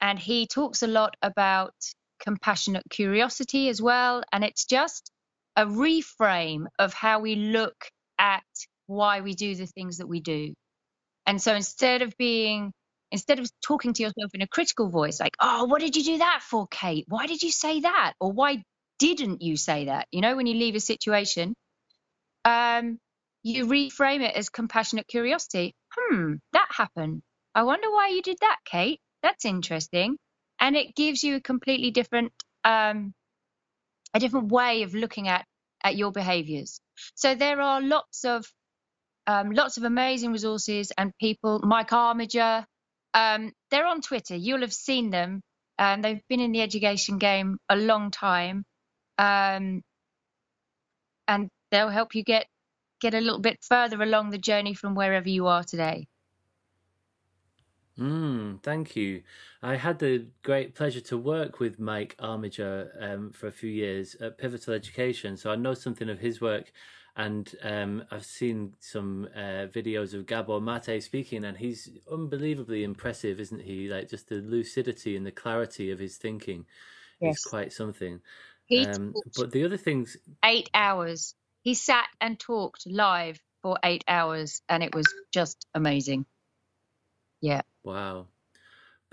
[0.00, 1.74] and he talks a lot about
[2.20, 4.22] compassionate curiosity as well.
[4.32, 5.10] And it's just
[5.56, 8.44] a reframe of how we look at
[8.86, 10.54] why we do the things that we do.
[11.26, 12.72] And so instead of being,
[13.10, 16.18] instead of talking to yourself in a critical voice, like, oh, what did you do
[16.18, 17.04] that for, Kate?
[17.08, 18.14] Why did you say that?
[18.20, 18.62] Or why
[18.98, 20.06] didn't you say that?
[20.12, 21.54] You know, when you leave a situation,
[22.44, 22.98] um,
[23.42, 25.74] you reframe it as compassionate curiosity.
[25.94, 27.22] Hmm, that happened.
[27.54, 29.00] I wonder why you did that, Kate.
[29.22, 30.16] That's interesting.
[30.60, 32.32] And it gives you a completely different,
[32.64, 33.12] um,
[34.14, 35.44] a different way of looking at
[35.82, 36.80] at your behaviors.
[37.14, 38.46] So there are lots of
[39.26, 41.60] um, lots of amazing resources and people.
[41.60, 42.66] Mike Armiger,
[43.14, 44.36] um, they're on Twitter.
[44.36, 45.42] You'll have seen them.
[45.78, 48.64] Um, they've been in the education game a long time,
[49.18, 49.82] um,
[51.26, 52.46] and they'll help you get
[53.00, 56.06] get a little bit further along the journey from wherever you are today.
[57.98, 59.22] Mm, thank you.
[59.62, 64.16] I had the great pleasure to work with Mike Armiger um, for a few years
[64.16, 66.72] at Pivotal Education, so I know something of his work,
[67.16, 73.38] and um, I've seen some uh, videos of Gabor Mate speaking, and he's unbelievably impressive,
[73.40, 73.88] isn't he?
[73.88, 76.66] Like just the lucidity and the clarity of his thinking
[77.20, 77.36] yes.
[77.36, 78.20] is quite something.
[78.76, 81.34] Um, but the other things, eight hours
[81.64, 86.26] he sat and talked live for eight hours and it was just amazing.
[87.40, 87.62] Yeah.
[87.82, 88.28] Wow.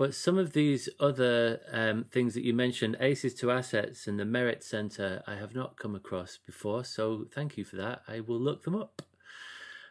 [0.01, 4.25] But some of these other um, things that you mentioned, Aces to Assets and the
[4.25, 6.83] MEHRIT Center, I have not come across before.
[6.83, 8.01] So thank you for that.
[8.07, 9.03] I will look them up.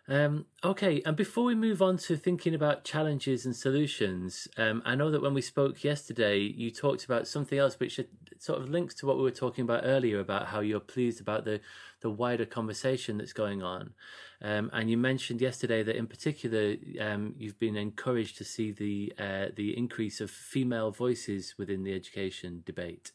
[0.08, 4.96] Um, okay, and before we move on to thinking about challenges and solutions, um, I
[4.96, 8.00] know that when we spoke yesterday, you talked about something else which
[8.40, 11.44] sort of links to what we were talking about earlier about how you're pleased about
[11.44, 11.60] the,
[12.00, 13.92] the wider conversation that's going on.
[14.40, 19.12] Um, and you mentioned yesterday that in particular, um, you've been encouraged to see the
[19.18, 23.12] uh, the increase of female voices within the education debate.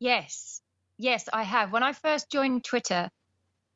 [0.00, 0.60] Yes,
[0.98, 1.72] yes, I have.
[1.72, 3.08] When I first joined Twitter,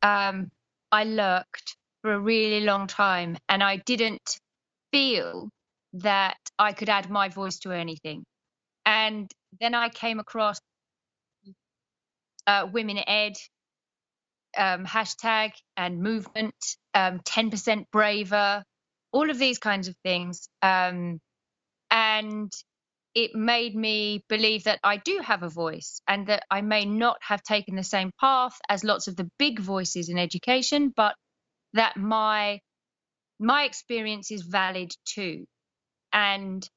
[0.03, 0.51] um,
[0.91, 4.41] I lurked for a really long time and I didn't
[4.91, 5.49] feel
[5.93, 8.25] that I could add my voice to anything.
[8.87, 9.31] And
[9.61, 10.61] then I came across
[12.47, 13.37] uh, WomenEd
[14.57, 16.55] um, hashtag and movement,
[16.95, 18.65] um, 10% braver,
[19.13, 20.49] all of these kinds of things.
[20.63, 21.21] Um,
[21.91, 22.53] and
[23.15, 27.19] it made me believe that I do have a voice and that I may not
[27.23, 31.15] have taken the same path as lots of the big voices in education, but
[31.75, 32.61] that my
[33.41, 35.45] my experience is valid too
[36.13, 36.69] and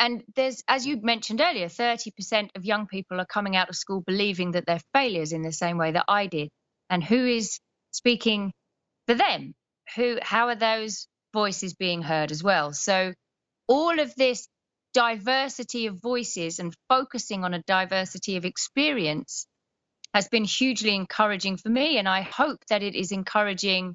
[0.00, 4.00] and there's as you mentioned earlier 30% of young people are coming out of school
[4.00, 6.48] believing that they're failures in the same way that I did.
[6.88, 7.60] And who is
[7.92, 8.52] speaking
[9.06, 9.54] for them?
[9.94, 12.72] Who how are those voices being heard as well?
[12.72, 13.12] So
[13.68, 14.48] all of this
[14.94, 19.46] diversity of voices and focusing on a diversity of experience
[20.14, 21.98] has been hugely encouraging for me.
[21.98, 23.94] And I hope that it is encouraging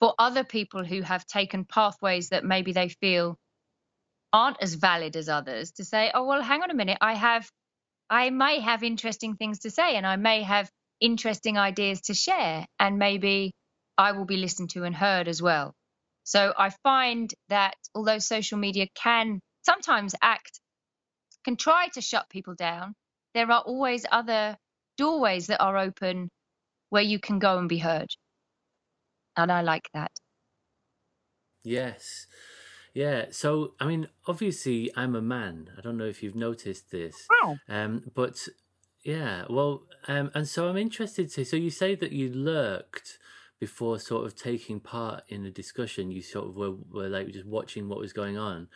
[0.00, 3.36] for other people who have taken pathways that maybe they feel
[4.32, 7.48] aren't as valid as others to say, oh, well, hang on a minute, I have,
[8.10, 12.66] I may have interesting things to say and I may have interesting ideas to share.
[12.78, 13.52] And maybe
[13.96, 15.74] I will be listened to and heard as well.
[16.24, 20.60] So I find that although social media can sometimes act,
[21.44, 22.94] can try to shut people down,
[23.34, 24.56] there are always other
[24.98, 26.28] doorways that are open
[26.90, 28.08] where you can go and be heard.
[29.36, 30.10] And I like that.
[31.64, 32.26] Yes.
[32.98, 33.26] Yeah.
[33.30, 35.70] So, I mean, obviously, I'm a man.
[35.78, 37.28] I don't know if you've noticed this.
[37.30, 37.56] Oh.
[37.68, 38.48] Um, but
[39.04, 41.44] yeah, well, um, and so I'm interested to.
[41.44, 43.18] So you say that you lurked
[43.60, 46.10] before sort of taking part in a discussion.
[46.10, 48.66] You sort of were, were like just watching what was going on.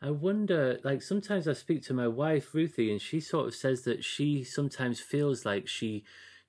[0.00, 3.82] I wonder, like sometimes I speak to my wife Ruthie, and she sort of says
[3.82, 6.04] that she sometimes feels like she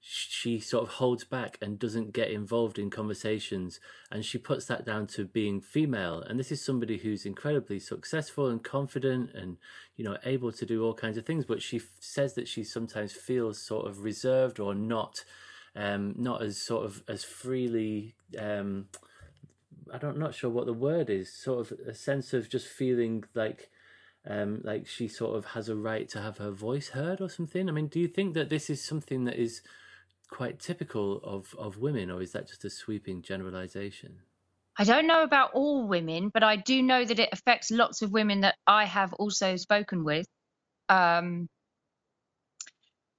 [0.05, 3.79] she sort of holds back and doesn't get involved in conversations
[4.11, 8.47] and she puts that down to being female and this is somebody who's incredibly successful
[8.47, 9.55] and confident and
[9.95, 12.65] you know able to do all kinds of things but she f- says that she
[12.65, 15.23] sometimes feels sort of reserved or not
[15.73, 18.87] um not as sort of as freely um
[19.93, 23.23] I don't not sure what the word is sort of a sense of just feeling
[23.35, 23.69] like
[24.25, 27.67] um, like she sort of has a right to have her voice heard or something.
[27.67, 29.61] I mean, do you think that this is something that is
[30.33, 34.17] quite typical of, of women, or is that just a sweeping generalization?
[34.75, 38.11] I don't know about all women, but I do know that it affects lots of
[38.11, 40.25] women that I have also spoken with.
[40.89, 41.47] Um,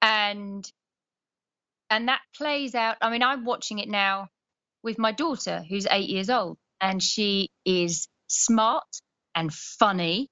[0.02, 0.68] and
[1.88, 2.96] and that plays out.
[3.00, 4.26] I mean, I'm watching it now
[4.82, 8.88] with my daughter, who's eight years old, and she is smart
[9.36, 10.28] and funny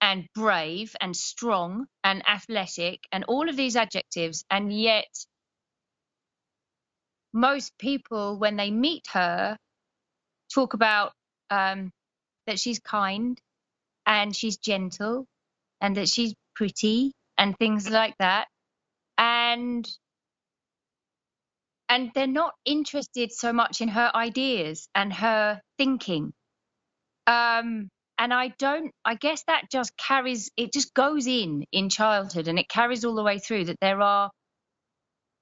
[0.00, 5.06] and brave and strong and athletic and all of these adjectives, and yet
[7.32, 9.56] most people, when they meet her,
[10.54, 11.12] talk about
[11.50, 11.90] um,
[12.46, 13.38] that she's kind
[14.06, 15.26] and she's gentle
[15.80, 18.48] and that she's pretty and things like that.
[19.18, 19.88] And
[21.88, 26.32] and they're not interested so much in her ideas and her thinking.
[27.26, 27.88] Um,
[28.18, 32.58] and I don't, I guess that just carries, it just goes in in childhood and
[32.58, 34.30] it carries all the way through that there are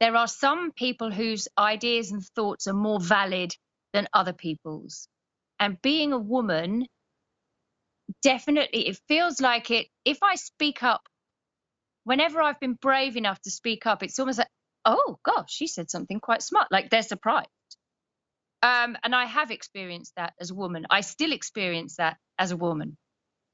[0.00, 3.52] there are some people whose ideas and thoughts are more valid
[3.92, 5.08] than other people's.
[5.58, 6.86] And being a woman,
[8.22, 9.88] definitely, it feels like it.
[10.04, 11.02] If I speak up,
[12.04, 14.48] whenever I've been brave enough to speak up, it's almost like,
[14.84, 16.68] oh gosh, she said something quite smart.
[16.70, 17.48] Like they're surprised.
[18.62, 20.86] Um, and I have experienced that as a woman.
[20.90, 22.96] I still experience that as a woman.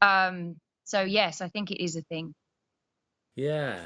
[0.00, 2.34] Um, so yes, I think it is a thing.
[3.36, 3.80] Yeah,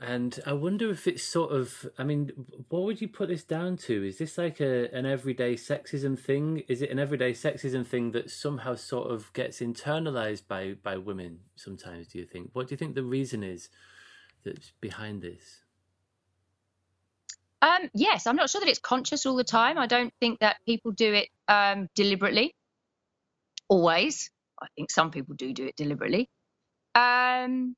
[0.00, 2.30] and I wonder if it's sort of, I mean,
[2.68, 4.06] what would you put this down to?
[4.06, 6.62] Is this like a, an everyday sexism thing?
[6.68, 11.40] Is it an everyday sexism thing that somehow sort of gets internalized by, by women
[11.56, 12.50] sometimes, do you think?
[12.52, 13.68] What do you think the reason is
[14.44, 15.60] that's behind this?
[17.62, 19.78] Um, yes, I'm not sure that it's conscious all the time.
[19.78, 22.54] I don't think that people do it um, deliberately,
[23.68, 24.30] always.
[24.60, 26.28] I think some people do do it deliberately.
[26.94, 27.74] Um,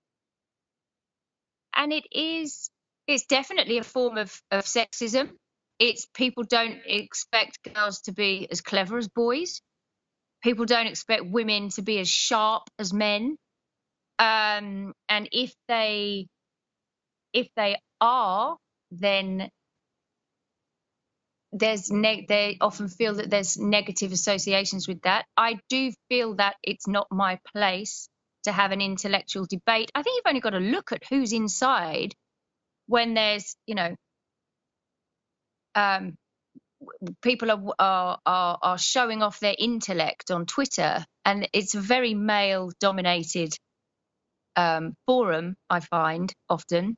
[1.77, 2.71] and it is
[3.07, 5.31] it's definitely a form of, of sexism.
[5.79, 9.61] It's people don't expect girls to be as clever as boys.
[10.43, 13.37] People don't expect women to be as sharp as men.
[14.19, 16.27] Um, and if they
[17.33, 18.57] if they are,
[18.91, 19.51] then
[21.53, 25.27] there's neg- they often feel that there's negative associations with that.
[25.37, 28.09] I do feel that it's not my place
[28.47, 29.93] to have an intellectual debate.
[29.95, 32.15] I think you've only got to look at who's inside
[32.87, 33.95] when there's, you know,
[35.75, 36.17] um,
[37.23, 42.15] people are, are, are are showing off their intellect on Twitter, and it's a very
[42.15, 43.53] male-dominated
[44.57, 45.57] um, forum.
[45.69, 46.97] I find often,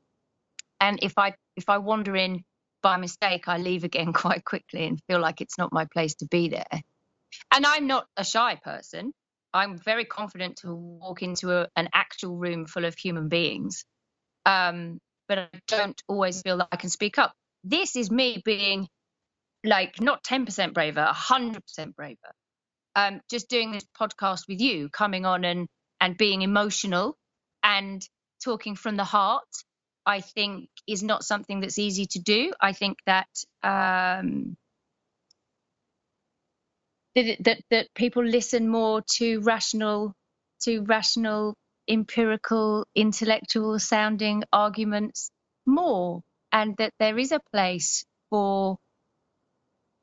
[0.80, 2.44] and if I if I wander in
[2.82, 6.26] by mistake, I leave again quite quickly and feel like it's not my place to
[6.26, 6.82] be there.
[7.50, 9.12] And I'm not a shy person.
[9.52, 13.84] I'm very confident to walk into a, an actual room full of human beings,
[14.46, 17.32] um, but I don't always feel that I can speak up.
[17.64, 18.88] This is me being
[19.64, 22.18] like not 10% braver, 100% braver.
[22.96, 25.68] Um, just doing this podcast with you, coming on and
[26.00, 27.16] and being emotional
[27.62, 28.02] and
[28.44, 29.48] talking from the heart,
[30.06, 32.52] I think is not something that's easy to do.
[32.60, 33.28] I think that
[33.62, 34.56] um,
[37.22, 40.14] that, that that people listen more to rational
[40.62, 41.54] to rational
[41.88, 45.30] empirical intellectual sounding arguments
[45.66, 46.22] more
[46.52, 48.78] and that there is a place for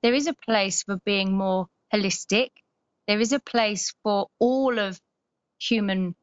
[0.03, 2.49] there is a place for being more holistic.
[3.07, 4.99] There is a place for all of
[5.59, 6.15] human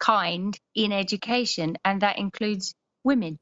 [0.00, 3.38] kind in education and that includes women.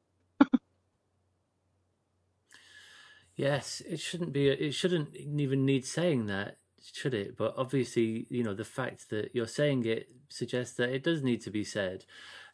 [3.37, 7.36] Yes it shouldn't be it shouldn't even need saying that should it?
[7.36, 11.40] But obviously, you know, the fact that you're saying it suggests that it does need
[11.43, 12.05] to be said.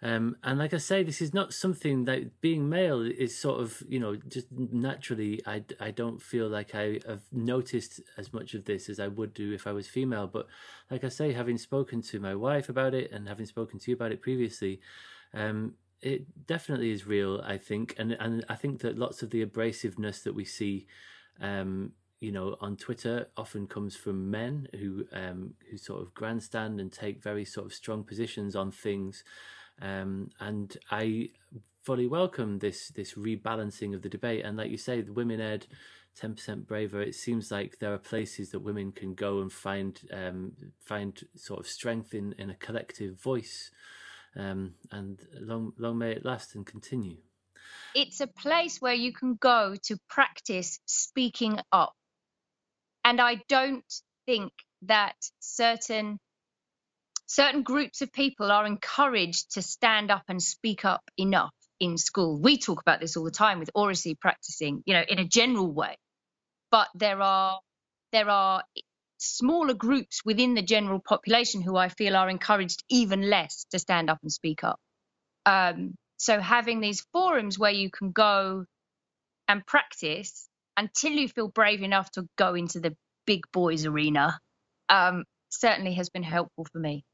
[0.03, 3.83] Um, and like I say, this is not something that being male is sort of,
[3.89, 8.65] you know, just naturally, I, I don't feel like I have noticed as much of
[8.67, 10.27] this as I would do if I was female.
[10.27, 10.49] But
[10.91, 13.95] like I say, having spoken to my wife about it and having spoken to you
[13.95, 14.81] about it previously,
[15.33, 17.95] um, it definitely is real, I think.
[17.99, 20.87] And, and I think that lots of the abrasiveness that we see
[21.41, 26.81] um, you know on Twitter often comes from men who um, who sort of grandstand
[26.81, 29.23] and take very sort of strong positions on things,
[29.83, 31.31] um, and I
[31.83, 34.45] fully welcome this this rebalancing of the debate.
[34.45, 35.65] And like you say, the WomenEd.
[36.19, 40.53] 10% braver it seems like there are places that women can go and find um,
[40.81, 43.71] find sort of strength in, in a collective voice
[44.35, 47.19] um, and long long may it last and continue
[47.95, 51.93] it's a place where you can go to practice speaking up
[53.07, 53.85] and I don't
[54.27, 54.53] think
[54.83, 56.19] that certain
[57.27, 62.41] certain groups of people are encouraged to stand up and speak up enough in school.
[62.41, 65.71] We talk about this all the time with oracy practicing, you know, in a general
[65.73, 65.97] way.
[66.73, 67.61] But there are
[68.13, 68.65] there are
[69.19, 74.11] smaller groups within the general population who I feel are encouraged even less to stand
[74.11, 74.81] up and speak up.
[75.47, 78.65] Um, so having these forums where you can go
[79.49, 82.95] and practice until you feel brave enough to go into the
[83.27, 84.39] big boys arena
[84.89, 87.05] um, certainly has been helpful for me.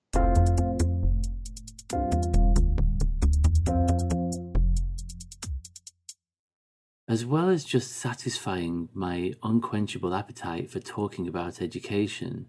[7.09, 12.47] As well as just satisfying my unquenchable appetite for talking about education,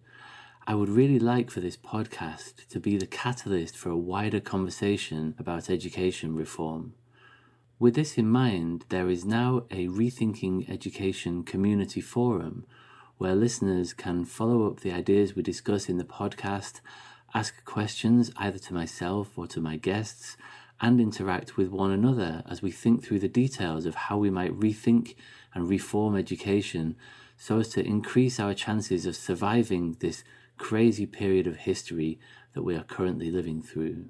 [0.66, 5.36] I would really like for this podcast to be the catalyst for a wider conversation
[5.38, 6.94] about education reform.
[7.84, 12.66] With this in mind, there is now a Rethinking Education community forum
[13.18, 16.80] where listeners can follow up the ideas we discuss in the podcast,
[17.34, 20.38] ask questions either to myself or to my guests,
[20.80, 24.58] and interact with one another as we think through the details of how we might
[24.58, 25.16] rethink
[25.54, 26.96] and reform education
[27.36, 30.24] so as to increase our chances of surviving this
[30.58, 32.18] crazy period of history
[32.54, 34.06] that we are currently living through.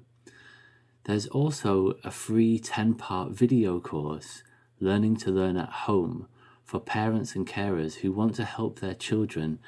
[1.04, 4.42] There's also a free 10 part video course,
[4.80, 6.28] Learning to Learn at Home,
[6.62, 9.58] for parents and carers who want to help their children,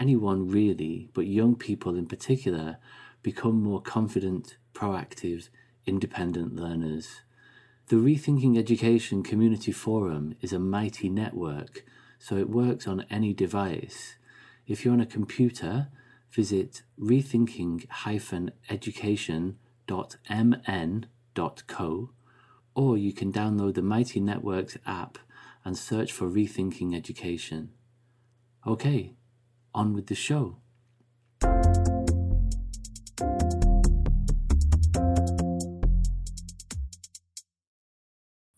[0.00, 2.78] anyone really, but young people in particular,
[3.22, 5.48] become more confident, proactive,
[5.86, 7.20] independent learners.
[7.86, 11.84] The Rethinking Education Community Forum is a mighty network,
[12.18, 14.16] so it works on any device.
[14.66, 15.86] If you're on a computer,
[16.32, 16.82] visit
[19.90, 22.10] rethinking-education.mn.co
[22.74, 25.18] or you can download the Mighty Networks app
[25.64, 27.70] and search for Rethinking Education.
[28.66, 29.14] Okay,
[29.74, 30.58] on with the show.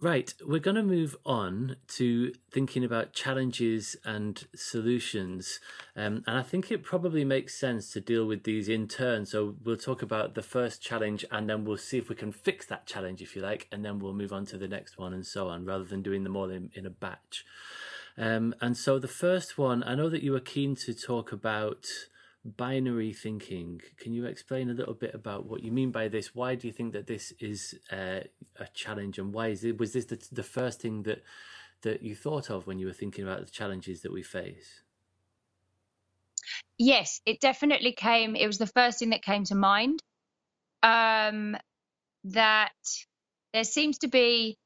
[0.02, 5.60] Right, we're going to move on to thinking about challenges and solutions.
[5.94, 9.26] Um, and I think it probably makes sense to deal with these in turn.
[9.26, 12.66] So we'll talk about the first challenge and then we'll see if we can fix
[12.66, 15.24] that challenge, if you like, and then we'll move on to the next one and
[15.24, 17.44] so on, rather than doing them all in, in a batch.
[18.18, 21.86] Um, and so the first one, I know that you were keen to talk about
[22.44, 23.81] binary thinking.
[23.97, 26.35] Can you explain a little bit about what you mean by this?
[26.35, 28.20] Why do you think that this is uh,
[28.56, 29.78] a challenge, and why is it?
[29.78, 31.23] Was this the, the first thing that
[31.82, 34.82] that you thought of when you were thinking about the challenges that we face?
[36.78, 38.35] Yes, it definitely came.
[38.35, 40.02] It was the first thing that came to mind.
[40.82, 41.56] Um,
[42.24, 42.73] that
[43.52, 44.56] there seems to be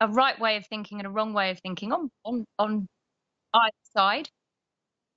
[0.00, 2.88] a right way of thinking and a wrong way of thinking on on on
[3.54, 4.28] either side,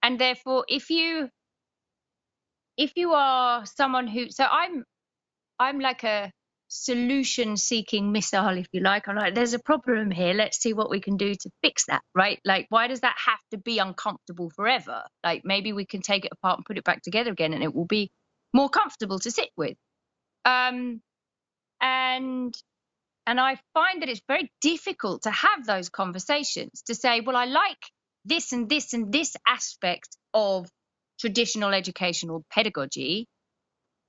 [0.03, 1.29] and therefore, if you
[2.77, 4.83] if you are someone who so i'm
[5.59, 6.31] i'm like a
[6.67, 9.07] solution seeking missile if you like.
[9.07, 10.33] I'm like there's a problem here.
[10.33, 12.39] Let's see what we can do to fix that right?
[12.43, 15.03] Like why does that have to be uncomfortable forever?
[15.23, 17.73] Like maybe we can take it apart and put it back together again and it
[17.73, 18.11] will be
[18.53, 19.77] more comfortable to sit with.
[20.45, 21.01] Um
[21.81, 22.55] and
[23.27, 27.45] and i find that it's very difficult to have those conversations to say well i
[27.45, 27.83] like
[28.25, 30.67] this and this and this aspect of
[31.19, 33.27] traditional educational pedagogy.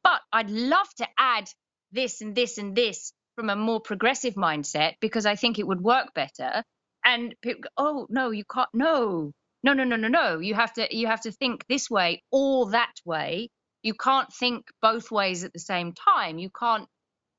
[0.05, 1.49] But I'd love to add
[1.93, 5.81] this and this and this from a more progressive mindset because I think it would
[5.81, 6.63] work better.
[7.05, 8.69] And people go, oh no, you can't.
[8.75, 10.39] No, no, no, no, no, no.
[10.39, 13.51] You have to you have to think this way or that way.
[13.83, 16.39] You can't think both ways at the same time.
[16.39, 16.89] You can't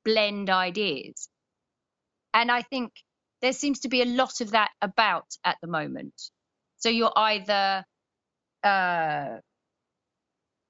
[0.04, 1.28] blend ideas.
[2.34, 2.92] And I think
[3.42, 6.14] there seems to be a lot of that about at the moment.
[6.78, 7.84] So you're either
[8.64, 9.38] uh,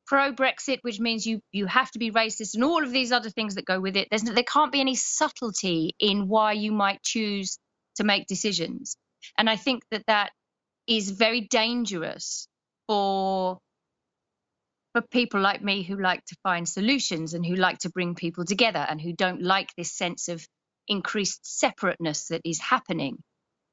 [0.09, 3.31] pro Brexit, which means you you have to be racist, and all of these other
[3.31, 4.09] things that go with it.
[4.11, 7.59] There's there can't be any subtlety in why you might choose
[7.97, 8.97] to make decisions,
[9.37, 10.31] and I think that that
[10.87, 12.49] is very dangerous
[12.89, 13.59] for
[14.95, 18.47] for people like me who like to find solutions and who like to bring people
[18.47, 20.45] together and who don't like this sense of
[20.89, 23.19] increased separateness that is happening.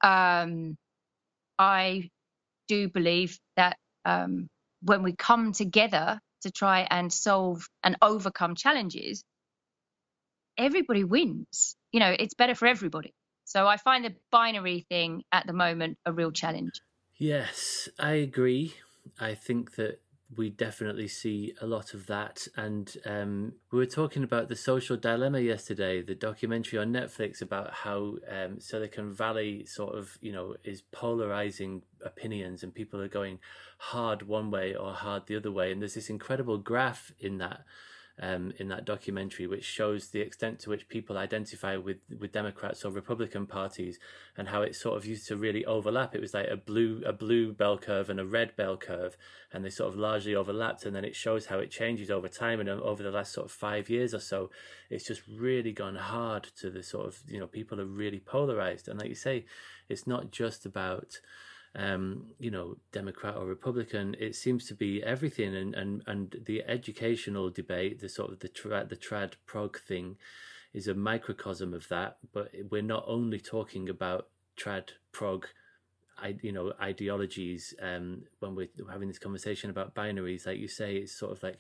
[0.03, 0.75] Um,
[1.57, 2.09] I
[2.67, 4.49] do believe that um,
[4.85, 9.23] when we come together to try and solve and overcome challenges,
[10.57, 11.75] everybody wins.
[11.91, 13.13] You know, it's better for everybody.
[13.45, 16.81] So I find the binary thing at the moment a real challenge.
[17.17, 18.75] Yes, I agree.
[19.19, 20.01] I think that
[20.33, 22.47] we definitely see a lot of that.
[22.55, 27.73] And um, we were talking about the social dilemma yesterday, the documentary on Netflix about
[27.73, 33.39] how um, Silicon Valley sort of, you know, is polarizing opinions and people are going
[33.77, 35.71] hard one way or hard the other way.
[35.71, 37.61] And there's this incredible graph in that
[38.21, 42.85] um, in that documentary, which shows the extent to which people identify with with Democrats
[42.85, 43.99] or Republican parties,
[44.37, 46.15] and how it sort of used to really overlap.
[46.15, 49.17] It was like a blue a blue bell curve and a red bell curve,
[49.51, 50.85] and they sort of largely overlapped.
[50.85, 53.51] And then it shows how it changes over time, and over the last sort of
[53.51, 54.49] five years or so,
[54.89, 58.87] it's just really gone hard to the sort of you know people are really polarized,
[58.87, 59.45] and like you say,
[59.89, 61.19] it's not just about
[61.75, 64.15] um, you know, Democrat or Republican.
[64.19, 68.49] It seems to be everything, and and and the educational debate, the sort of the
[68.49, 70.17] trad the trad prog thing,
[70.73, 72.17] is a microcosm of that.
[72.33, 74.27] But we're not only talking about
[74.57, 75.47] trad prog.
[76.17, 80.95] I, you know ideologies um, when we're having this conversation about binaries like you say
[80.95, 81.59] it's sort of like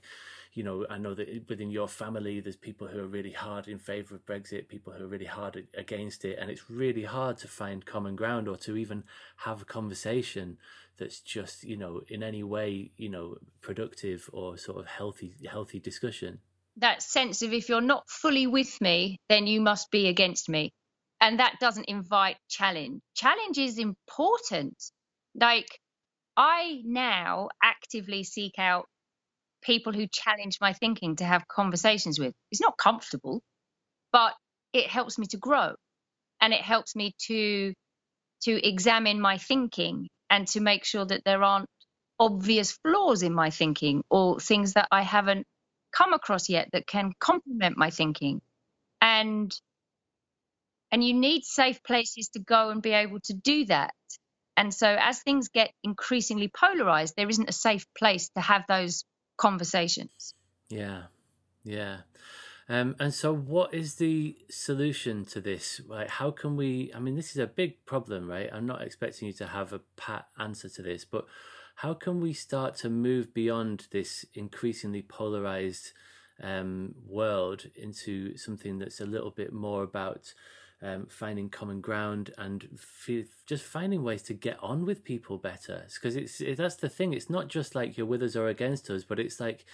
[0.55, 3.77] you know, I know that within your family, there's people who are really hard in
[3.77, 7.49] favour of Brexit, people who are really hard against it, and it's really hard to
[7.49, 9.03] find common ground or to even
[9.35, 10.57] have a conversation
[10.97, 15.77] that's just, you know, in any way, you know, productive or sort of healthy, healthy
[15.77, 16.39] discussion.
[16.77, 20.71] That sense of if you're not fully with me, then you must be against me,
[21.19, 23.01] and that doesn't invite challenge.
[23.13, 24.81] Challenge is important.
[25.37, 25.67] Like
[26.37, 28.87] I now actively seek out
[29.65, 32.33] people who challenge my thinking to have conversations with.
[32.51, 33.41] It's not comfortable,
[34.11, 34.33] but
[34.73, 35.73] it helps me to grow
[36.41, 37.73] and it helps me to
[38.43, 41.69] to examine my thinking and to make sure that there aren't
[42.19, 45.47] obvious flaws in my thinking or things that I haven't
[45.91, 48.41] come across yet that can complement my thinking.
[49.01, 49.53] And
[50.91, 53.93] and you need safe places to go and be able to do that.
[54.55, 59.03] And so as things get increasingly polarized, there isn't a safe place to have those
[59.37, 60.33] conversations.
[60.69, 61.03] Yeah,
[61.63, 61.97] yeah.
[62.67, 65.81] Um, and so, what is the solution to this?
[65.87, 66.09] Right?
[66.09, 66.91] How can we?
[66.95, 68.49] I mean, this is a big problem, right?
[68.51, 71.25] I'm not expecting you to have a pat answer to this, but
[71.75, 75.91] how can we start to move beyond this increasingly polarized
[76.41, 80.33] um, world into something that's a little bit more about
[80.85, 85.85] um, finding common ground and f- just finding ways to get on with people better.
[85.93, 87.13] Because it's it, that's the thing.
[87.13, 89.65] It's not just like you're with us or against us, but it's like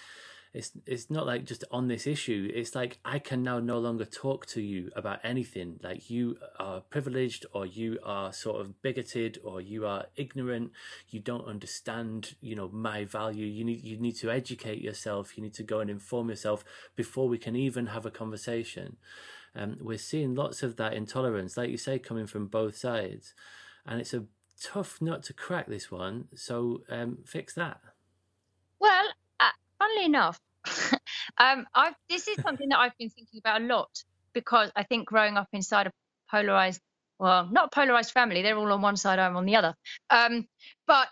[0.54, 2.50] it's it's not like just on this issue.
[2.54, 5.80] It's like I can now no longer talk to you about anything.
[5.84, 10.72] Like you are privileged, or you are sort of bigoted, or you are ignorant.
[11.10, 13.46] You don't understand, you know, my value.
[13.46, 15.38] You need you need to educate yourself.
[15.38, 16.64] You need to go and inform yourself
[16.96, 18.96] before we can even have a conversation.
[19.56, 23.34] Um, we're seeing lots of that intolerance, like you say, coming from both sides,
[23.86, 24.26] and it's a
[24.62, 25.68] tough nut to crack.
[25.68, 27.82] This one, so um, fix that.
[28.80, 29.06] Well,
[29.40, 30.40] uh, funnily enough,
[31.38, 31.68] um,
[32.10, 34.04] this is something that I've been thinking about a lot
[34.34, 35.92] because I think growing up inside a
[36.30, 36.82] polarized,
[37.20, 39.76] well, not polarized family, they're all on one side, I'm on the other.
[40.10, 40.48] Um,
[40.88, 41.10] but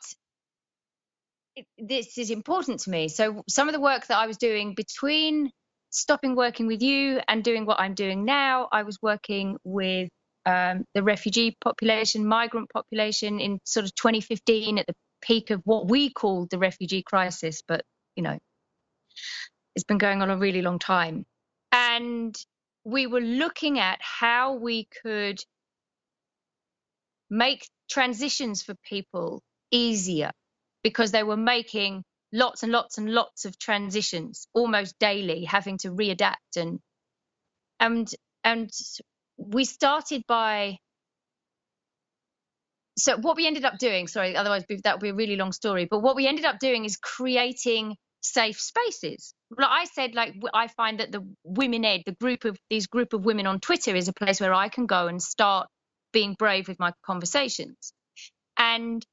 [1.78, 3.10] this is important to me.
[3.10, 5.52] So some of the work that I was doing between
[5.90, 10.10] stopping working with you and doing what I'm doing now, I was working with
[10.45, 15.90] um, the refugee population, migrant population in sort of 2015 at the peak of what
[15.90, 17.84] we called the refugee crisis, but
[18.16, 18.38] you know,
[19.76, 21.26] it's been going on a really long time.
[21.72, 22.36] And
[22.84, 25.40] we were looking at how we could
[27.30, 29.41] make transitions for people
[29.72, 30.32] easier
[30.84, 35.89] because they were making lots and lots and lots of transitions almost daily having to
[35.89, 36.80] readapt and
[37.80, 38.11] and
[38.43, 38.69] and
[39.38, 40.77] we started by
[42.97, 45.88] so what we ended up doing sorry otherwise that would be a really long story
[45.89, 49.34] but what we ended up doing is creating safe spaces.
[49.57, 53.23] Like i said like i find that the WomenEd the group of these group of
[53.23, 55.68] women on twitter is a place where i can go and start
[56.11, 57.93] being brave with my conversations.
[58.57, 59.06] And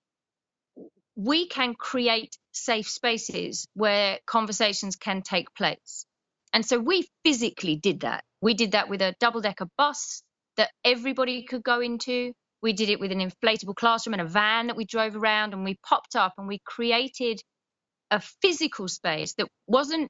[1.16, 6.06] we can create safe spaces where conversations can take place.
[6.52, 8.24] And so we physically did that.
[8.40, 10.22] We did that with a double decker bus
[10.56, 12.32] that everybody could go into.
[12.62, 15.64] We did it with an inflatable classroom and a van that we drove around and
[15.64, 17.40] we popped up and we created
[18.10, 20.08] a physical space that wasn't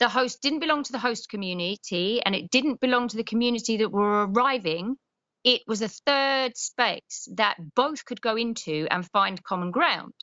[0.00, 3.78] the host didn't belong to the host community and it didn't belong to the community
[3.78, 4.96] that were arriving
[5.44, 10.14] it was a third space that both could go into and find common ground.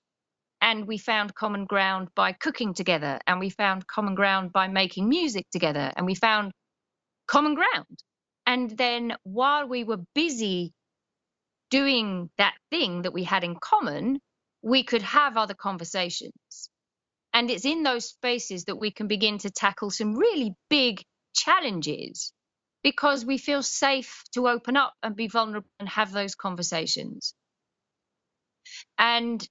[0.62, 5.08] And we found common ground by cooking together, and we found common ground by making
[5.10, 6.52] music together, and we found
[7.28, 8.00] common ground.
[8.46, 10.74] And then while we were busy
[11.70, 14.20] doing that thing that we had in common,
[14.62, 16.70] we could have other conversations.
[17.34, 22.32] And it's in those spaces that we can begin to tackle some really big challenges
[22.86, 27.34] because we feel safe to open up and be vulnerable and have those conversations.
[29.00, 29.44] And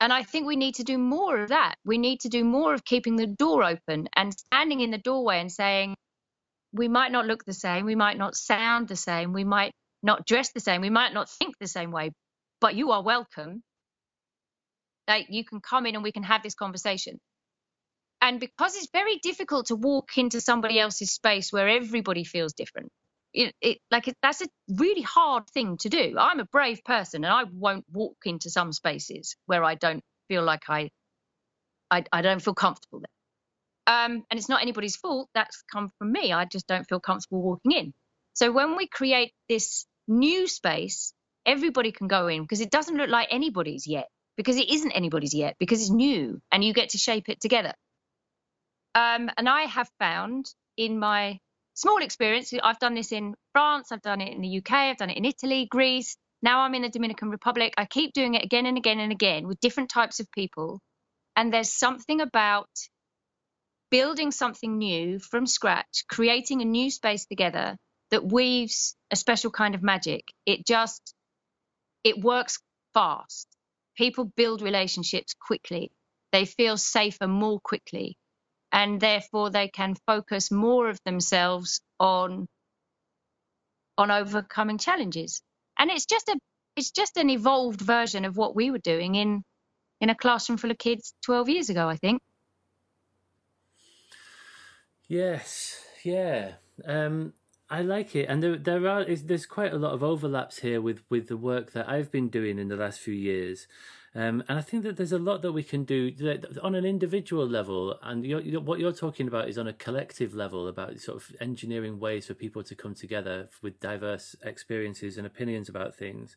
[0.00, 1.74] and I think we need to do more of that.
[1.84, 5.40] We need to do more of keeping the door open and standing in the doorway
[5.40, 5.96] and saying,
[6.72, 9.72] we might not look the same, we might not sound the same, we might
[10.04, 12.12] not dress the same, we might not think the same way,
[12.60, 13.62] but you are welcome.
[15.08, 17.18] Like you can come in and we can have this conversation.
[18.26, 22.90] And because it's very difficult to walk into somebody else's space where everybody feels different,
[23.32, 26.16] it, it like it, that's a really hard thing to do.
[26.18, 30.42] I'm a brave person and I won't walk into some spaces where I don't feel
[30.42, 30.90] like I,
[31.88, 33.94] I, I don't feel comfortable there.
[33.94, 35.28] Um, and it's not anybody's fault.
[35.32, 36.32] That's come from me.
[36.32, 37.94] I just don't feel comfortable walking in.
[38.32, 41.12] So when we create this new space,
[41.46, 45.32] everybody can go in because it doesn't look like anybody's yet, because it isn't anybody's
[45.32, 47.72] yet, because it's new and you get to shape it together.
[48.96, 50.46] Um, and I have found
[50.78, 51.38] in my
[51.74, 55.10] small experience, I've done this in France, I've done it in the UK, I've done
[55.10, 56.16] it in Italy, Greece.
[56.42, 57.74] Now I'm in the Dominican Republic.
[57.76, 60.80] I keep doing it again and again and again with different types of people.
[61.36, 62.70] And there's something about
[63.90, 67.76] building something new from scratch, creating a new space together
[68.10, 70.24] that weaves a special kind of magic.
[70.46, 71.14] It just
[72.04, 72.60] it works
[72.94, 73.48] fast.
[73.96, 75.92] People build relationships quickly.
[76.32, 78.16] They feel safer more quickly.
[78.72, 82.46] And therefore they can focus more of themselves on
[83.98, 85.40] on overcoming challenges.
[85.78, 86.38] And it's just a
[86.76, 89.42] it's just an evolved version of what we were doing in
[90.00, 92.20] in a classroom full of kids 12 years ago, I think.
[95.08, 96.52] Yes, yeah.
[96.84, 97.32] Um,
[97.70, 101.02] I like it, and there there are there's quite a lot of overlaps here with
[101.08, 103.66] with the work that I've been doing in the last few years,
[104.16, 106.10] um, and I think that there's a lot that we can do
[106.62, 110.68] on an individual level, and you're, what you're talking about is on a collective level
[110.68, 115.68] about sort of engineering ways for people to come together with diverse experiences and opinions
[115.68, 116.34] about things.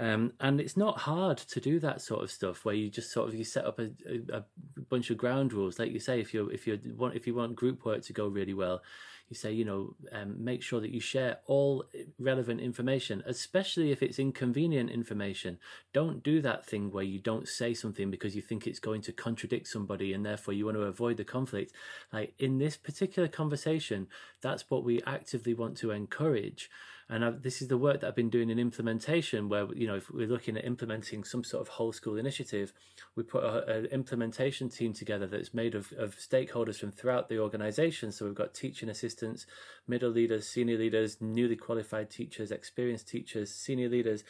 [0.00, 3.28] Um, and it's not hard to do that sort of stuff where you just sort
[3.28, 4.44] of you set up a, a, a
[4.90, 7.54] bunch of ground rules, like you say, if you if you want if you want
[7.54, 8.82] group work to go really well,
[9.28, 11.84] you say you know um, make sure that you share all
[12.18, 15.58] relevant information, especially if it's inconvenient information.
[15.92, 19.12] Don't do that thing where you don't say something because you think it's going to
[19.12, 21.72] contradict somebody and therefore you want to avoid the conflict.
[22.12, 24.06] Like in this particular conversation,
[24.40, 26.70] that's what we actively want to encourage
[27.08, 29.96] and I've, this is the work that I've been doing in implementation, where you know
[29.96, 32.72] if we're looking at implementing some sort of whole school initiative,
[33.14, 38.10] we put an implementation team together that's made of, of stakeholders from throughout the organisation.
[38.10, 39.46] So we've got teaching assistants,
[39.86, 44.24] middle leaders, senior leaders, newly qualified teachers, experienced teachers, senior leaders,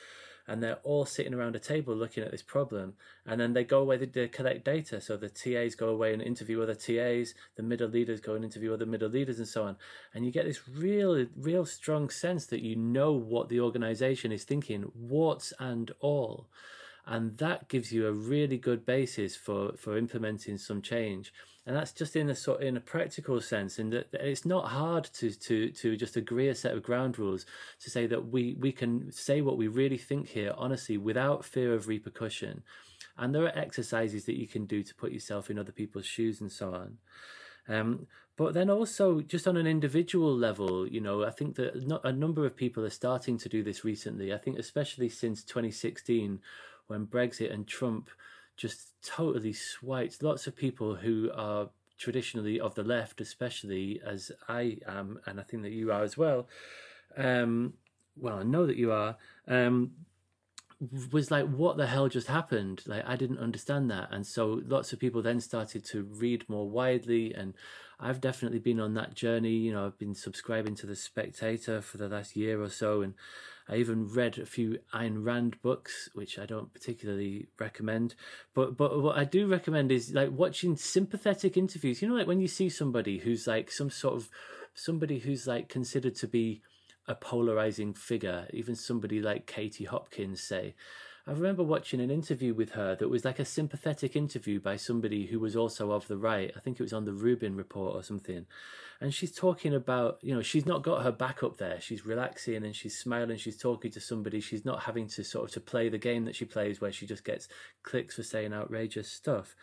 [0.46, 2.94] and they're all sitting around a table looking at this problem
[3.26, 5.00] and then they go away they collect data.
[5.00, 8.72] So the tas go away and interview other tas the middle leaders go and interview
[8.72, 9.76] other middle leaders and so on.
[10.14, 14.44] And you get this real real strong sense that you know what the organization is
[14.44, 16.46] thinking warts and all.
[17.08, 21.32] And that gives you a really good basis for for implementing some change
[21.66, 25.04] and that's just in a sort in a practical sense in that it's not hard
[25.04, 27.44] to to to just agree a set of ground rules
[27.80, 31.74] to say that we we can say what we really think here honestly without fear
[31.74, 32.62] of repercussion.
[33.18, 36.40] And there are exercises that you can do to put yourself in other people's shoes
[36.40, 36.98] and so on.
[37.66, 38.06] Um,
[38.36, 41.74] but then also just on an individual level you know i think that
[42.04, 44.32] a number of people are starting to do this recently.
[44.32, 46.38] I think especially since 2016
[46.86, 48.08] when brexit and trump
[48.56, 51.68] just totally swiped lots of people who are
[51.98, 56.16] traditionally of the left, especially as I am, and I think that you are as
[56.16, 56.48] well.
[57.16, 57.74] Um,
[58.16, 59.16] well, I know that you are.
[59.48, 59.92] Um,
[61.10, 62.82] was like, what the hell just happened?
[62.86, 64.08] Like, I didn't understand that.
[64.10, 67.34] And so lots of people then started to read more widely.
[67.34, 67.54] And
[67.98, 69.52] I've definitely been on that journey.
[69.52, 73.00] You know, I've been subscribing to The Spectator for the last year or so.
[73.00, 73.14] And
[73.68, 78.14] I even read a few Ayn Rand books, which I don't particularly recommend.
[78.54, 82.00] But but what I do recommend is like watching sympathetic interviews.
[82.00, 84.30] You know, like when you see somebody who's like some sort of
[84.74, 86.62] somebody who's like considered to be
[87.08, 90.74] a polarizing figure, even somebody like Katie Hopkins, say.
[91.28, 95.26] I remember watching an interview with her that was like a sympathetic interview by somebody
[95.26, 96.52] who was also of the right.
[96.56, 98.46] I think it was on the Rubin report or something.
[99.00, 101.80] And she's talking about, you know, she's not got her back up there.
[101.80, 103.38] She's relaxing and she's smiling.
[103.38, 104.38] She's talking to somebody.
[104.38, 107.06] She's not having to sort of to play the game that she plays where she
[107.06, 107.48] just gets
[107.82, 109.56] clicks for saying outrageous stuff.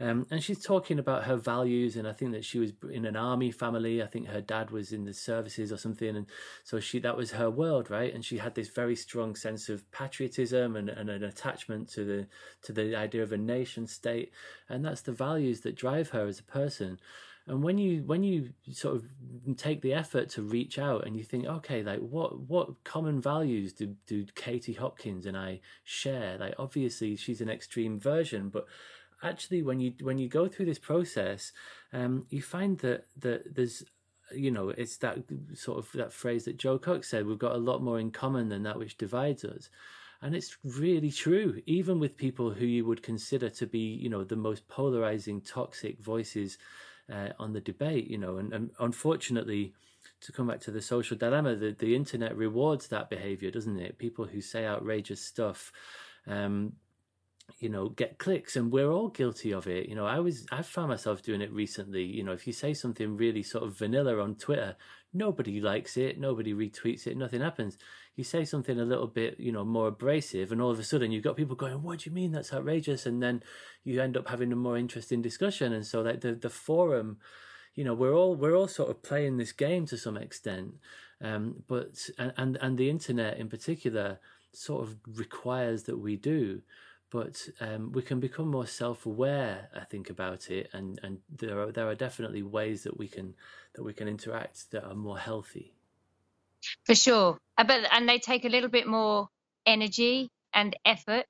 [0.00, 3.16] Um, and she's talking about her values, and I think that she was in an
[3.16, 4.02] army family.
[4.02, 6.26] I think her dad was in the services or something, and
[6.64, 8.12] so she that was her world, right?
[8.12, 12.26] And she had this very strong sense of patriotism and, and an attachment to the
[12.62, 14.32] to the idea of a nation state,
[14.70, 16.98] and that's the values that drive her as a person.
[17.46, 19.04] And when you when you sort of
[19.56, 23.72] take the effort to reach out and you think, okay, like what what common values
[23.72, 26.38] do do Katie Hopkins and I share?
[26.38, 28.66] Like obviously she's an extreme version, but
[29.22, 31.52] actually when you when you go through this process,
[31.92, 33.84] um, you find that that there's
[34.34, 35.18] you know it's that
[35.54, 38.48] sort of that phrase that Jo Cox said we've got a lot more in common
[38.48, 39.68] than that which divides us.
[40.22, 44.24] And it's really true even with people who you would consider to be you know
[44.24, 46.58] the most polarizing toxic voices
[47.12, 48.38] uh, on the debate you know.
[48.38, 49.74] And, and unfortunately
[50.22, 53.98] to come back to the social dilemma the, the internet rewards that behavior doesn't it?
[53.98, 55.72] People who say outrageous stuff
[56.26, 56.74] um,
[57.58, 59.88] you know get clicks and we're all guilty of it.
[59.88, 62.04] You know i was i found myself doing it recently.
[62.04, 64.76] You know if you say something really sort of vanilla on twitter
[65.12, 67.78] nobody likes it nobody retweets it nothing happens.
[68.16, 71.12] You say something a little bit you know more abrasive and all of a sudden
[71.12, 73.06] you've got people going what do you mean that's outrageous?
[73.06, 73.42] And then
[73.84, 75.72] you end up having a more interesting discussion.
[75.72, 77.18] And so like the the forum
[77.74, 80.74] you know we're all we're all sort of playing this game to some extent.
[81.20, 84.18] Um but and and, and the internet in particular
[84.52, 86.62] sort of requires that we do
[87.10, 91.72] but um, we can become more self-aware i think about it and and there are
[91.72, 93.34] there are definitely ways that we can
[93.74, 95.72] that we can interact that are more healthy.
[96.84, 97.38] For sure.
[97.56, 99.28] Uh, but and they take a little bit more
[99.66, 101.28] energy and effort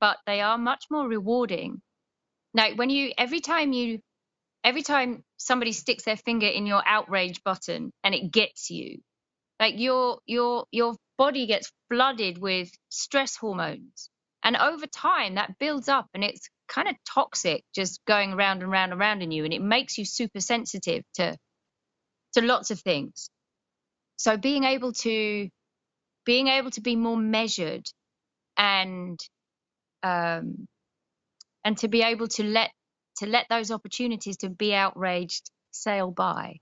[0.00, 1.80] but they are much more rewarding.
[2.54, 4.00] Now when you every time you
[4.64, 9.00] every time somebody sticks their finger in your outrage button and it gets you
[9.60, 14.10] like your your your body gets flooded with stress hormones
[14.48, 18.70] and over time, that builds up and it's kind of toxic just going around and
[18.70, 19.44] round and round in you.
[19.44, 21.36] And it makes you super sensitive to,
[22.32, 23.28] to lots of things.
[24.16, 25.50] So being able to,
[26.24, 27.84] being able to be more measured
[28.56, 29.20] and,
[30.02, 30.66] um,
[31.62, 32.70] and to be able to let,
[33.18, 36.56] to let those opportunities to be outraged sail by,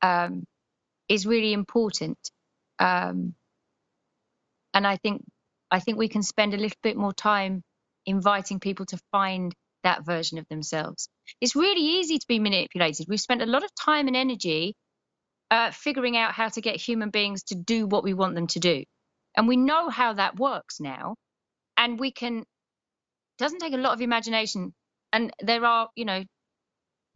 [0.00, 0.44] um,
[1.10, 2.16] is really important.
[2.78, 3.34] Um,
[4.72, 5.22] and I think
[5.74, 7.60] I think we can spend a little bit more time
[8.06, 9.52] inviting people to find
[9.82, 11.08] that version of themselves.
[11.40, 13.06] It's really easy to be manipulated.
[13.08, 14.76] We've spent a lot of time and energy
[15.50, 18.60] uh, figuring out how to get human beings to do what we want them to
[18.60, 18.84] do.
[19.36, 21.16] And we know how that works now.
[21.76, 22.46] And we can, it
[23.38, 24.72] doesn't take a lot of imagination.
[25.12, 26.22] And there are, you know,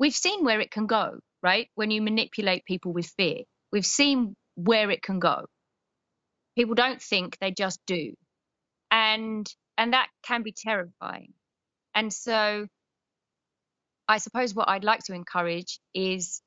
[0.00, 1.68] we've seen where it can go, right?
[1.76, 5.44] When you manipulate people with fear, we've seen where it can go.
[6.56, 8.14] People don't think, they just do
[9.18, 11.34] and and that can be terrifying.
[11.94, 12.66] And so
[14.10, 16.40] i suppose what i'd like to encourage is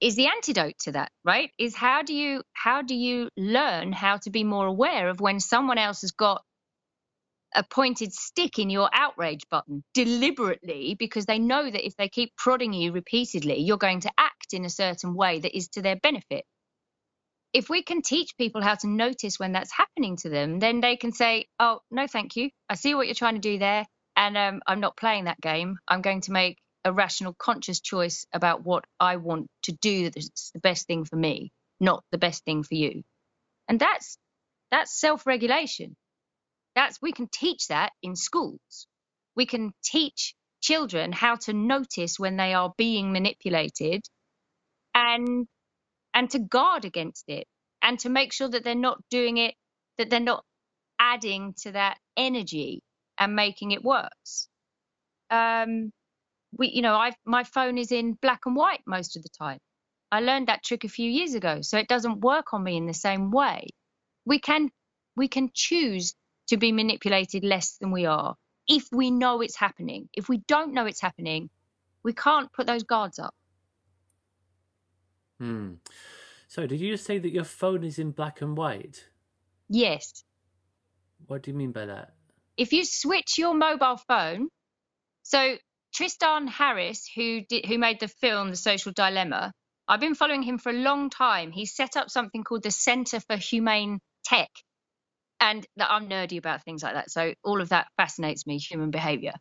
[0.00, 1.50] is the antidote to that right?
[1.58, 5.40] Is how do you how do you learn how to be more aware of when
[5.40, 6.42] someone else has got
[7.54, 12.36] a pointed stick in your outrage button deliberately because they know that if they keep
[12.36, 15.96] prodding you repeatedly you're going to act in a certain way that is to their
[15.96, 16.44] benefit
[17.54, 20.96] if we can teach people how to notice when that's happening to them, then they
[20.98, 22.50] can say, "Oh, no, thank you.
[22.70, 23.86] I see what you're trying to do there,
[24.16, 25.78] and um, I'm not playing that game.
[25.88, 30.52] I'm going to make a rational, conscious choice about what I want to do that's
[30.52, 33.04] the best thing for me, not the best thing for you."
[33.68, 34.18] And that's
[34.70, 35.96] that's self-regulation.
[36.76, 38.88] That's we can teach that in schools.
[39.36, 44.02] We can teach children how to notice when they are being manipulated
[44.94, 45.46] and
[46.14, 47.46] and to guard against it
[47.82, 49.54] and to make sure that they're not doing it,
[49.98, 50.44] that they're not
[50.98, 52.82] adding to that energy
[53.18, 54.48] and making it worse.
[55.30, 55.92] Um,
[56.56, 59.58] we, you know, I've, my phone is in black and white most of the time.
[60.12, 62.86] I learned that trick a few years ago, so it doesn't work on me in
[62.86, 63.66] the same way.
[64.24, 64.70] We can,
[65.16, 66.14] we can choose
[66.48, 68.36] to be manipulated less than we are
[68.68, 70.08] if we know it's happening.
[70.14, 71.50] If we don't know it's happening,
[72.02, 73.34] we can't put those guards up.
[75.38, 75.74] Hmm.
[76.48, 79.08] So, did you just say that your phone is in black and white?
[79.68, 80.24] Yes.
[81.26, 82.14] What do you mean by that?
[82.56, 84.48] If you switch your mobile phone,
[85.22, 85.56] so
[85.94, 89.52] Tristan Harris, who did, who made the film The Social Dilemma,
[89.88, 91.50] I've been following him for a long time.
[91.50, 94.50] He set up something called the Center for Humane Tech,
[95.40, 97.10] and I'm nerdy about things like that.
[97.10, 99.34] So all of that fascinates me, human behavior.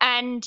[0.00, 0.42] And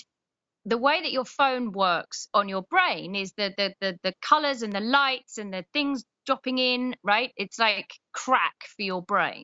[0.65, 4.61] the way that your phone works on your brain is the the the, the colors
[4.61, 7.31] and the lights and the things dropping in, right?
[7.37, 9.43] It's like crack for your brain.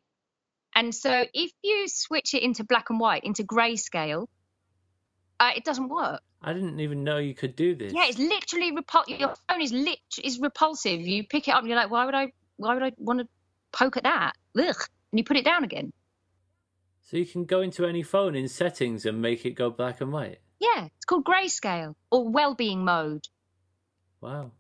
[0.76, 4.28] And so if you switch it into black and white, into grayscale,
[5.40, 6.22] uh, it doesn't work.
[6.42, 7.94] I didn't even know you could do this.
[7.94, 11.02] Yeah, it's literally repul- Your phone is lit is repulsive.
[11.02, 12.34] You pick it up and you're like, why would I?
[12.58, 13.28] Why would I want to
[13.72, 14.34] poke at that?
[14.58, 14.76] Ugh.
[15.12, 15.92] And you put it down again.
[17.02, 20.12] So you can go into any phone in settings and make it go black and
[20.12, 20.40] white.
[20.66, 23.28] Yeah, it's called grayscale or well-being mode.
[24.22, 24.52] Wow.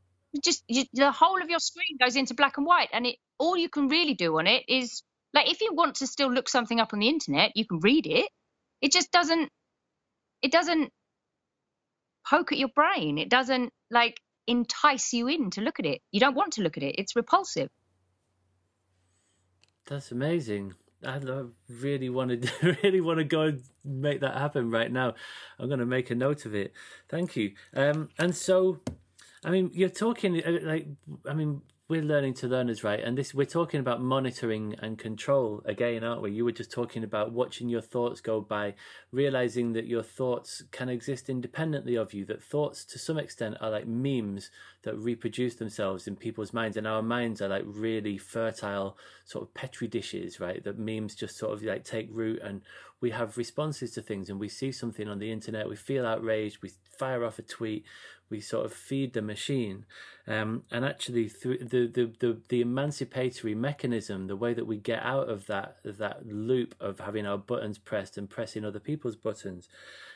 [0.44, 3.58] Just you, the whole of your screen goes into black and white, and it all
[3.58, 5.04] you can really do on it is
[5.34, 8.06] like if you want to still look something up on the internet, you can read
[8.06, 8.30] it.
[8.82, 9.50] It just doesn't.
[10.42, 10.92] It doesn't
[12.30, 13.18] poke at your brain.
[13.18, 16.02] It doesn't like entice you in to look at it.
[16.12, 16.96] You don't want to look at it.
[16.98, 17.70] It's repulsive.
[19.88, 20.74] That's amazing.
[21.06, 21.20] I
[21.70, 25.14] really want to really want to go and make that happen right now.
[25.60, 26.74] I'm going to make a note of it.
[27.10, 27.54] Thank you.
[27.76, 28.80] Um, and so,
[29.44, 30.88] I mean, you're talking uh, like,
[31.30, 33.00] I mean, we're learning to learners, right?
[33.00, 36.32] And this we're talking about monitoring and control again, aren't we?
[36.32, 38.74] You were just talking about watching your thoughts go by,
[39.12, 42.26] realizing that your thoughts can exist independently of you.
[42.26, 44.50] That thoughts, to some extent, are like memes
[44.82, 49.54] that reproduce themselves in people's minds, and our minds are like really fertile sort of
[49.54, 50.64] petri dishes, right?
[50.64, 52.62] That memes just sort of like take root, and
[53.00, 56.64] we have responses to things, and we see something on the internet, we feel outraged,
[56.64, 57.86] we fire off a tweet,
[58.30, 59.86] we sort of feed the machine.
[60.28, 65.04] Um, and actually through the, the, the, the emancipatory mechanism the way that we get
[65.04, 69.70] out of that that loop of having our buttons pressed and pressing other people's buttons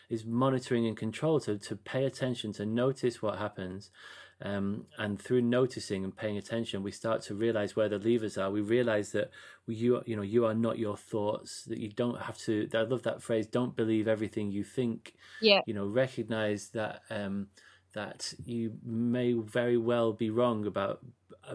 [0.10, 3.92] is monitoring and control to, to pay attention to notice what happens
[4.42, 8.50] um, and through noticing and paying attention, we start to realize where the levers are.
[8.50, 9.32] We realize that
[9.68, 11.64] you, you know, you are not your thoughts.
[11.66, 12.70] That you don't have to.
[12.74, 13.48] I love that phrase.
[13.48, 15.14] Don't believe everything you think.
[15.42, 15.60] Yeah.
[15.66, 17.48] You know, recognize that um,
[17.94, 21.00] that you may very well be wrong about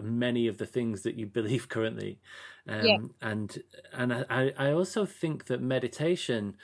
[0.03, 2.19] many of the things that you believe currently.
[2.67, 2.97] Um, yeah.
[3.21, 3.63] And
[3.93, 6.55] and I, I also think that meditation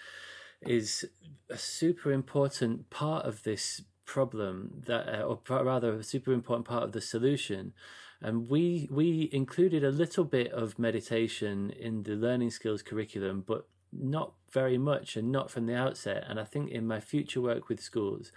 [0.61, 1.03] is
[1.49, 6.83] a super important part of this problem that uh, or rather a super important part
[6.83, 7.73] of the solution.
[8.21, 13.67] And we we included a little bit of meditation in the learning skills curriculum but
[13.91, 16.23] not very much and not from the outset.
[16.27, 18.31] And i think in my future work with schools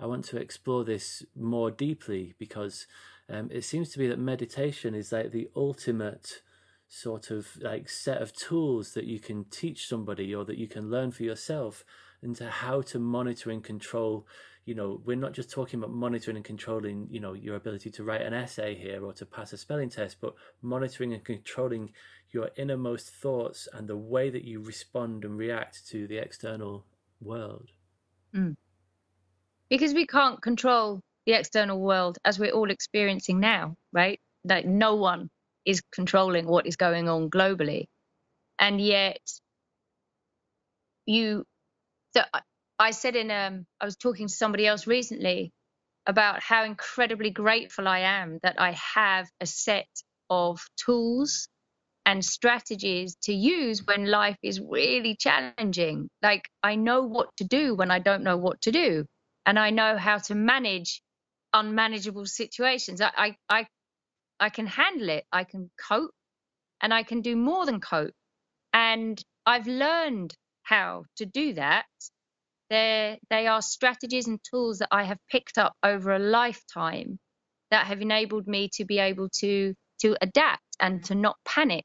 [0.00, 2.86] I want to explore this more deeply because
[3.28, 6.42] um, it seems to be that meditation is like the ultimate
[6.88, 10.90] sort of like set of tools that you can teach somebody or that you can
[10.90, 11.84] learn for yourself
[12.22, 14.26] into how to monitor and control
[14.68, 18.04] you know we're not just talking about monitoring and controlling you know your ability to
[18.04, 21.90] write an essay here or to pass a spelling test but monitoring and controlling
[22.30, 26.84] your innermost thoughts and the way that you respond and react to the external
[27.20, 27.70] world
[28.34, 28.54] mm
[29.70, 34.18] because we can't control the external world as we're all experiencing now, right?
[34.44, 35.28] Like no one
[35.64, 37.84] is controlling what is going on globally.
[38.58, 39.20] And yet
[41.06, 41.44] you
[42.16, 42.22] so
[42.78, 45.52] I said in um I was talking to somebody else recently
[46.06, 49.88] about how incredibly grateful I am that I have a set
[50.30, 51.48] of tools
[52.06, 56.08] and strategies to use when life is really challenging.
[56.22, 59.04] Like I know what to do when I don't know what to do
[59.46, 61.00] and I know how to manage
[61.52, 63.00] unmanageable situations.
[63.00, 63.66] I, I, I,
[64.40, 65.24] I can handle it.
[65.32, 66.12] I can cope
[66.82, 68.14] and I can do more than cope.
[68.72, 71.86] And I've learned how to do that.
[72.70, 77.18] They're, they are strategies and tools that I have picked up over a lifetime
[77.70, 81.84] that have enabled me to be able to to adapt and to not panic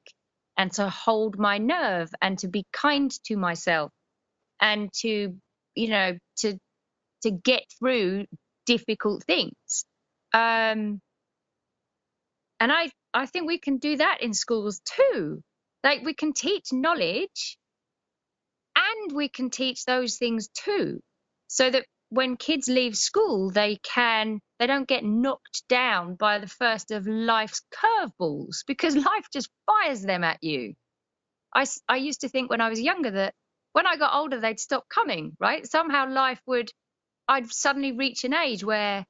[0.58, 3.92] and to hold my nerve and to be kind to myself
[4.62, 5.36] and to
[5.76, 6.58] you know to
[7.24, 8.26] to get through
[8.66, 9.86] difficult things.
[10.34, 11.02] Um,
[12.60, 15.42] and I, I think we can do that in schools too.
[15.84, 17.58] Like we can teach knowledge
[18.76, 21.00] and we can teach those things too.
[21.48, 26.48] So that when kids leave school, they can, they don't get knocked down by the
[26.48, 30.74] first of life's curveballs because life just fires them at you.
[31.56, 33.34] I, I used to think when I was younger that
[33.74, 35.66] when I got older, they'd stop coming, right?
[35.66, 36.72] Somehow life would
[37.28, 39.06] I'd suddenly reach an age where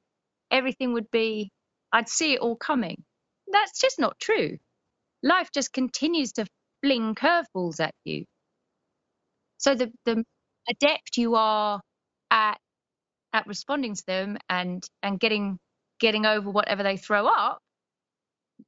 [0.50, 1.52] everything would be,
[1.92, 3.04] I'd see it all coming.
[3.52, 4.58] That's just not true.
[5.22, 6.46] Life just continues to
[6.82, 8.24] fling curveballs at you.
[9.64, 10.22] So the, the
[10.68, 11.80] adept you are
[12.30, 12.58] at
[13.32, 15.58] at responding to them and and getting
[15.98, 17.60] getting over whatever they throw up,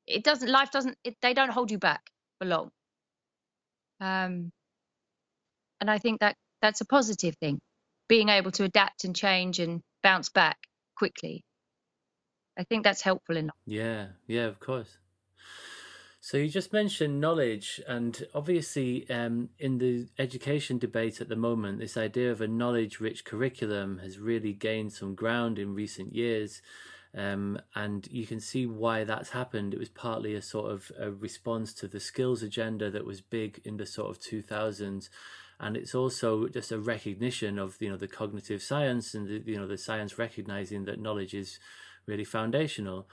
[0.06, 2.00] it doesn't life doesn't it, they don't hold you back
[2.38, 2.70] for long.
[4.00, 4.50] Um,
[5.82, 7.60] and I think that that's a positive thing,
[8.08, 10.56] being able to adapt and change and bounce back
[10.96, 11.42] quickly.
[12.58, 13.54] I think that's helpful enough.
[13.66, 14.96] Yeah, yeah, of course.
[16.26, 21.78] So you just mentioned knowledge, and obviously, um, in the education debate at the moment,
[21.78, 26.62] this idea of a knowledge-rich curriculum has really gained some ground in recent years.
[27.16, 29.72] Um, and you can see why that's happened.
[29.72, 33.60] It was partly a sort of a response to the skills agenda that was big
[33.64, 35.08] in the sort of 2000s,
[35.60, 39.60] and it's also just a recognition of you know the cognitive science and the, you
[39.60, 41.60] know the science recognizing that knowledge is
[42.04, 43.06] really foundational.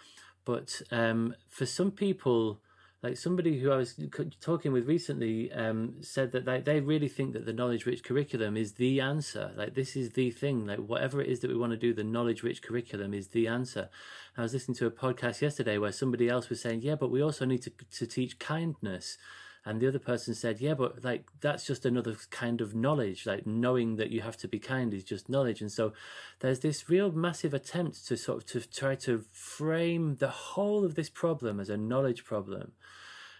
[0.45, 2.59] But um, for some people,
[3.03, 3.99] like somebody who I was
[4.39, 8.55] talking with recently um, said that they, they really think that the knowledge rich curriculum
[8.55, 9.51] is the answer.
[9.57, 10.65] Like this is the thing.
[10.65, 13.45] Like whatever it is that we want to do, the knowledge rich curriculum is the
[13.45, 13.89] answer.
[14.37, 17.21] I was listening to a podcast yesterday where somebody else was saying, yeah, but we
[17.21, 19.17] also need to to teach kindness
[19.65, 23.47] and the other person said yeah but like that's just another kind of knowledge like
[23.47, 25.61] knowing that you have to be kind is just knowledge.
[25.61, 25.93] And so
[26.39, 30.95] there's this real massive attempt to sort of to try to frame the whole of
[30.95, 32.71] this problem as a knowledge problem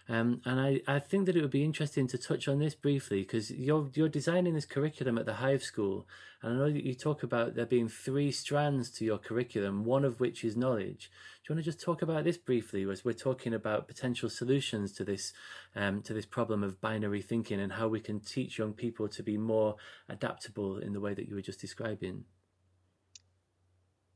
[0.06, 3.22] um, and I, I think that it would be interesting to touch on this briefly
[3.22, 6.06] because you're you're designing this curriculum at the Hive School,
[6.42, 10.04] and I know that you talk about there being three strands to your curriculum, one
[10.04, 11.10] of which is knowledge.
[11.42, 14.92] Do you want to just talk about this briefly, as we're talking about potential solutions
[14.92, 15.32] to this
[15.74, 19.22] um, to this problem of binary thinking and how we can teach young people to
[19.22, 19.76] be more
[20.10, 22.24] adaptable in the way that you were just describing?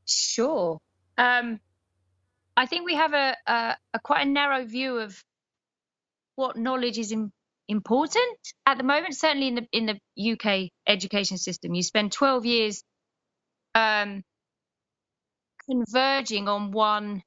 [0.05, 0.79] Sure.
[1.17, 1.59] Um,
[2.55, 5.23] I think we have a, a, a quite a narrow view of
[6.39, 7.31] what knowledge is in,
[7.67, 9.13] important at the moment.
[9.13, 12.83] Certainly in the in the UK education system, you spend 12 years
[13.75, 14.23] um,
[15.69, 17.21] converging on one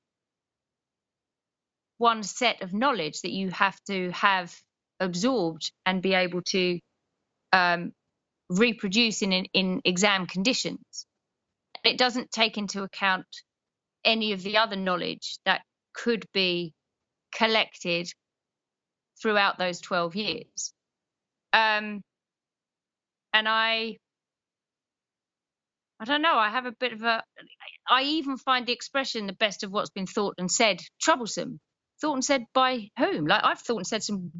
[1.98, 4.52] one set of knowledge that you have to have
[4.98, 6.80] absorbed and be able to
[7.52, 7.92] um,
[8.48, 11.06] reproduce in in exam conditions.
[11.84, 13.26] It doesn't take into account
[14.06, 15.60] any of the other knowledge that
[15.92, 16.72] could be
[17.34, 18.10] collected
[19.22, 20.74] throughout those 12 years.
[21.52, 22.02] Um,
[23.32, 23.96] and I,
[26.00, 27.22] I don't know, I have a bit of a,
[27.88, 31.60] I even find the expression the best of what's been thought and said troublesome.
[32.00, 33.26] Thought and said by whom?
[33.26, 34.32] Like I've thought and said some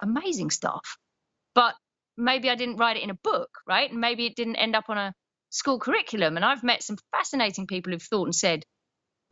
[0.00, 0.96] amazing stuff,
[1.54, 1.74] but
[2.16, 3.90] maybe I didn't write it in a book, right?
[3.90, 5.12] And maybe it didn't end up on a
[5.50, 6.36] school curriculum.
[6.36, 8.64] And I've met some fascinating people who've thought and said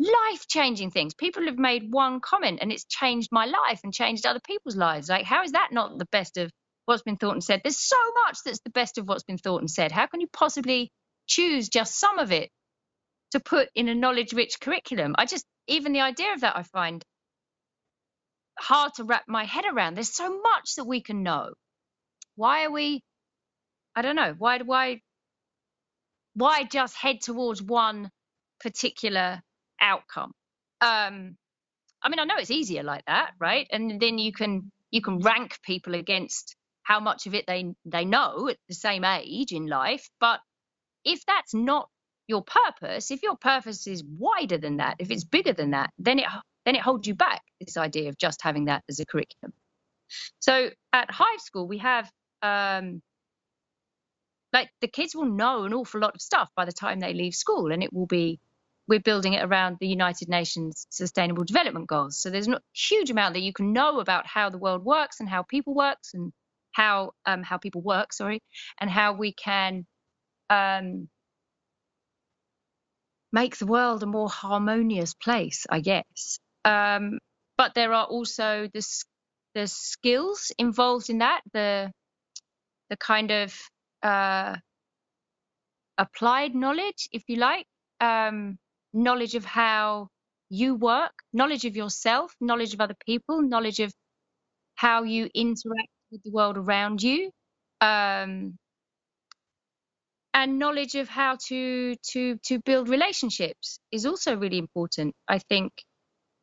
[0.03, 1.15] life changing things.
[1.15, 5.09] People have made one comment and it's changed my life and changed other people's lives.
[5.09, 6.51] Like, how is that not the best of
[6.87, 7.61] what's been thought and said?
[7.63, 9.93] There's so much that's the best of what's been thought and said.
[9.93, 10.91] How can you possibly
[11.27, 12.51] choose just some of it
[13.33, 15.15] to put in a knowledge rich curriculum?
[15.19, 17.05] I just, even the idea of that, I find
[18.59, 19.95] hard to wrap my head around.
[19.95, 21.53] There's so much that we can know.
[22.37, 23.03] Why are we,
[23.95, 25.01] I don't know, why, do why,
[26.35, 28.11] why just head towards one
[28.61, 29.43] particular
[29.83, 30.33] outcome.
[30.81, 31.37] Um,
[32.03, 33.67] I mean, I know it's easier like that, right?
[33.71, 38.05] And then you can you can rank people against how much of it they they
[38.05, 40.09] know at the same age in life.
[40.21, 40.41] But
[41.05, 41.89] if that's not
[42.27, 46.19] your purpose, if your purpose is wider than that, if it's bigger than that, then
[46.19, 46.27] it
[46.65, 47.43] then it holds you back.
[47.61, 49.53] This idea of just having that as a curriculum.
[50.41, 52.11] So at Hive School, we have
[52.43, 53.03] um,
[54.53, 57.35] like the kids will know an awful lot of stuff by the time they leave
[57.35, 58.41] school, and it will be
[58.89, 62.21] we're building it around the United Nations Sustainable Development Goals.
[62.21, 65.29] So there's a huge amount that you can know about how the world works and
[65.29, 66.33] how people works and
[66.73, 68.41] how um, how people work, sorry,
[68.81, 69.87] and how we can
[70.51, 71.09] um,
[73.33, 76.39] make the world a more harmonious place, I guess.
[76.65, 77.19] Um,
[77.57, 78.87] but there are also the
[79.55, 81.93] the skills involved in that, the
[82.91, 83.55] the kind of
[84.03, 84.57] uh,
[85.99, 87.67] applied knowledge, if you like,
[88.01, 88.59] um,
[88.93, 90.09] knowledge of how
[90.51, 93.93] you work, knowledge of yourself, knowledge of other people, knowledge of
[94.77, 97.31] how you interact with the world around you,
[97.81, 98.57] um,
[100.35, 105.15] and knowledge of how to to to build relationships is also really important.
[105.29, 105.73] I think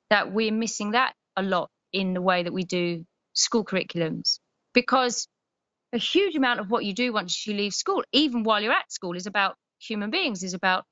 [0.09, 4.39] that we're missing that a lot in the way that we do school curriculums
[4.73, 5.27] because
[5.93, 8.91] a huge amount of what you do once you leave school, even while you're at
[8.91, 10.85] school, is about human beings, is about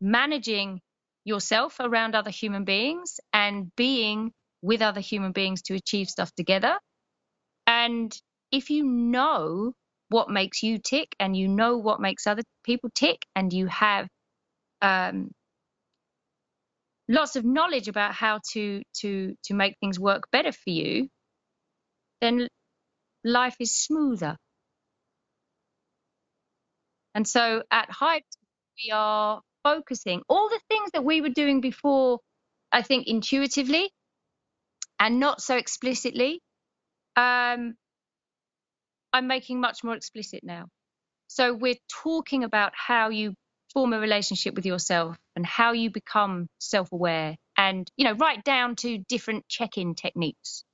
[0.00, 0.80] managing
[1.26, 4.32] yourself around other human beings and being
[4.62, 6.78] with other human beings to achieve stuff together.
[7.66, 8.16] And
[8.52, 9.74] if you know
[10.10, 14.08] what makes you tick and you know what makes other people tick and you have
[14.82, 15.32] um,
[17.08, 21.08] lots of knowledge about how to to to make things work better for you
[22.22, 22.48] then
[23.24, 24.36] life is smoother.
[27.14, 28.22] And so at Hive,
[28.84, 32.20] we are focusing all the things that we were doing before,
[32.70, 33.90] I think intuitively
[35.00, 36.40] and not so explicitly.
[37.16, 37.74] Um,
[39.12, 40.66] I'm making much more explicit now.
[41.26, 43.34] So we're talking about how you
[43.72, 48.76] form a relationship with yourself and how you become self-aware and you know right down
[48.76, 50.64] to different check-in techniques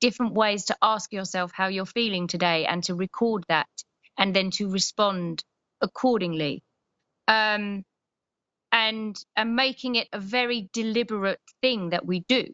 [0.00, 3.66] different ways to ask yourself how you're feeling today and to record that
[4.18, 5.42] and then to respond
[5.80, 6.62] accordingly
[7.26, 7.82] um,
[8.74, 12.46] and and making it a very deliberate thing that we do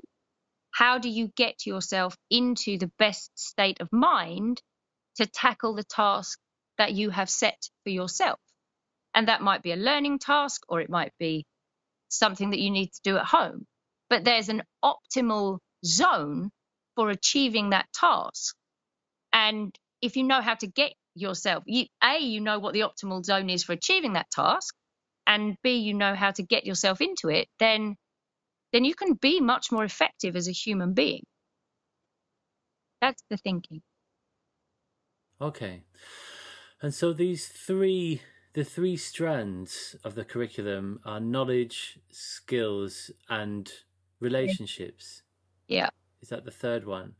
[0.72, 4.62] how do you get yourself into the best state of mind
[5.16, 6.38] to tackle the task
[6.78, 8.40] that you have set for yourself
[9.14, 11.44] and that might be a learning task or it might be
[12.10, 13.66] something that you need to do at home.
[14.10, 16.50] But there's an optimal zone
[16.96, 18.56] for achieving that task.
[19.32, 23.24] And if you know how to get yourself, you, A, you know what the optimal
[23.24, 24.74] zone is for achieving that task,
[25.26, 27.96] and B, you know how to get yourself into it, then
[28.72, 31.24] then you can be much more effective as a human being.
[33.00, 33.82] That's the thinking.
[35.40, 35.84] Okay.
[36.82, 38.22] And so these three
[38.52, 43.72] the three strands of the curriculum are knowledge, skills, and
[44.18, 45.22] relationships.
[45.68, 45.90] Yeah.
[46.20, 47.14] Is that the third one?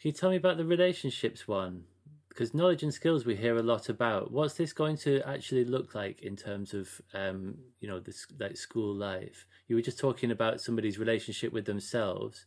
[0.00, 1.86] Can you tell me about the relationships one?
[2.34, 4.32] Because knowledge and skills we hear a lot about.
[4.32, 8.56] What's this going to actually look like in terms of, um, you know, this like
[8.56, 9.46] school life?
[9.68, 12.44] You were just talking about somebody's relationship with themselves.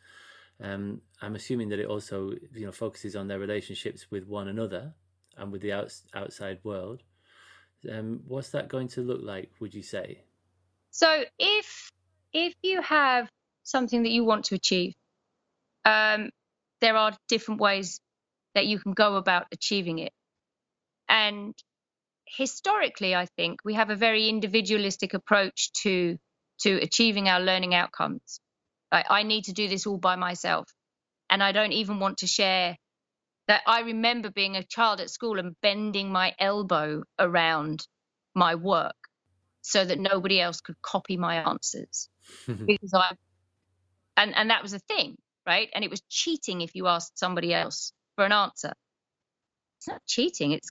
[0.62, 4.94] Um, I'm assuming that it also, you know, focuses on their relationships with one another
[5.38, 7.04] and with the outs- outside world.
[7.90, 9.52] Um, what's that going to look like?
[9.62, 10.24] Would you say?
[10.92, 11.92] So if
[12.34, 13.30] if you have
[13.64, 14.96] something that you want to achieve,
[15.86, 16.30] um,
[16.82, 18.02] there are different ways
[18.58, 20.12] that you can go about achieving it.
[21.08, 21.54] And
[22.26, 26.18] historically, I think we have a very individualistic approach to
[26.62, 28.40] to achieving our learning outcomes.
[28.92, 30.68] Like, I need to do this all by myself,
[31.30, 32.78] and I don't even want to share
[33.48, 37.88] that I remember being a child at school and bending my elbow around
[38.34, 38.96] my work
[39.62, 42.10] so that nobody else could copy my answers
[42.48, 43.16] because I
[44.18, 45.16] and and that was a thing
[45.46, 48.74] right and it was cheating if you asked somebody else for an answer
[49.80, 50.70] it's not cheating it's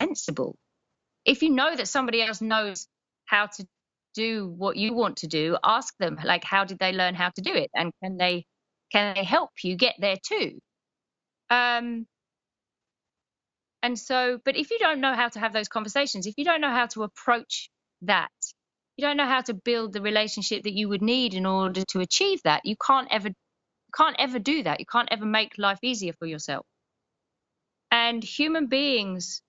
[0.00, 0.56] sensible
[1.24, 2.88] if you know that somebody else knows
[3.26, 3.66] how to
[4.14, 7.42] do what you want to do ask them like how did they learn how to
[7.42, 8.46] do it and can they
[8.92, 10.60] can they help you get there too
[11.50, 12.06] um,
[13.82, 16.62] and so, but if you don't know how to have those conversations, if you don't
[16.62, 17.70] know how to approach
[18.02, 18.30] that,
[18.96, 22.00] you don't know how to build the relationship that you would need in order to
[22.00, 23.30] achieve that, you can't ever
[23.96, 24.80] can't ever do that.
[24.80, 26.66] You can't ever make life easier for yourself.
[27.92, 29.42] And human beings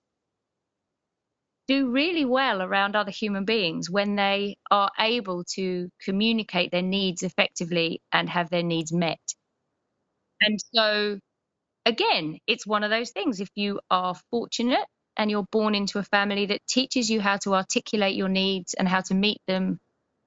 [1.66, 7.22] do really well around other human beings when they are able to communicate their needs
[7.22, 9.20] effectively and have their needs met.
[10.40, 11.18] And so
[11.86, 13.40] again, it's one of those things.
[13.40, 17.54] If you are fortunate and you're born into a family that teaches you how to
[17.54, 19.80] articulate your needs and how to meet them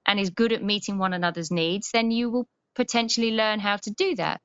[0.08, 3.92] and is good at meeting one another's needs, then you will potentially learn how to
[3.92, 4.42] do that.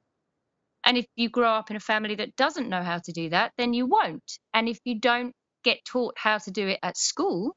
[0.84, 3.52] And if you grow up in a family that doesn't know how to do that,
[3.56, 4.38] then you won't.
[4.52, 7.56] And if you don't get taught how to do it at school,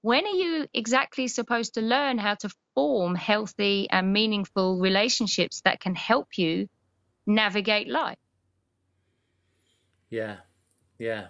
[0.00, 5.80] when are you exactly supposed to learn how to form healthy and meaningful relationships that
[5.80, 6.68] can help you
[7.26, 8.18] navigate life.
[10.10, 10.36] Yeah,
[10.98, 11.28] yeah.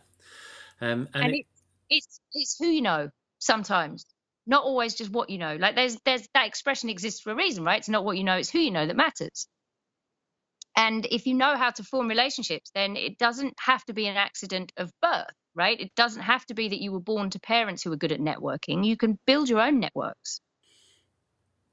[0.80, 1.47] Um, and, and it,
[1.89, 4.06] it's it's who you know sometimes,
[4.47, 5.56] not always just what you know.
[5.56, 7.78] Like there's there's that expression exists for a reason, right?
[7.78, 9.47] It's not what you know, it's who you know that matters.
[10.77, 14.16] And if you know how to form relationships, then it doesn't have to be an
[14.16, 15.78] accident of birth, right?
[15.78, 18.20] It doesn't have to be that you were born to parents who were good at
[18.20, 18.85] networking.
[18.85, 20.40] You can build your own networks.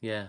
[0.01, 0.27] Yeah,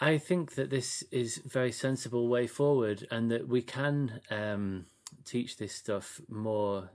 [0.00, 4.86] I think that this is very sensible way forward, and that we can um,
[5.24, 6.90] teach this stuff more,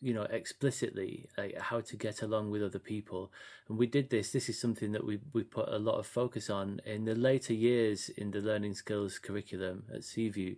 [0.00, 3.30] you know, explicitly, like how to get along with other people.
[3.68, 4.32] And we did this.
[4.32, 7.52] This is something that we we put a lot of focus on in the later
[7.52, 10.56] years in the learning skills curriculum at Seaview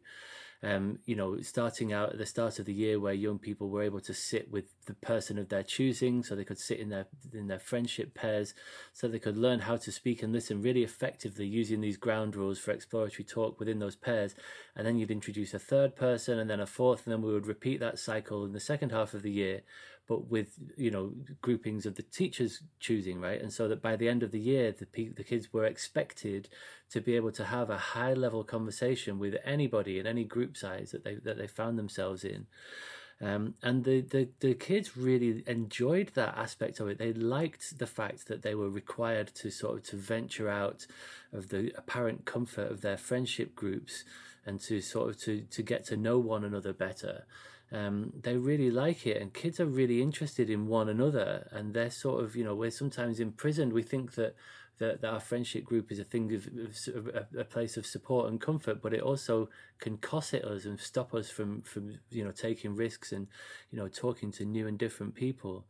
[0.65, 3.83] um, you know, starting out at the start of the year where young people were
[3.83, 7.07] able to sit with the person of their choosing, so they could sit in their
[7.33, 8.55] in their friendship pairs,
[8.93, 12.59] so they could learn how to speak and listen really effectively using these ground rules
[12.59, 14.35] for exploratory talk within those pairs.
[14.77, 17.47] And then you'd introduce a third person and then a fourth, and then we would
[17.47, 19.63] repeat that cycle in the second half of the year
[20.09, 24.09] but with you know groupings of the teachers choosing right and so that by the
[24.09, 26.49] end of the year the the kids were expected
[26.91, 30.91] to be able to have a high level conversation with anybody in any group size
[30.91, 32.47] that they that they found themselves in
[33.23, 36.99] um, and the, the, the kids really enjoyed that aspect of it.
[36.99, 40.87] They liked the fact that they were required to sort of to venture out
[41.33, 44.03] of the apparent comfort of their friendship groups
[44.45, 47.25] and to sort of to, to get to know one another better.
[47.73, 51.49] Um, they really like it, and kids are really interested in one another.
[51.53, 53.73] And they're sort of, you know, we're sometimes imprisoned.
[53.73, 54.35] We think that
[54.79, 56.49] that, that our friendship group is a thing of,
[56.95, 60.81] of a, a, place of support and comfort, but it also can corset us and
[60.81, 63.27] stop us from from you know taking risks and
[63.71, 65.65] you know talking to new and different people.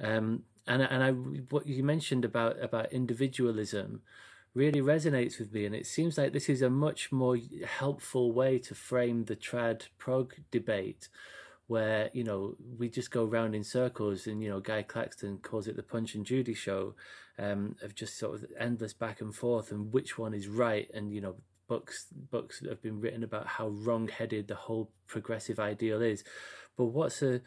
[0.00, 4.02] Um, and and I what you mentioned about about individualism
[4.54, 7.36] really resonates with me, and it seems like this is a much more
[7.66, 11.08] helpful way to frame the trad prog debate
[11.66, 15.66] where you know we just go round in circles and you know guy claxton calls
[15.66, 16.94] it the punch and judy show
[17.38, 21.10] um, of just sort of endless back and forth and which one is right and
[21.10, 21.34] you know
[21.68, 26.24] books books have been written about how wrong-headed the whole progressive ideal is.
[26.76, 27.40] But what's a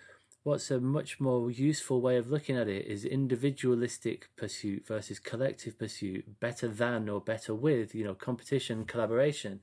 [0.48, 5.78] what's a much more useful way of looking at it is individualistic pursuit versus collective
[5.78, 9.60] pursuit better than or better with you know competition collaboration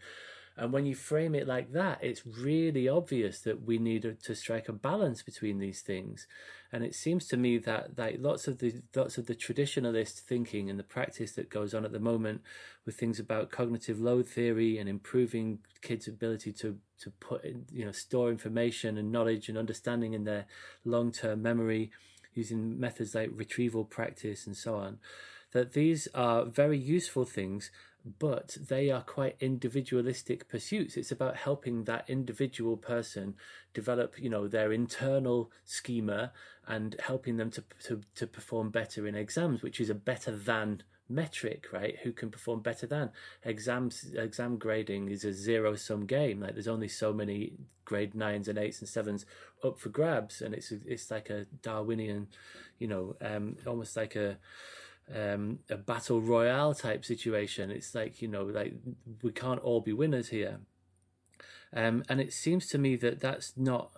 [0.56, 4.68] and when you frame it like that, it's really obvious that we need to strike
[4.68, 6.28] a balance between these things.
[6.70, 10.70] And it seems to me that like lots of the lots of the traditionalist thinking
[10.70, 12.43] and the practice that goes on at the moment
[12.86, 17.85] with things about cognitive load theory and improving kids' ability to to put in, you
[17.85, 20.47] know store information and knowledge and understanding in their
[20.85, 21.90] long term memory
[22.32, 24.98] using methods like retrieval practice and so on
[25.52, 27.70] that these are very useful things
[28.05, 30.97] but they are quite individualistic pursuits.
[30.97, 33.35] It's about helping that individual person
[33.72, 36.32] develop you know their internal schema
[36.66, 40.82] and helping them to to, to perform better in exams which is a better than
[41.09, 41.97] metric right?
[42.02, 43.10] Who can perform better than?
[43.43, 46.40] Exams exam grading is a zero sum game.
[46.40, 47.55] Like there's only so many
[47.85, 49.24] grade nines and eights and sevens
[49.62, 52.26] up for grabs and it's it's like a darwinian
[52.78, 54.39] you know um almost like a
[55.12, 57.70] um, a battle royale type situation.
[57.70, 58.74] It's like you know, like
[59.22, 60.60] we can't all be winners here,
[61.74, 63.93] um, and it seems to me that that's not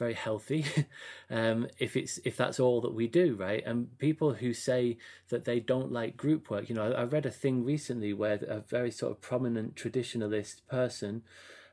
[0.00, 0.64] very healthy
[1.30, 4.96] um, if it's if that's all that we do right and people who say
[5.28, 8.40] that they don't like group work you know I, I read a thing recently where
[8.48, 11.22] a very sort of prominent traditionalist person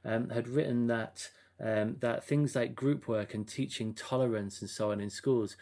[0.04, 1.30] um, had written that
[1.60, 5.56] um, that things like group work and teaching tolerance and so on in schools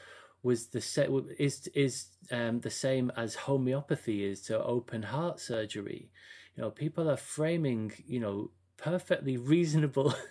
[0.46, 1.10] was the set
[1.40, 1.94] is is
[2.32, 6.12] um, the same as homeopathy is to open heart surgery.
[6.56, 10.14] You know, people are framing you know perfectly reasonable.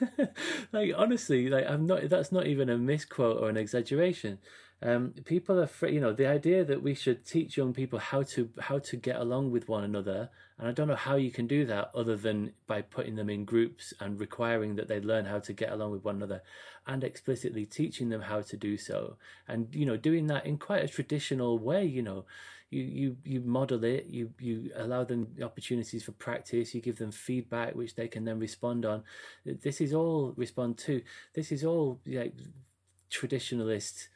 [0.72, 4.38] Like honestly like i'm not that's not even a misquote or an exaggeration.
[4.82, 8.22] Um, people are free, you know the idea that we should teach young people how
[8.22, 11.46] to how to get along with one another and i don't know how you can
[11.46, 15.38] do that other than by putting them in groups and requiring that they learn how
[15.38, 16.42] to get along with one another
[16.86, 19.16] and explicitly teaching them how to do so.
[19.46, 22.24] And you know doing that in quite a traditional way you know
[22.74, 27.12] you you you model it you you allow them opportunities for practice you give them
[27.12, 29.02] feedback which they can then respond on
[29.44, 31.00] this is all respond to
[31.34, 32.34] this is all like
[33.10, 34.08] traditionalist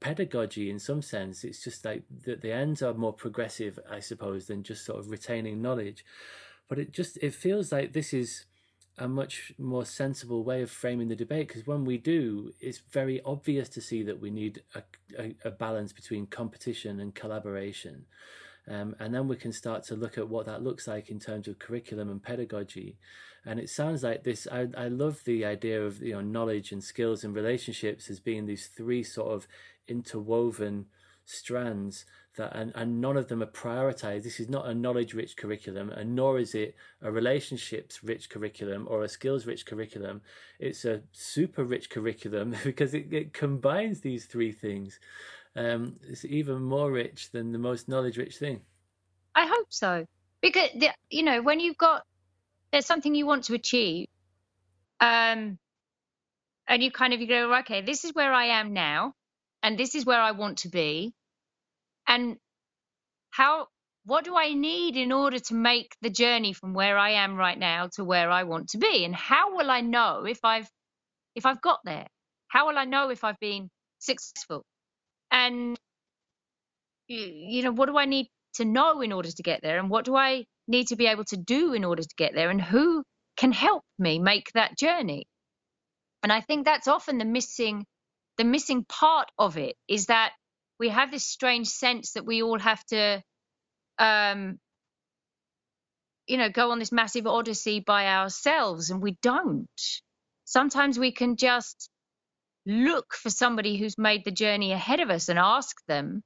[0.00, 1.44] pedagogy in some sense.
[1.44, 5.10] It's just like that the ends are more progressive, I suppose, than just sort of
[5.10, 6.04] retaining knowledge.
[6.68, 8.44] But it just it feels like this is
[8.98, 13.20] a much more sensible way of framing the debate because when we do, it's very
[13.24, 14.82] obvious to see that we need a,
[15.18, 18.06] a, a balance between competition and collaboration.
[18.68, 21.46] Um, and then we can start to look at what that looks like in terms
[21.46, 22.96] of curriculum and pedagogy.
[23.44, 24.48] And it sounds like this.
[24.50, 28.46] I, I love the idea of you know knowledge and skills and relationships as being
[28.46, 29.46] these three sort of
[29.86, 30.86] interwoven
[31.24, 32.06] strands
[32.36, 34.22] that and, and none of them are prioritized.
[34.22, 38.86] This is not a knowledge rich curriculum and nor is it a relationships rich curriculum
[38.88, 40.22] or a skills rich curriculum.
[40.58, 45.00] It's a super rich curriculum because it, it combines these three things.
[45.54, 48.60] Um, it's even more rich than the most knowledge rich thing.
[49.34, 50.06] I hope so.
[50.40, 52.04] Because the, you know when you've got
[52.70, 54.08] there's something you want to achieve
[55.00, 55.58] um
[56.68, 59.14] and you kind of you go okay this is where i am now
[59.66, 61.12] and this is where I want to be.
[62.08, 62.36] And
[63.30, 63.68] how,
[64.04, 67.58] what do I need in order to make the journey from where I am right
[67.58, 69.04] now to where I want to be?
[69.04, 70.68] And how will I know if I've,
[71.34, 72.06] if I've got there?
[72.48, 73.68] How will I know if I've been
[73.98, 74.64] successful?
[75.30, 75.78] And,
[77.08, 79.78] you know, what do I need to know in order to get there?
[79.78, 82.50] And what do I need to be able to do in order to get there?
[82.50, 83.04] And who
[83.36, 85.26] can help me make that journey?
[86.22, 87.84] And I think that's often the missing
[88.38, 90.32] the missing part of it is that
[90.78, 93.22] we have this strange sense that we all have to
[93.98, 94.58] um
[96.26, 99.68] you know go on this massive odyssey by ourselves and we don't.
[100.44, 101.90] Sometimes we can just
[102.66, 106.22] look for somebody who's made the journey ahead of us and ask them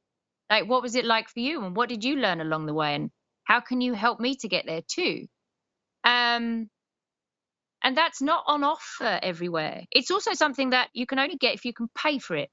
[0.51, 2.95] like what was it like for you and what did you learn along the way
[2.95, 3.11] and
[3.45, 5.27] how can you help me to get there too?
[6.05, 6.69] Um
[7.83, 9.85] and that's not on offer everywhere.
[9.91, 12.51] It's also something that you can only get if you can pay for it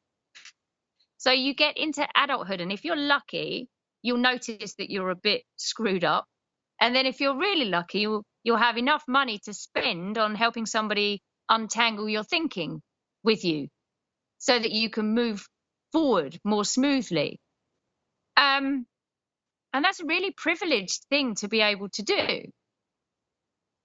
[1.17, 3.69] so you get into adulthood and if you're lucky
[4.01, 6.25] you'll notice that you're a bit screwed up.
[6.79, 10.65] And then if you're really lucky you'll you'll have enough money to spend on helping
[10.65, 12.81] somebody untangle your thinking
[13.23, 13.67] with you
[14.37, 15.47] so that you can move
[15.91, 17.39] forward more smoothly.
[18.37, 18.85] Um
[19.73, 22.51] and that's a really privileged thing to be able to do.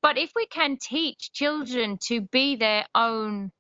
[0.03, 3.53] But if we can teach children to be their own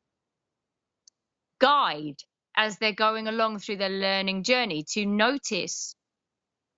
[1.61, 2.17] guide
[2.57, 5.95] as they're going along through their learning journey to notice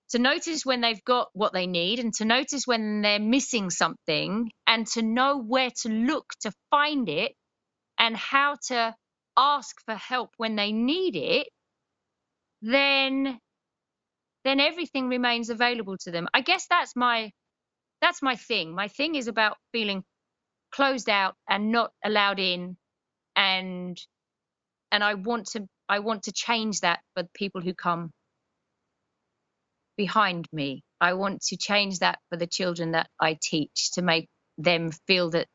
[0.09, 4.51] to notice when they've got what they need and to notice when they're missing something
[4.67, 7.33] and to know where to look to find it
[7.99, 8.95] and how to
[9.37, 11.47] ask for help when they need it
[12.61, 13.39] then
[14.43, 16.27] then everything remains available to them.
[16.33, 17.31] I guess that's my
[18.01, 18.73] that's my thing.
[18.75, 20.03] My thing is about feeling
[20.71, 22.77] closed out and not allowed in
[23.35, 23.99] and
[24.91, 28.11] and i want to i want to change that for people who come
[29.97, 30.83] behind me.
[30.99, 35.31] I want to change that for the children that I teach to make them feel
[35.31, 35.47] that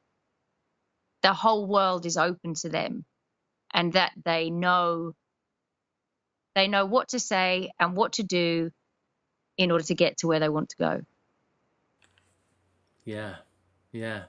[1.22, 3.04] the whole world is open to them
[3.72, 5.12] and that they know
[6.54, 8.70] they know what to say and what to do
[9.56, 11.00] in order to get to where they want to go.
[13.04, 13.36] Yeah.
[13.92, 14.24] Yeah.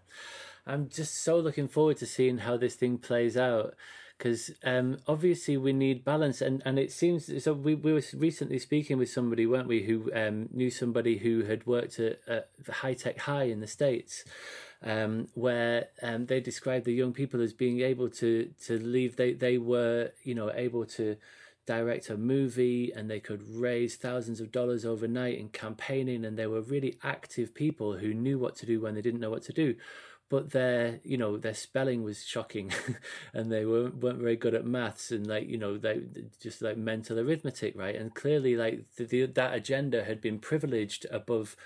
[0.67, 3.75] I'm just so looking forward to seeing how this thing plays out
[4.21, 8.59] because um, obviously we need balance and, and it seems so we, we were recently
[8.59, 12.93] speaking with somebody weren't we who um, knew somebody who had worked at, at high
[12.93, 14.23] tech high in the states
[14.83, 19.15] um, where um, they described the young people as being able to to leave.
[19.15, 21.17] They they were you know able to
[21.67, 26.47] direct a movie and they could raise thousands of dollars overnight in campaigning and they
[26.47, 29.53] were really active people who knew what to do when they didn't know what to
[29.53, 29.75] do
[30.31, 32.71] but their you know their spelling was shocking
[33.33, 36.01] and they weren't, weren't very good at maths and like you know they
[36.41, 37.95] just like mental arithmetic right?
[37.95, 41.57] And clearly like the, the, that agenda had been privileged above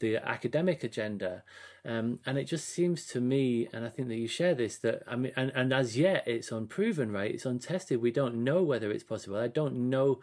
[0.00, 1.42] the academic agenda.
[1.84, 5.02] Um, and it just seems to me and i think that you share this that
[5.06, 7.30] i mean and, and as yet it's unproven right?
[7.30, 8.02] It's untested.
[8.02, 9.38] We don't know whether it's possible.
[9.38, 10.20] I don't know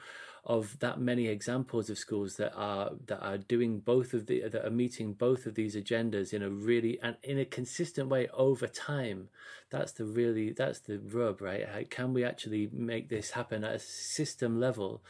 [0.48, 4.66] of that many examples of schools that are that are doing both of the that
[4.66, 8.66] are meeting both of these agendas in a really and in a consistent way over
[8.66, 9.27] time.
[9.69, 11.67] That's the really that's the rub right?
[11.67, 15.03] How can we actually make this happen at a system level?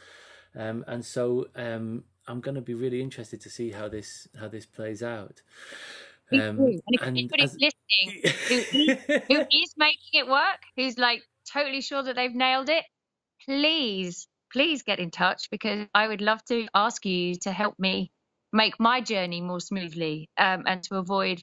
[0.56, 4.48] Um, and so um, i'm going to be really interested to see how this how
[4.48, 5.40] this plays out.
[6.32, 7.58] Um, and if anybody's as...
[7.60, 12.68] listening who is, who is making it work who's like totally sure that they've nailed
[12.68, 12.84] it
[13.46, 18.10] please please get in touch because I would love to ask you to help me
[18.52, 21.40] make my journey more smoothly um, and to avoid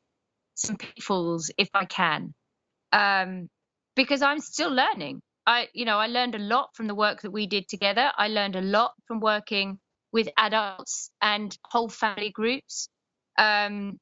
[0.56, 2.34] some pitfalls if I can.
[2.92, 3.50] Um,
[3.96, 5.22] because I'm still learning.
[5.48, 8.12] I, you know, I learned a lot from the work that we did together.
[8.18, 9.80] I learned a lot from working
[10.12, 12.90] with adults and whole family groups.
[13.38, 14.00] Um,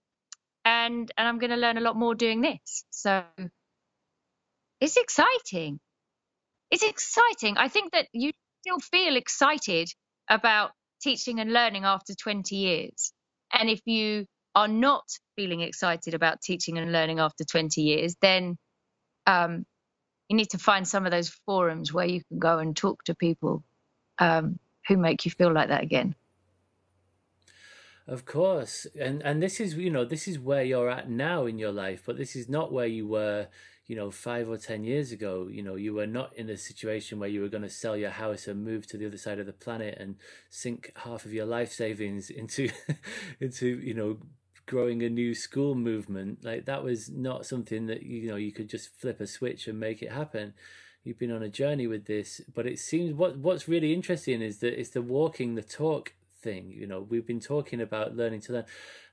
[0.66, 2.86] and and I'm going to learn a lot more doing this.
[2.92, 3.24] So
[4.80, 5.80] it's exciting.
[6.72, 7.58] It's exciting.
[7.58, 8.32] I think that you
[8.64, 9.90] still feel excited
[10.30, 13.12] about teaching and learning after 20 years.
[13.52, 14.26] And if you
[14.56, 15.04] are not
[15.36, 18.58] feeling excited about teaching and learning after 20 years, then
[19.28, 19.66] um,
[20.30, 23.16] you need to find some of those forums where you can go and talk to
[23.16, 23.64] people
[24.20, 26.16] um, who make you feel like that again.
[28.06, 31.58] Of course, and and this is you know this is where you're at now in
[31.58, 33.48] your life, but this is not where you were
[33.86, 37.20] you know, five or ten years ago, you know, you were not in a situation
[37.20, 39.46] where you were going to sell your house and move to the other side of
[39.46, 40.16] the planet and
[40.50, 42.70] sink half of your life savings into,
[43.40, 44.18] into you know,
[44.66, 46.44] growing a new school movement.
[46.44, 49.80] Like that was not something that you know you could just flip a switch and
[49.80, 50.54] make it happen.
[51.04, 54.60] You've been on a journey with this, but it seems what what's really interesting is
[54.60, 56.14] that it's the walking the talk
[56.44, 56.72] thing.
[56.72, 58.66] You know, we've been talking about learning to learn.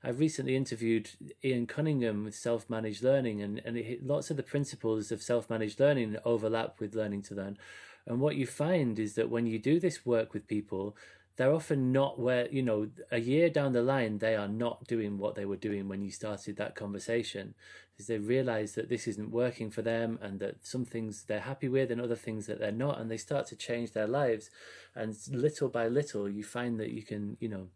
[0.03, 1.09] I've recently interviewed
[1.43, 5.49] Ian Cunningham with self managed learning, and, and it, lots of the principles of self
[5.49, 7.57] managed learning overlap with learning to learn.
[8.05, 10.95] And what you find is that when you do this work with people,
[11.35, 15.17] they're often not where you know a year down the line they are not doing
[15.17, 17.53] what they were doing when you started that conversation
[17.93, 21.69] because they realize that this isn't working for them and that some things they're happy
[21.69, 24.49] with and other things that they're not and they start to change their lives
[24.95, 27.67] and little by little you find that you can you know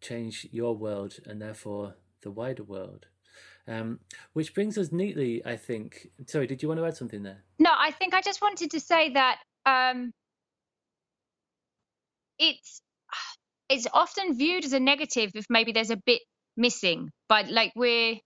[0.00, 3.06] change your world and therefore the wider world
[3.66, 4.00] um,
[4.34, 6.08] which brings us neatly, I think.
[6.26, 7.42] Sorry, did you want to add something there?
[7.58, 10.12] No, I think I just wanted to say that um,
[12.38, 12.80] it's
[13.68, 16.20] it's often viewed as a negative if maybe there's a bit
[16.56, 18.16] missing, but like we're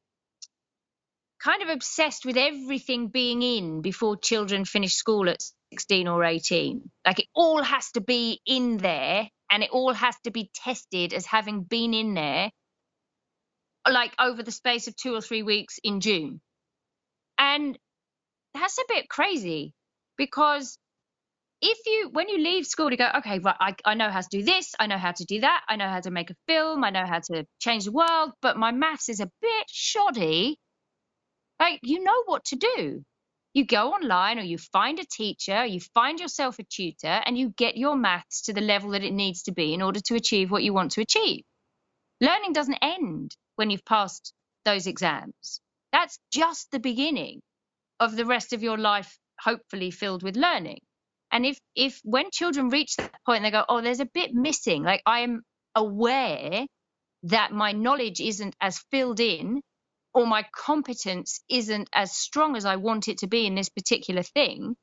[1.42, 5.40] kind of obsessed with everything being in before children finish school at
[5.72, 6.90] 16 or 18.
[7.06, 11.12] Like it all has to be in there and it all has to be tested
[11.12, 12.50] as having been in there
[13.88, 16.40] like over the space of two or three weeks in June.
[17.38, 17.78] And
[18.54, 19.72] that's a bit crazy
[20.16, 20.78] because
[21.60, 24.28] if you when you leave school to go okay right I, I know how to
[24.30, 26.84] do this i know how to do that i know how to make a film
[26.84, 30.56] i know how to change the world but my maths is a bit shoddy
[31.60, 33.04] like you know what to do.
[33.54, 37.52] You go online or you find a teacher you find yourself a tutor and you
[37.56, 40.50] get your maths to the level that it needs to be in order to achieve
[40.50, 41.42] what you want to achieve.
[42.20, 44.32] Learning doesn't end when you've passed
[44.64, 45.60] those exams.
[45.92, 47.40] That's just the beginning
[47.98, 50.80] of the rest of your life hopefully filled with learning
[51.32, 54.82] and if if when children reach that point they go oh there's a bit missing
[54.82, 55.42] like i am
[55.74, 56.66] aware
[57.24, 59.60] that my knowledge isn't as filled in
[60.14, 64.22] or my competence isn't as strong as i want it to be in this particular
[64.22, 64.76] thing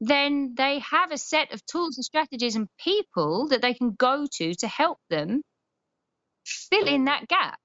[0.00, 4.26] then they have a set of tools and strategies and people that they can go
[4.32, 5.42] to to help them
[6.46, 7.58] fill in that gap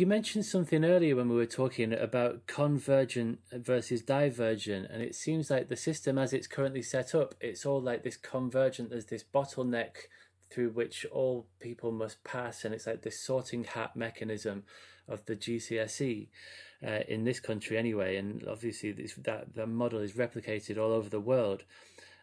[0.00, 5.50] you mentioned something earlier when we were talking about convergent versus divergent, and it seems
[5.50, 8.88] like the system as it's currently set up, it's all like this convergent.
[8.88, 9.90] There's this bottleneck
[10.50, 14.62] through which all people must pass, and it's like this sorting hat mechanism
[15.06, 16.28] of the GCSE
[16.82, 18.16] uh, in this country anyway.
[18.16, 21.64] And obviously, this, that that model is replicated all over the world,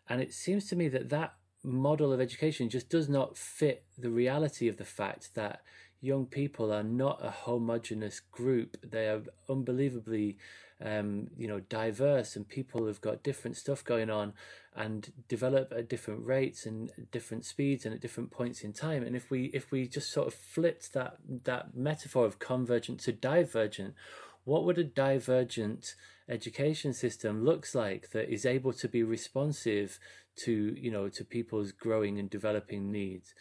[0.09, 4.09] and it seems to me that that model of education just does not fit the
[4.09, 5.61] reality of the fact that
[6.01, 8.77] young people are not a homogenous group.
[8.84, 10.38] They are unbelievably,
[10.84, 14.34] um, you know, diverse, and people have got different stuff going on,
[14.76, 19.03] and develop at different rates and different speeds and at different points in time.
[19.03, 23.11] And if we if we just sort of flipped that that metaphor of convergent to
[23.11, 23.95] divergent,
[24.43, 25.95] what would a divergent
[26.30, 30.00] education system looks like that is able to be responsive
[30.35, 33.34] to you know to people's growing and developing needs?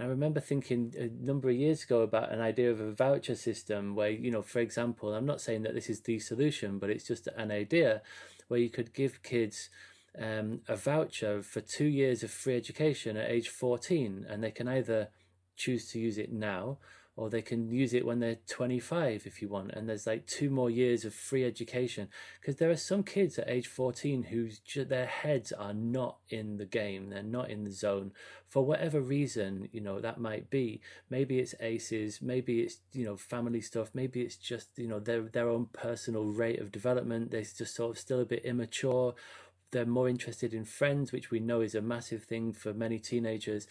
[0.00, 3.34] And I remember thinking a number of years ago about an idea of a voucher
[3.34, 6.88] system where, you know, for example, I'm not saying that this is the solution, but
[6.88, 8.00] it's just an idea
[8.48, 9.68] where you could give kids
[10.18, 14.68] um, a voucher for two years of free education at age 14, and they can
[14.68, 15.08] either
[15.54, 16.78] choose to use it now
[17.20, 20.48] or they can use it when they're 25 if you want and there's like two
[20.48, 22.08] more years of free education.
[22.40, 26.64] Because there are some kids at age 14 whose their heads are not in the
[26.64, 28.12] game they're not in the zone.
[28.48, 30.80] For whatever reason you know that might be.
[31.10, 35.20] Maybe it's aces maybe it's you know family stuff maybe it's just you know their
[35.20, 37.32] their own personal rate of development.
[37.32, 39.14] They're just sort of still a bit immature.
[39.72, 43.68] They're more interested in friends, which we know is a massive thing for many teenagers.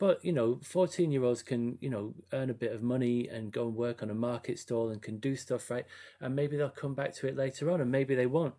[0.00, 3.52] But you know, fourteen year olds can you know earn a bit of money and
[3.52, 5.84] go and work on a market stall and can do stuff right,
[6.20, 8.54] and maybe they'll come back to it later on, and maybe they won't.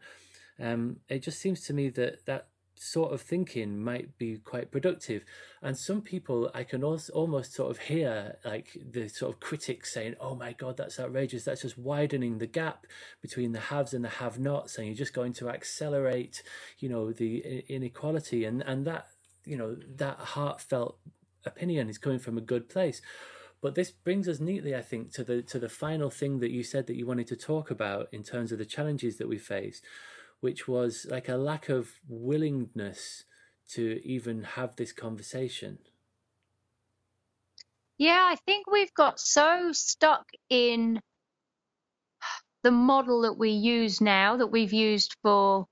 [0.60, 5.24] Um, it just seems to me that that sort of thinking might be quite productive.
[5.64, 9.96] And some people I can also almost sort of hear like the sort of critics
[9.96, 11.44] saying, "Oh my God, that's outrageous!
[11.46, 12.86] That's just widening the gap
[13.20, 16.44] between the haves and the have-nots, and you're just going to accelerate,
[16.78, 19.08] you know, the inequality." And and that
[19.44, 21.00] you know that heartfelt
[21.46, 23.02] opinion is coming from a good place.
[23.62, 26.64] But this brings us neatly, I think, to the to the final thing that you
[26.64, 29.82] said that you wanted to talk about in terms of the challenges that we face,
[30.40, 33.26] which was like a lack of willingness
[33.70, 35.78] to even have this conversation.
[38.00, 41.00] Yeah, I think we've got so stuck in
[42.64, 45.68] the model that we use now, that we've used for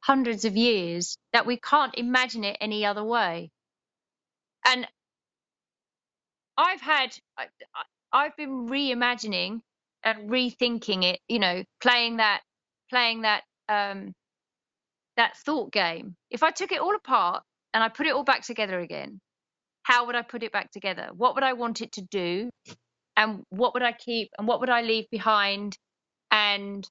[0.00, 3.50] hundreds of years, that we can't imagine it any other way
[4.66, 4.86] and
[6.56, 7.16] I've had
[8.12, 9.60] I've been reimagining
[10.04, 12.42] and rethinking it, you know, playing that
[12.90, 14.14] playing that um
[15.16, 16.16] that thought game.
[16.30, 17.42] If I took it all apart
[17.74, 19.20] and I put it all back together again,
[19.82, 21.10] how would I put it back together?
[21.16, 22.50] What would I want it to do?
[23.16, 25.76] And what would I keep and what would I leave behind?
[26.30, 26.88] And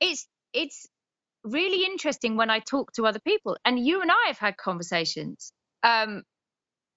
[0.00, 0.86] it's it's
[1.44, 3.56] really interesting when I talk to other people.
[3.64, 5.52] And you and I have had conversations.
[5.84, 6.22] Um,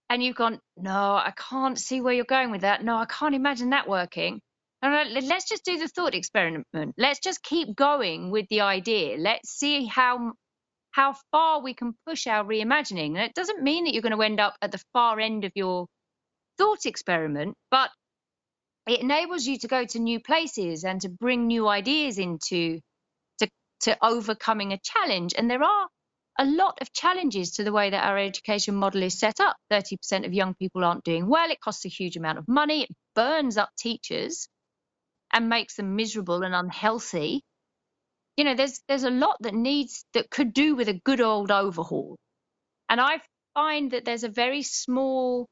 [0.09, 2.83] and you've gone, no, I can't see where you're going with that.
[2.83, 4.39] No, I can't imagine that working.
[4.81, 6.65] Let's just do the thought experiment.
[6.97, 9.17] Let's just keep going with the idea.
[9.17, 10.33] Let's see how
[10.91, 13.09] how far we can push our reimagining.
[13.09, 15.51] And it doesn't mean that you're going to end up at the far end of
[15.53, 15.87] your
[16.57, 17.91] thought experiment, but
[18.87, 22.79] it enables you to go to new places and to bring new ideas into
[23.39, 23.47] to,
[23.81, 25.33] to overcoming a challenge.
[25.37, 25.87] And there are
[26.39, 29.57] a lot of challenges to the way that our education model is set up.
[29.71, 31.51] 30% of young people aren't doing well.
[31.51, 32.83] It costs a huge amount of money.
[32.83, 34.47] It burns up teachers
[35.33, 37.41] and makes them miserable and unhealthy
[38.37, 41.51] you know there's there's a lot that needs that could do with a good old
[41.51, 42.17] overhaul
[42.89, 43.19] and i
[43.55, 45.47] find that there's a very small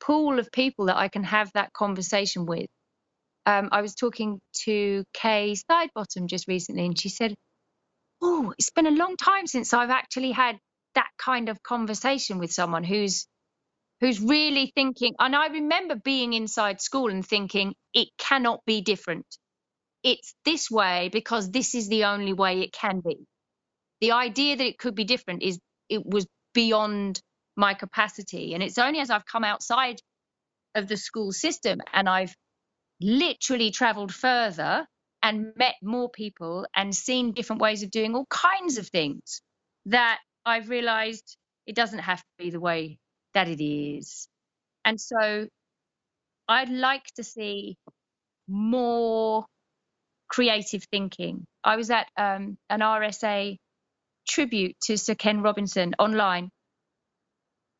[0.00, 2.66] pool of people that i can have that conversation with
[3.46, 7.34] um, i was talking to kay sidebottom just recently and she said
[8.22, 10.58] oh it's been a long time since i've actually had
[10.94, 13.26] that kind of conversation with someone who's
[14.00, 19.26] who's really thinking and i remember being inside school and thinking it cannot be different
[20.02, 23.26] it's this way because this is the only way it can be.
[24.00, 27.20] The idea that it could be different is it was beyond
[27.56, 28.54] my capacity.
[28.54, 30.00] And it's only as I've come outside
[30.74, 32.34] of the school system and I've
[33.00, 34.86] literally traveled further
[35.22, 39.42] and met more people and seen different ways of doing all kinds of things
[39.86, 41.36] that I've realized
[41.66, 42.98] it doesn't have to be the way
[43.34, 44.28] that it is.
[44.84, 45.48] And so
[46.48, 47.76] I'd like to see
[48.48, 49.46] more
[50.28, 51.44] creative thinking.
[51.64, 53.56] I was at um, an RSA
[54.28, 56.50] tribute to Sir Ken Robinson online.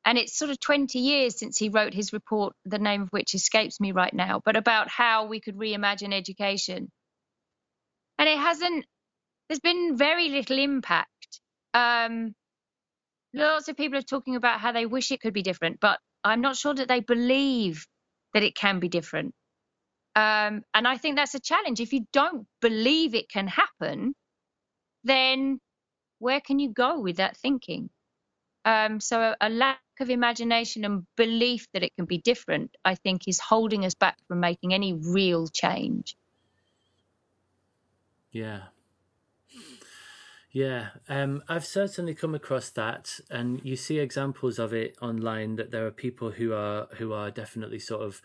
[0.05, 3.35] And it's sort of 20 years since he wrote his report, the name of which
[3.35, 6.91] escapes me right now, but about how we could reimagine education.
[8.19, 8.87] And it hasn't,
[9.49, 11.41] there's been very little impact.
[11.75, 12.35] Um,
[13.35, 16.41] lots of people are talking about how they wish it could be different, but I'm
[16.41, 17.87] not sure that they believe
[18.35, 19.35] that it can be different.
[20.15, 21.81] Um, and I think that's a challenge.
[21.81, 24.15] If you don't believe it can happen,
[25.05, 25.61] then
[26.19, 27.91] where can you go with that thinking?
[28.65, 32.97] Um, so a, a, lack of imagination and belief that it can be different, I
[32.97, 36.17] think, is holding us back from making any real change.
[38.37, 38.61] Yeah.
[40.53, 45.57] Yeah, um, I've certainly come across that, and you see examples of it online.
[45.57, 48.23] That there are people who are who are definitely sort of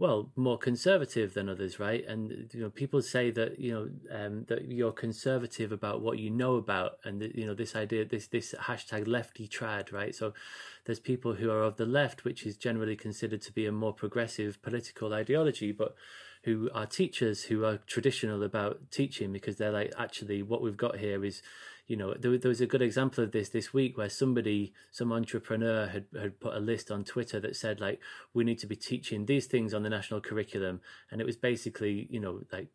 [0.00, 4.44] well more conservative than others right and you know people say that you know um,
[4.48, 8.54] that you're conservative about what you know about and you know this idea this this
[8.62, 10.32] hashtag lefty trad right so
[10.86, 13.92] there's people who are of the left which is generally considered to be a more
[13.92, 15.94] progressive political ideology but
[16.44, 20.98] who are teachers who are traditional about teaching because they're like actually what we've got
[20.98, 21.42] here is
[21.90, 25.12] you know, there, there, was a good example of this this week where somebody, some
[25.12, 27.98] entrepreneur had, had put a list on Twitter that said, like,
[28.32, 30.82] we need to be teaching these things on the national curriculum.
[31.10, 32.68] And it was basically, you know, like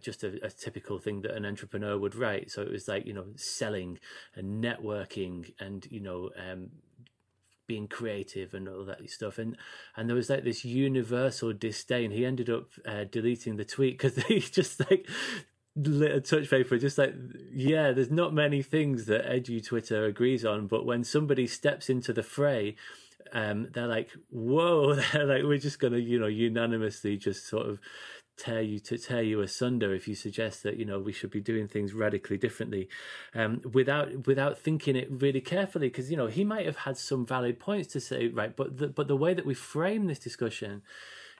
[0.00, 2.50] just a, a, typical thing that an entrepreneur would write.
[2.50, 4.00] So it was like, you know, selling
[4.34, 6.70] and networking and, you know, um,
[7.66, 9.38] being creative and all that stuff.
[9.38, 9.56] And
[9.96, 12.10] and there was like this universal disdain.
[12.10, 15.08] He ended up uh, deleting the tweet because he just like
[15.76, 17.14] lit a touch paper just like
[17.52, 22.14] yeah there's not many things that edu twitter agrees on but when somebody steps into
[22.14, 22.74] the fray
[23.34, 27.78] um they're like whoa they're like we're just gonna you know unanimously just sort of
[28.36, 31.40] tear you to tear you asunder if you suggest that you know we should be
[31.40, 32.88] doing things radically differently
[33.34, 37.24] um without without thinking it really carefully because you know he might have had some
[37.24, 40.82] valid points to say right but the, but the way that we frame this discussion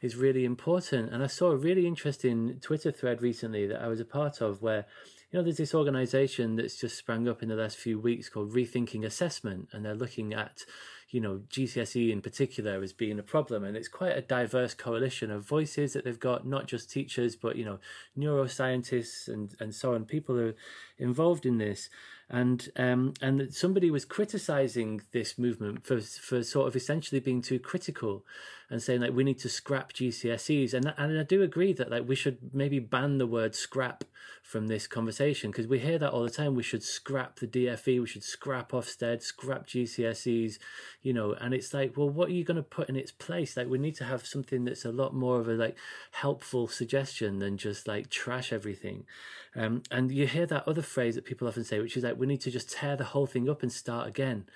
[0.02, 1.12] is really important.
[1.12, 4.62] And I saw a really interesting Twitter thread recently that I was a part of
[4.62, 4.84] where,
[5.30, 8.52] you know, there's this organization that's just sprang up in the last few weeks called
[8.52, 10.64] Rethinking Assessment, and they're looking at,
[11.10, 13.64] you know, GCSE in particular as being a problem.
[13.64, 17.56] And it's quite a diverse coalition of voices that they've got, not just teachers, but,
[17.56, 17.78] you know,
[18.18, 20.04] neuroscientists and, and so on.
[20.04, 20.54] People are
[20.98, 21.88] involved in this
[22.28, 27.60] and um, and somebody was criticizing this movement for for sort of essentially being too
[27.60, 28.24] critical
[28.68, 32.08] and saying like we need to scrap GCSEs and and I do agree that like
[32.08, 34.04] we should maybe ban the word scrap
[34.42, 36.54] from this conversation because we hear that all the time.
[36.54, 40.58] We should scrap the DFE we should scrap Ofsted scrap GCSEs
[41.02, 41.34] you know.
[41.34, 43.56] And it's like well what are you going to put in its place?
[43.56, 45.76] Like we need to have something that's a lot more of a like
[46.10, 49.04] helpful suggestion than just like trash everything.
[49.54, 52.20] Um, and you hear that other phrase that people often say which is like like
[52.20, 54.46] we need to just tear the whole thing up and start again.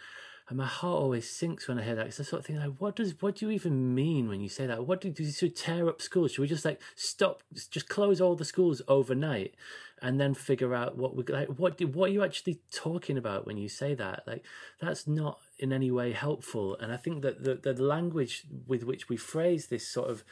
[0.50, 2.08] And my heart always sinks when I hear that.
[2.08, 4.48] It's the sort of thing like, what does what do you even mean when you
[4.48, 4.84] say that?
[4.84, 6.32] What do, you should tear up schools?
[6.32, 9.54] Should we just like stop, just close all the schools overnight,
[10.02, 11.46] and then figure out what we like?
[11.50, 14.24] What do, what are you actually talking about when you say that?
[14.26, 14.44] Like
[14.80, 16.76] that's not in any way helpful.
[16.80, 20.24] And I think that the the language with which we phrase this sort of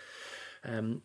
[0.64, 1.02] um,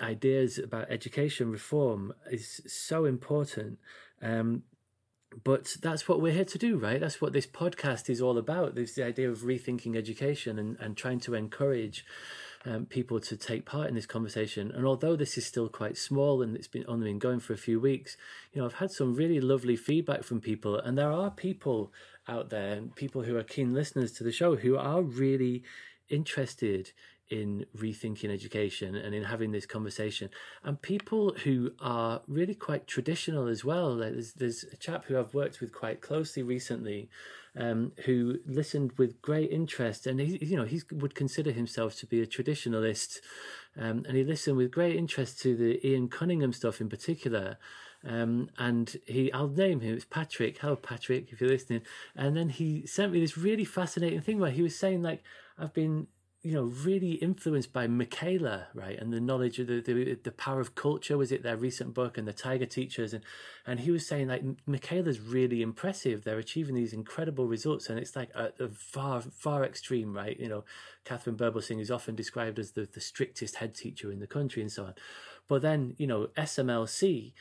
[0.00, 3.78] ideas about education reform is so important.
[4.20, 4.64] Um,
[5.44, 7.00] but that's what we're here to do, right?
[7.00, 8.74] That's what this podcast is all about.
[8.74, 12.04] There's the idea of rethinking education and, and trying to encourage
[12.64, 14.72] um, people to take part in this conversation.
[14.72, 17.58] And although this is still quite small and it's been only been going for a
[17.58, 18.16] few weeks,
[18.52, 21.92] you know, I've had some really lovely feedback from people, and there are people
[22.28, 25.62] out there, people who are keen listeners to the show, who are really
[26.08, 26.92] interested
[27.28, 30.30] in rethinking education and in having this conversation
[30.62, 35.34] and people who are really quite traditional as well there's, there's a chap who i've
[35.34, 37.08] worked with quite closely recently
[37.58, 42.06] um, who listened with great interest and he you know he would consider himself to
[42.06, 43.18] be a traditionalist
[43.78, 47.56] um, and he listened with great interest to the ian cunningham stuff in particular
[48.04, 49.94] um, and he, I'll name him.
[49.94, 50.58] It's Patrick.
[50.58, 51.82] Hello, Patrick, if you're listening.
[52.14, 55.24] And then he sent me this really fascinating thing where he was saying, like,
[55.58, 56.06] I've been
[56.46, 60.60] you know, really influenced by Michaela, right, and the knowledge of the, the the power
[60.60, 61.18] of culture.
[61.18, 63.24] Was it their recent book and the Tiger Teachers, and
[63.66, 66.22] and he was saying like Michaela's really impressive.
[66.22, 70.38] They're achieving these incredible results, and it's like a, a far far extreme, right?
[70.38, 70.64] You know,
[71.04, 74.70] Katharine Birbalsingh is often described as the the strictest head teacher in the country and
[74.70, 74.94] so on.
[75.48, 77.32] But then you know SMLC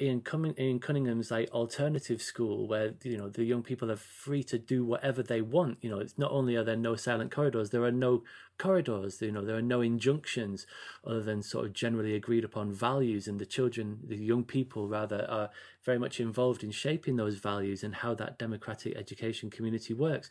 [0.00, 4.42] Ian, Cumming, Ian Cunningham's like alternative school where you know the young people are free
[4.44, 5.78] to do whatever they want.
[5.82, 8.22] You know, it's not only are there no silent corridors, there are no
[8.58, 9.20] corridors.
[9.20, 10.66] You know, there are no injunctions
[11.06, 15.26] other than sort of generally agreed upon values, and the children, the young people rather,
[15.28, 15.50] are
[15.84, 20.30] very much involved in shaping those values and how that democratic education community works.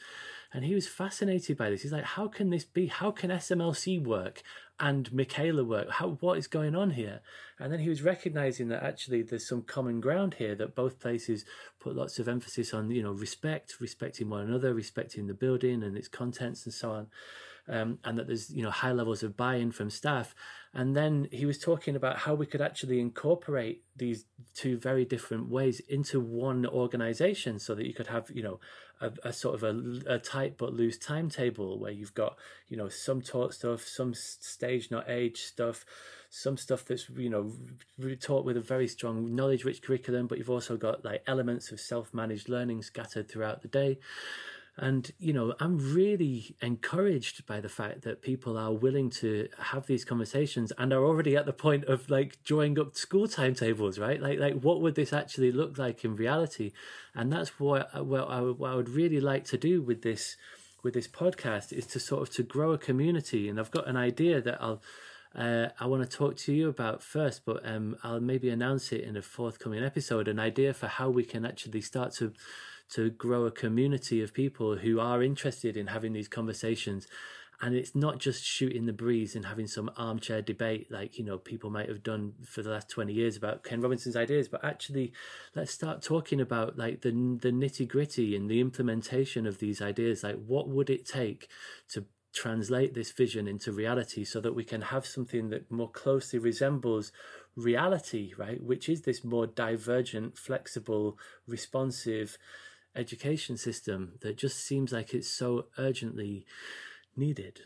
[0.51, 1.83] And he was fascinated by this.
[1.83, 2.87] He's like, how can this be?
[2.87, 4.41] How can SMLC work
[4.79, 5.89] and Michaela work?
[5.91, 7.21] How what is going on here?
[7.59, 11.45] And then he was recognizing that actually there's some common ground here that both places
[11.79, 15.97] put lots of emphasis on, you know, respect, respecting one another, respecting the building and
[15.97, 17.07] its contents and so on
[17.67, 20.35] um, and that there's you know high levels of buy-in from staff.
[20.73, 25.49] And then he was talking about how we could actually incorporate these two very different
[25.49, 28.59] ways into one organization, so that you could have you know
[28.99, 32.37] a, a sort of a, a, tight but loose timetable where you've got
[32.69, 35.85] you know some taught stuff, some stage not age stuff
[36.35, 37.51] some stuff that's you know
[38.19, 41.79] taught with a very strong knowledge rich curriculum but you've also got like elements of
[41.79, 43.99] self-managed learning scattered throughout the day
[44.75, 49.85] and, you know, I'm really encouraged by the fact that people are willing to have
[49.85, 54.19] these conversations and are already at the point of like drawing up school timetables, right?
[54.19, 56.71] Like, like what would this actually look like in reality?
[57.13, 60.37] And that's what, what, I, what I would really like to do with this,
[60.81, 63.49] with this podcast is to sort of to grow a community.
[63.49, 64.81] And I've got an idea that I'll,
[65.35, 69.01] uh, I want to talk to you about first, but um, I'll maybe announce it
[69.01, 70.27] in a forthcoming episode.
[70.27, 72.33] An idea for how we can actually start to
[72.93, 77.07] to grow a community of people who are interested in having these conversations.
[77.61, 81.37] And it's not just shooting the breeze and having some armchair debate like you know
[81.37, 85.13] people might have done for the last 20 years about ken robinson's ideas but actually
[85.55, 90.23] let's start talking about like the the nitty gritty and the implementation of these ideas.
[90.23, 91.47] Like what would it take
[91.89, 96.39] to translate this vision into reality so that we can have something that more closely
[96.39, 97.13] resembles
[97.55, 98.61] reality right?
[98.61, 102.37] Which is this more divergent flexible responsive
[102.95, 106.45] education system that just seems like it's so urgently
[107.15, 107.61] needed.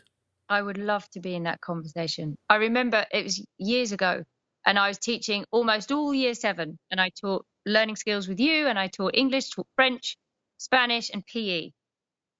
[0.48, 2.36] I would love to be in that conversation.
[2.48, 4.24] I remember it was years ago,
[4.64, 8.66] and I was teaching almost all year seven, and I taught learning skills with you,
[8.66, 10.16] and I taught English, taught French,
[10.58, 11.70] Spanish, and PE.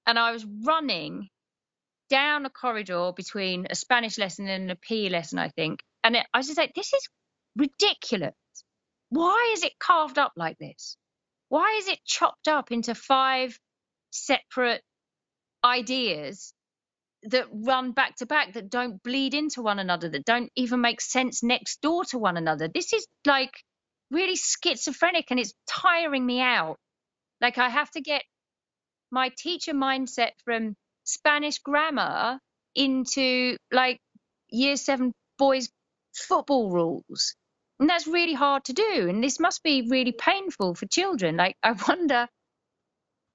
[0.07, 1.29] And I was running
[2.09, 5.83] down a corridor between a Spanish lesson and a PE lesson, I think.
[6.03, 7.07] And it, I was just like, this is
[7.55, 8.33] ridiculous.
[9.09, 10.97] Why is it carved up like this?
[11.49, 13.59] Why is it chopped up into five
[14.11, 14.81] separate
[15.63, 16.53] ideas
[17.23, 21.01] that run back to back that don't bleed into one another that don't even make
[21.01, 22.69] sense next door to one another?
[22.73, 23.51] This is like
[24.11, 26.77] really schizophrenic and it's tiring me out.
[27.41, 28.23] Like i have to get
[29.11, 32.39] my teacher mindset from spanish grammar
[32.75, 33.99] into like
[34.49, 35.69] year 7 boys
[36.13, 37.35] football rules
[37.79, 39.07] and that's really hard to do.
[39.09, 41.37] And this must be really painful for children.
[41.37, 42.27] Like, I wonder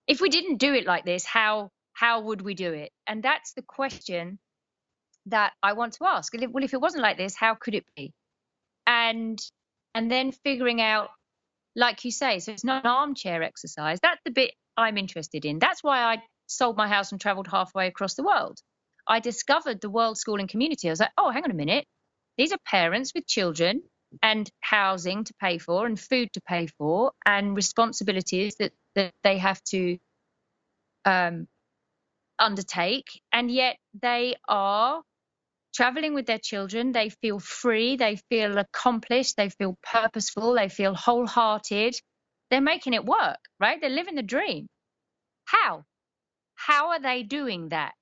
[0.07, 2.91] if we didn't do it like this, how how would we do it?
[3.07, 4.39] And that's the question
[5.27, 6.33] that I want to ask.
[6.35, 8.13] Well, if it wasn't like this, how could it be?
[8.87, 9.39] And
[9.95, 11.09] and then figuring out
[11.77, 13.99] like you say, so it's not an armchair exercise.
[14.01, 15.59] That's the bit I'm interested in.
[15.59, 18.59] That's why I sold my house and traveled halfway across the world.
[19.07, 20.89] I discovered the world schooling community.
[20.89, 21.87] I was like, oh, hang on a minute.
[22.39, 23.83] These are parents with children
[24.23, 29.39] and housing to pay for and food to pay for and responsibilities that, that they
[29.39, 29.99] have to
[31.05, 31.49] um,
[32.39, 33.09] undertake.
[33.33, 35.02] And yet they are
[35.75, 36.93] traveling with their children.
[36.93, 41.97] They feel free, they feel accomplished, they feel purposeful, they feel wholehearted.
[42.51, 43.81] They're making it work, right?
[43.81, 44.68] They're living the dream.
[45.47, 45.84] How?
[46.57, 47.94] How are they doing that?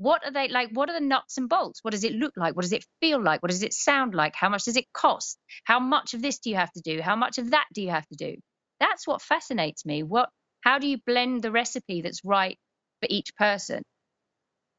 [0.00, 0.70] What are they like?
[0.72, 1.80] What are the nuts and bolts?
[1.84, 2.56] What does it look like?
[2.56, 3.42] What does it feel like?
[3.42, 4.34] What does it sound like?
[4.34, 5.38] How much does it cost?
[5.64, 7.02] How much of this do you have to do?
[7.02, 8.36] How much of that do you have to do?
[8.80, 10.02] That's what fascinates me.
[10.02, 10.30] What
[10.62, 12.58] how do you blend the recipe that's right
[13.02, 13.82] for each person?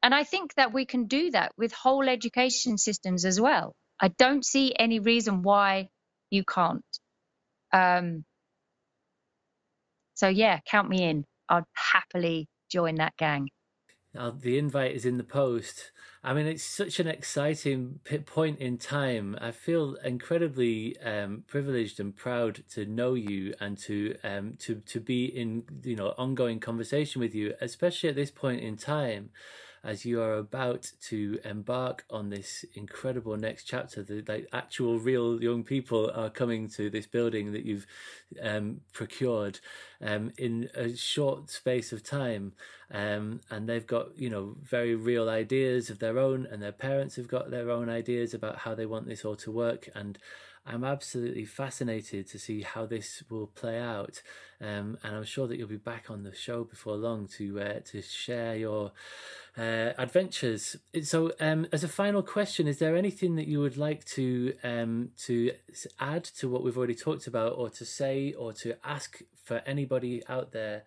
[0.02, 3.74] And I think that we can do that with whole education systems as well.
[4.00, 5.88] I don't see any reason why
[6.30, 6.84] you can't.
[7.72, 8.24] Um,
[10.14, 11.24] so, yeah, count me in.
[11.48, 13.48] I'd happily join that gang.
[14.14, 15.90] Now, the invite is in the post.
[16.22, 19.36] I mean, it's such an exciting point in time.
[19.40, 25.00] I feel incredibly um, privileged and proud to know you and to um, to to
[25.00, 29.30] be in you know ongoing conversation with you, especially at this point in time
[29.84, 34.02] as you are about to embark on this incredible next chapter.
[34.02, 37.86] The actual real young people are coming to this building that you've
[38.40, 39.58] um, procured
[40.00, 42.52] um, in a short space of time,
[42.92, 47.16] um, and they've got you know very real ideas of their own, and their parents
[47.16, 50.18] have got their own ideas about how they want this all to work, and
[50.64, 54.22] I'm absolutely fascinated to see how this will play out,
[54.60, 57.80] um, and I'm sure that you'll be back on the show before long to uh,
[57.86, 58.92] to share your
[59.58, 60.76] uh, adventures.
[61.02, 65.10] So, um, as a final question, is there anything that you would like to um,
[65.24, 65.52] to
[65.98, 70.22] add to what we've already talked about, or to say, or to ask for anybody
[70.28, 70.84] out there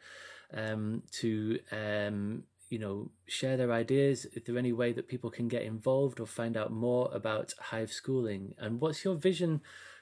[0.53, 4.25] um, to um, you know, share their ideas?
[4.25, 7.91] Is there any way that people can get involved or find out more about Hive
[7.91, 8.55] schooling?
[8.57, 9.61] And what's your vision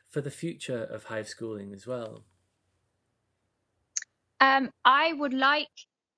[0.09, 2.23] for the future of Hive schooling as well?
[4.39, 5.69] Um, I would like,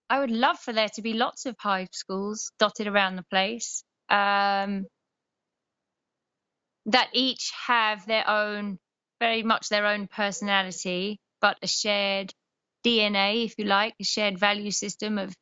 [0.09, 3.83] I would love for there to be lots of Hive schools dotted around the place
[4.09, 4.85] um,
[6.87, 8.77] that each have their own,
[9.19, 12.33] very much their own personality, but a shared
[12.85, 15.35] DNA, if you like, a shared value system of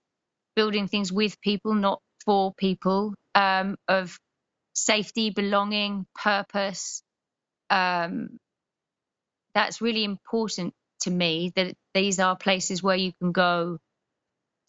[0.55, 4.17] building things with people, not for people, um, of
[4.73, 7.03] safety, belonging, purpose.
[7.69, 8.39] Um,
[9.55, 13.77] that's really important to me that these are places where you can go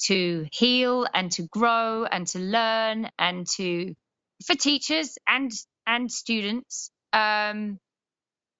[0.05, 3.95] to heal and to grow and to learn and to
[4.47, 5.53] for teachers and
[5.87, 7.79] and students um,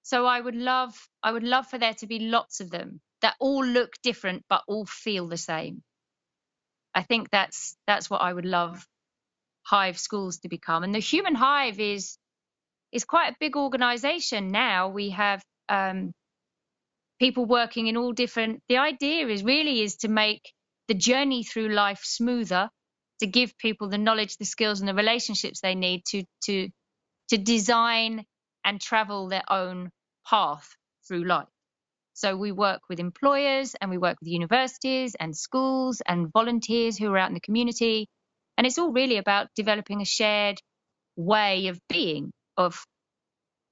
[0.03, 3.35] so i would love i would love for there to be lots of them that
[3.41, 5.83] all look different but all feel the same
[6.95, 8.87] I think that's that's what I would love
[9.65, 10.85] Hive schools to become.
[10.85, 12.19] And the Human Hive is
[12.93, 14.89] is quite a big organization now.
[14.89, 16.13] We have um,
[17.19, 18.63] people working in all different.
[18.69, 20.53] The idea is really is to make
[20.89, 22.71] the journey through life smoother,
[23.21, 26.69] to give people the knowledge, the skills, and the relationships they need to to
[27.31, 28.25] to design
[28.65, 29.91] and travel their own
[30.29, 30.69] path
[31.09, 31.49] through life.
[32.15, 37.13] So we work with employers and we work with universities and schools and volunteers who
[37.13, 38.09] are out in the community.
[38.57, 40.59] And it's all really about developing a shared
[41.17, 42.85] way of being, of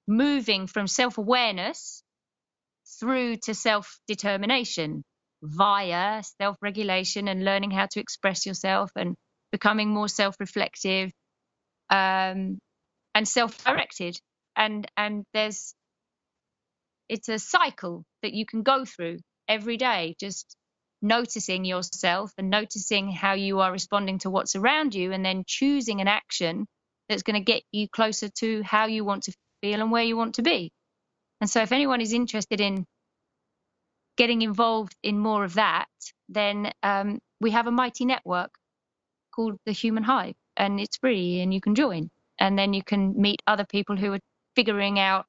[0.09, 2.03] moving from self awareness
[2.99, 5.05] through to self determination
[5.43, 9.15] via self regulation and learning how to express yourself and
[9.53, 11.12] becoming more self reflective
[11.91, 12.59] um,
[13.15, 14.19] and self directed.
[14.57, 15.75] And, and there's
[17.09, 20.57] it's a cycle that you can go through every day, just
[21.03, 26.01] noticing yourself and noticing how you are responding to what's around you, and then choosing
[26.01, 26.67] an action
[27.09, 30.17] that's going to get you closer to how you want to feel and where you
[30.17, 30.71] want to be.
[31.41, 32.87] And so, if anyone is interested in
[34.17, 35.89] getting involved in more of that,
[36.29, 38.51] then um, we have a mighty network
[39.35, 42.11] called the Human Hive, and it's free, and you can join.
[42.39, 44.21] And then you can meet other people who are
[44.57, 45.27] figuring out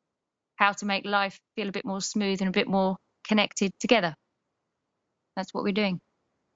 [0.56, 4.16] how to make life feel a bit more smooth and a bit more connected together.
[5.36, 6.00] That's what we're doing.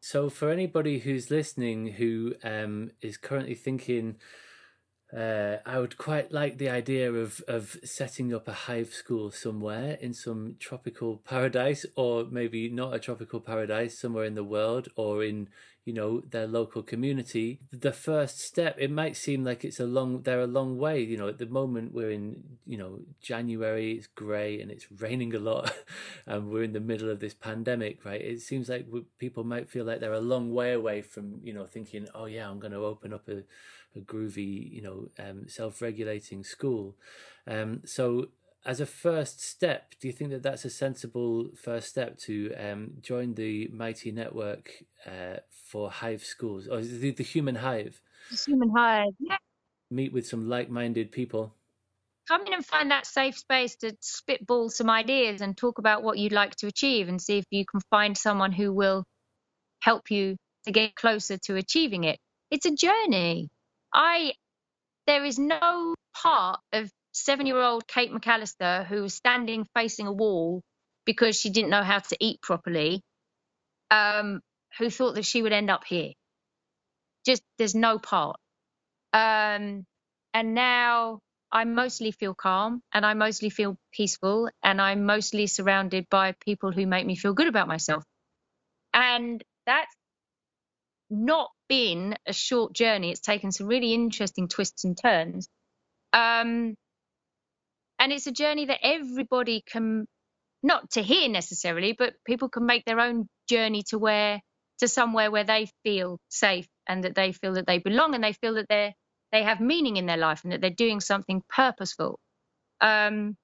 [0.01, 4.17] So, for anybody who's listening who um, is currently thinking,
[5.16, 9.98] uh, I would quite like the idea of of setting up a hive school somewhere
[10.02, 15.24] in some tropical paradise, or maybe not a tropical paradise, somewhere in the world, or
[15.24, 15.48] in
[15.88, 17.61] you know their local community.
[17.72, 21.16] The first step it might seem like it's a long they're a long way you
[21.16, 25.40] know at the moment we're in you know january it's gray and it's raining a
[25.40, 25.74] lot
[26.27, 28.19] and we're in the middle of this pandemic right?
[28.19, 28.86] It seems like
[29.18, 32.50] people might feel like they're a long way away from you know thinking oh yeah
[32.50, 33.44] i'm going to open up a,
[33.95, 36.95] a groovy you know um, self-regulating school
[37.48, 38.27] um, so
[38.67, 42.91] as a first step, do you think that that's a sensible first step to um,
[43.01, 44.69] join the Mighty Network
[45.06, 48.01] uh, for Hive Schools, or the, the Human Hive?
[48.30, 49.38] The Human Hive, yeah.
[49.90, 51.56] Meet with some like-minded people.
[52.27, 56.17] Come in and find that safe space to spitball some ideas and talk about what
[56.17, 59.06] you'd like to achieve, and see if you can find someone who will
[59.82, 60.35] help you
[60.66, 62.19] to get closer to achieving it.
[62.51, 63.48] It's a journey.
[63.98, 64.34] I
[65.08, 70.11] there is no part of seven year old Kate McAllister who was standing facing a
[70.14, 70.61] wall
[71.06, 73.01] because she didn't know how to eat properly,
[73.92, 74.42] um,
[74.80, 76.11] who thought that she would end up here.
[77.26, 78.38] Just there's no part.
[79.14, 79.85] Um,
[80.34, 81.19] and now
[81.51, 86.72] I mostly feel calm and I mostly feel peaceful and I'm mostly surrounded by people
[86.72, 88.03] who make me feel good about myself.
[88.93, 89.93] And that's
[91.10, 93.11] not been a short journey.
[93.11, 95.48] It's taken some really interesting twists and turns.
[96.14, 96.76] Um,
[98.00, 100.06] and it's a journey that everybody can
[100.64, 104.40] not to here necessarily but people can make their own journey to where
[104.80, 108.34] to somewhere where they feel safe and that they feel that they belong and they
[108.34, 108.94] feel that they're,
[109.32, 112.19] they have meaning in their life and that they're doing something purposeful
[112.82, 113.36] um,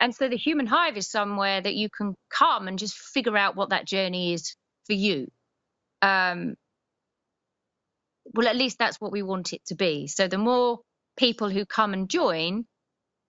[0.00, 3.56] and so the human hive is somewhere that you can come and just figure out
[3.56, 4.54] what that journey is
[4.86, 5.26] for you
[6.02, 6.54] um,
[8.34, 10.80] well at least that's what we want it to be so the more
[11.16, 12.64] people who come and join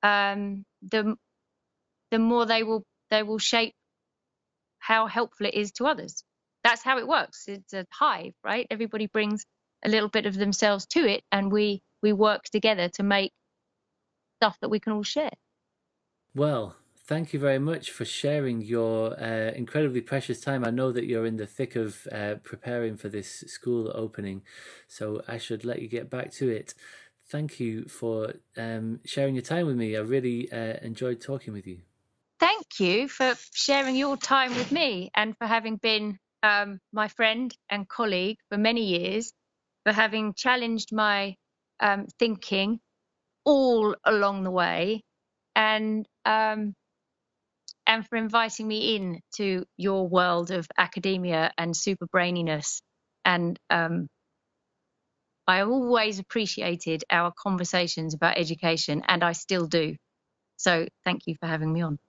[0.03, 1.16] um, the
[2.11, 3.74] the more they will they will shape
[4.80, 6.24] how helpful it is to others.
[6.64, 7.45] That's how it works.
[7.48, 8.67] It's a hive, right?
[8.69, 9.45] Everybody brings
[9.83, 13.32] a little bit of themselves to it, and we we work together to make
[14.38, 15.32] stuff that we can all share.
[16.35, 16.75] Well,
[17.06, 20.66] thank you very much for sharing your uh, incredibly precious time.
[20.66, 24.44] I know that you're in the thick of uh, preparing for this school opening,
[24.88, 26.74] so I should let you get back to it
[27.32, 29.96] thank you for um, sharing your time with me.
[29.96, 31.80] I really uh, enjoyed talking with you.
[32.40, 37.56] Thank you for sharing your time with me and for having been um, my friend
[37.70, 39.32] and colleague for many years,
[39.86, 41.36] for having challenged my
[41.80, 42.80] um, thinking
[43.46, 45.04] all along the way,
[45.56, 46.74] and um,
[47.92, 52.82] and for inviting me in to your world of academia and super braininess
[53.26, 54.08] and um,
[55.45, 59.98] I always appreciated our conversations about education, and I still do.
[60.56, 62.00] So thank you for having me on.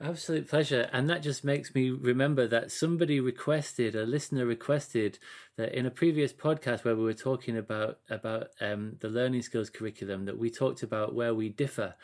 [0.00, 0.90] Absolute pleasure.
[0.92, 5.20] And that just makes me remember that somebody requested, a listener requested
[5.56, 9.70] that in a previous podcast where we were talking about about um, the learning skills
[9.70, 11.94] curriculum, that we talked about where we differ.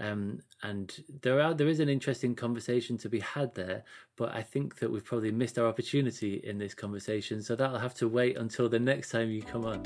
[0.00, 3.84] Um, and there are there is an interesting conversation to be had there,
[4.16, 7.42] but I think that we've probably missed our opportunity in this conversation.
[7.42, 9.82] So that'll have to wait until the next time you come on.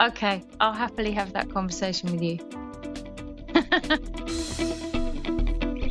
[0.00, 2.38] Okay, I'll happily have that conversation with you.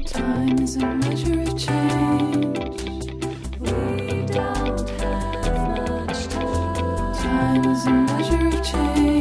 [0.06, 2.78] time is a measure of change.
[3.60, 7.14] We don't have much time.
[7.14, 9.17] Time is a measure of change.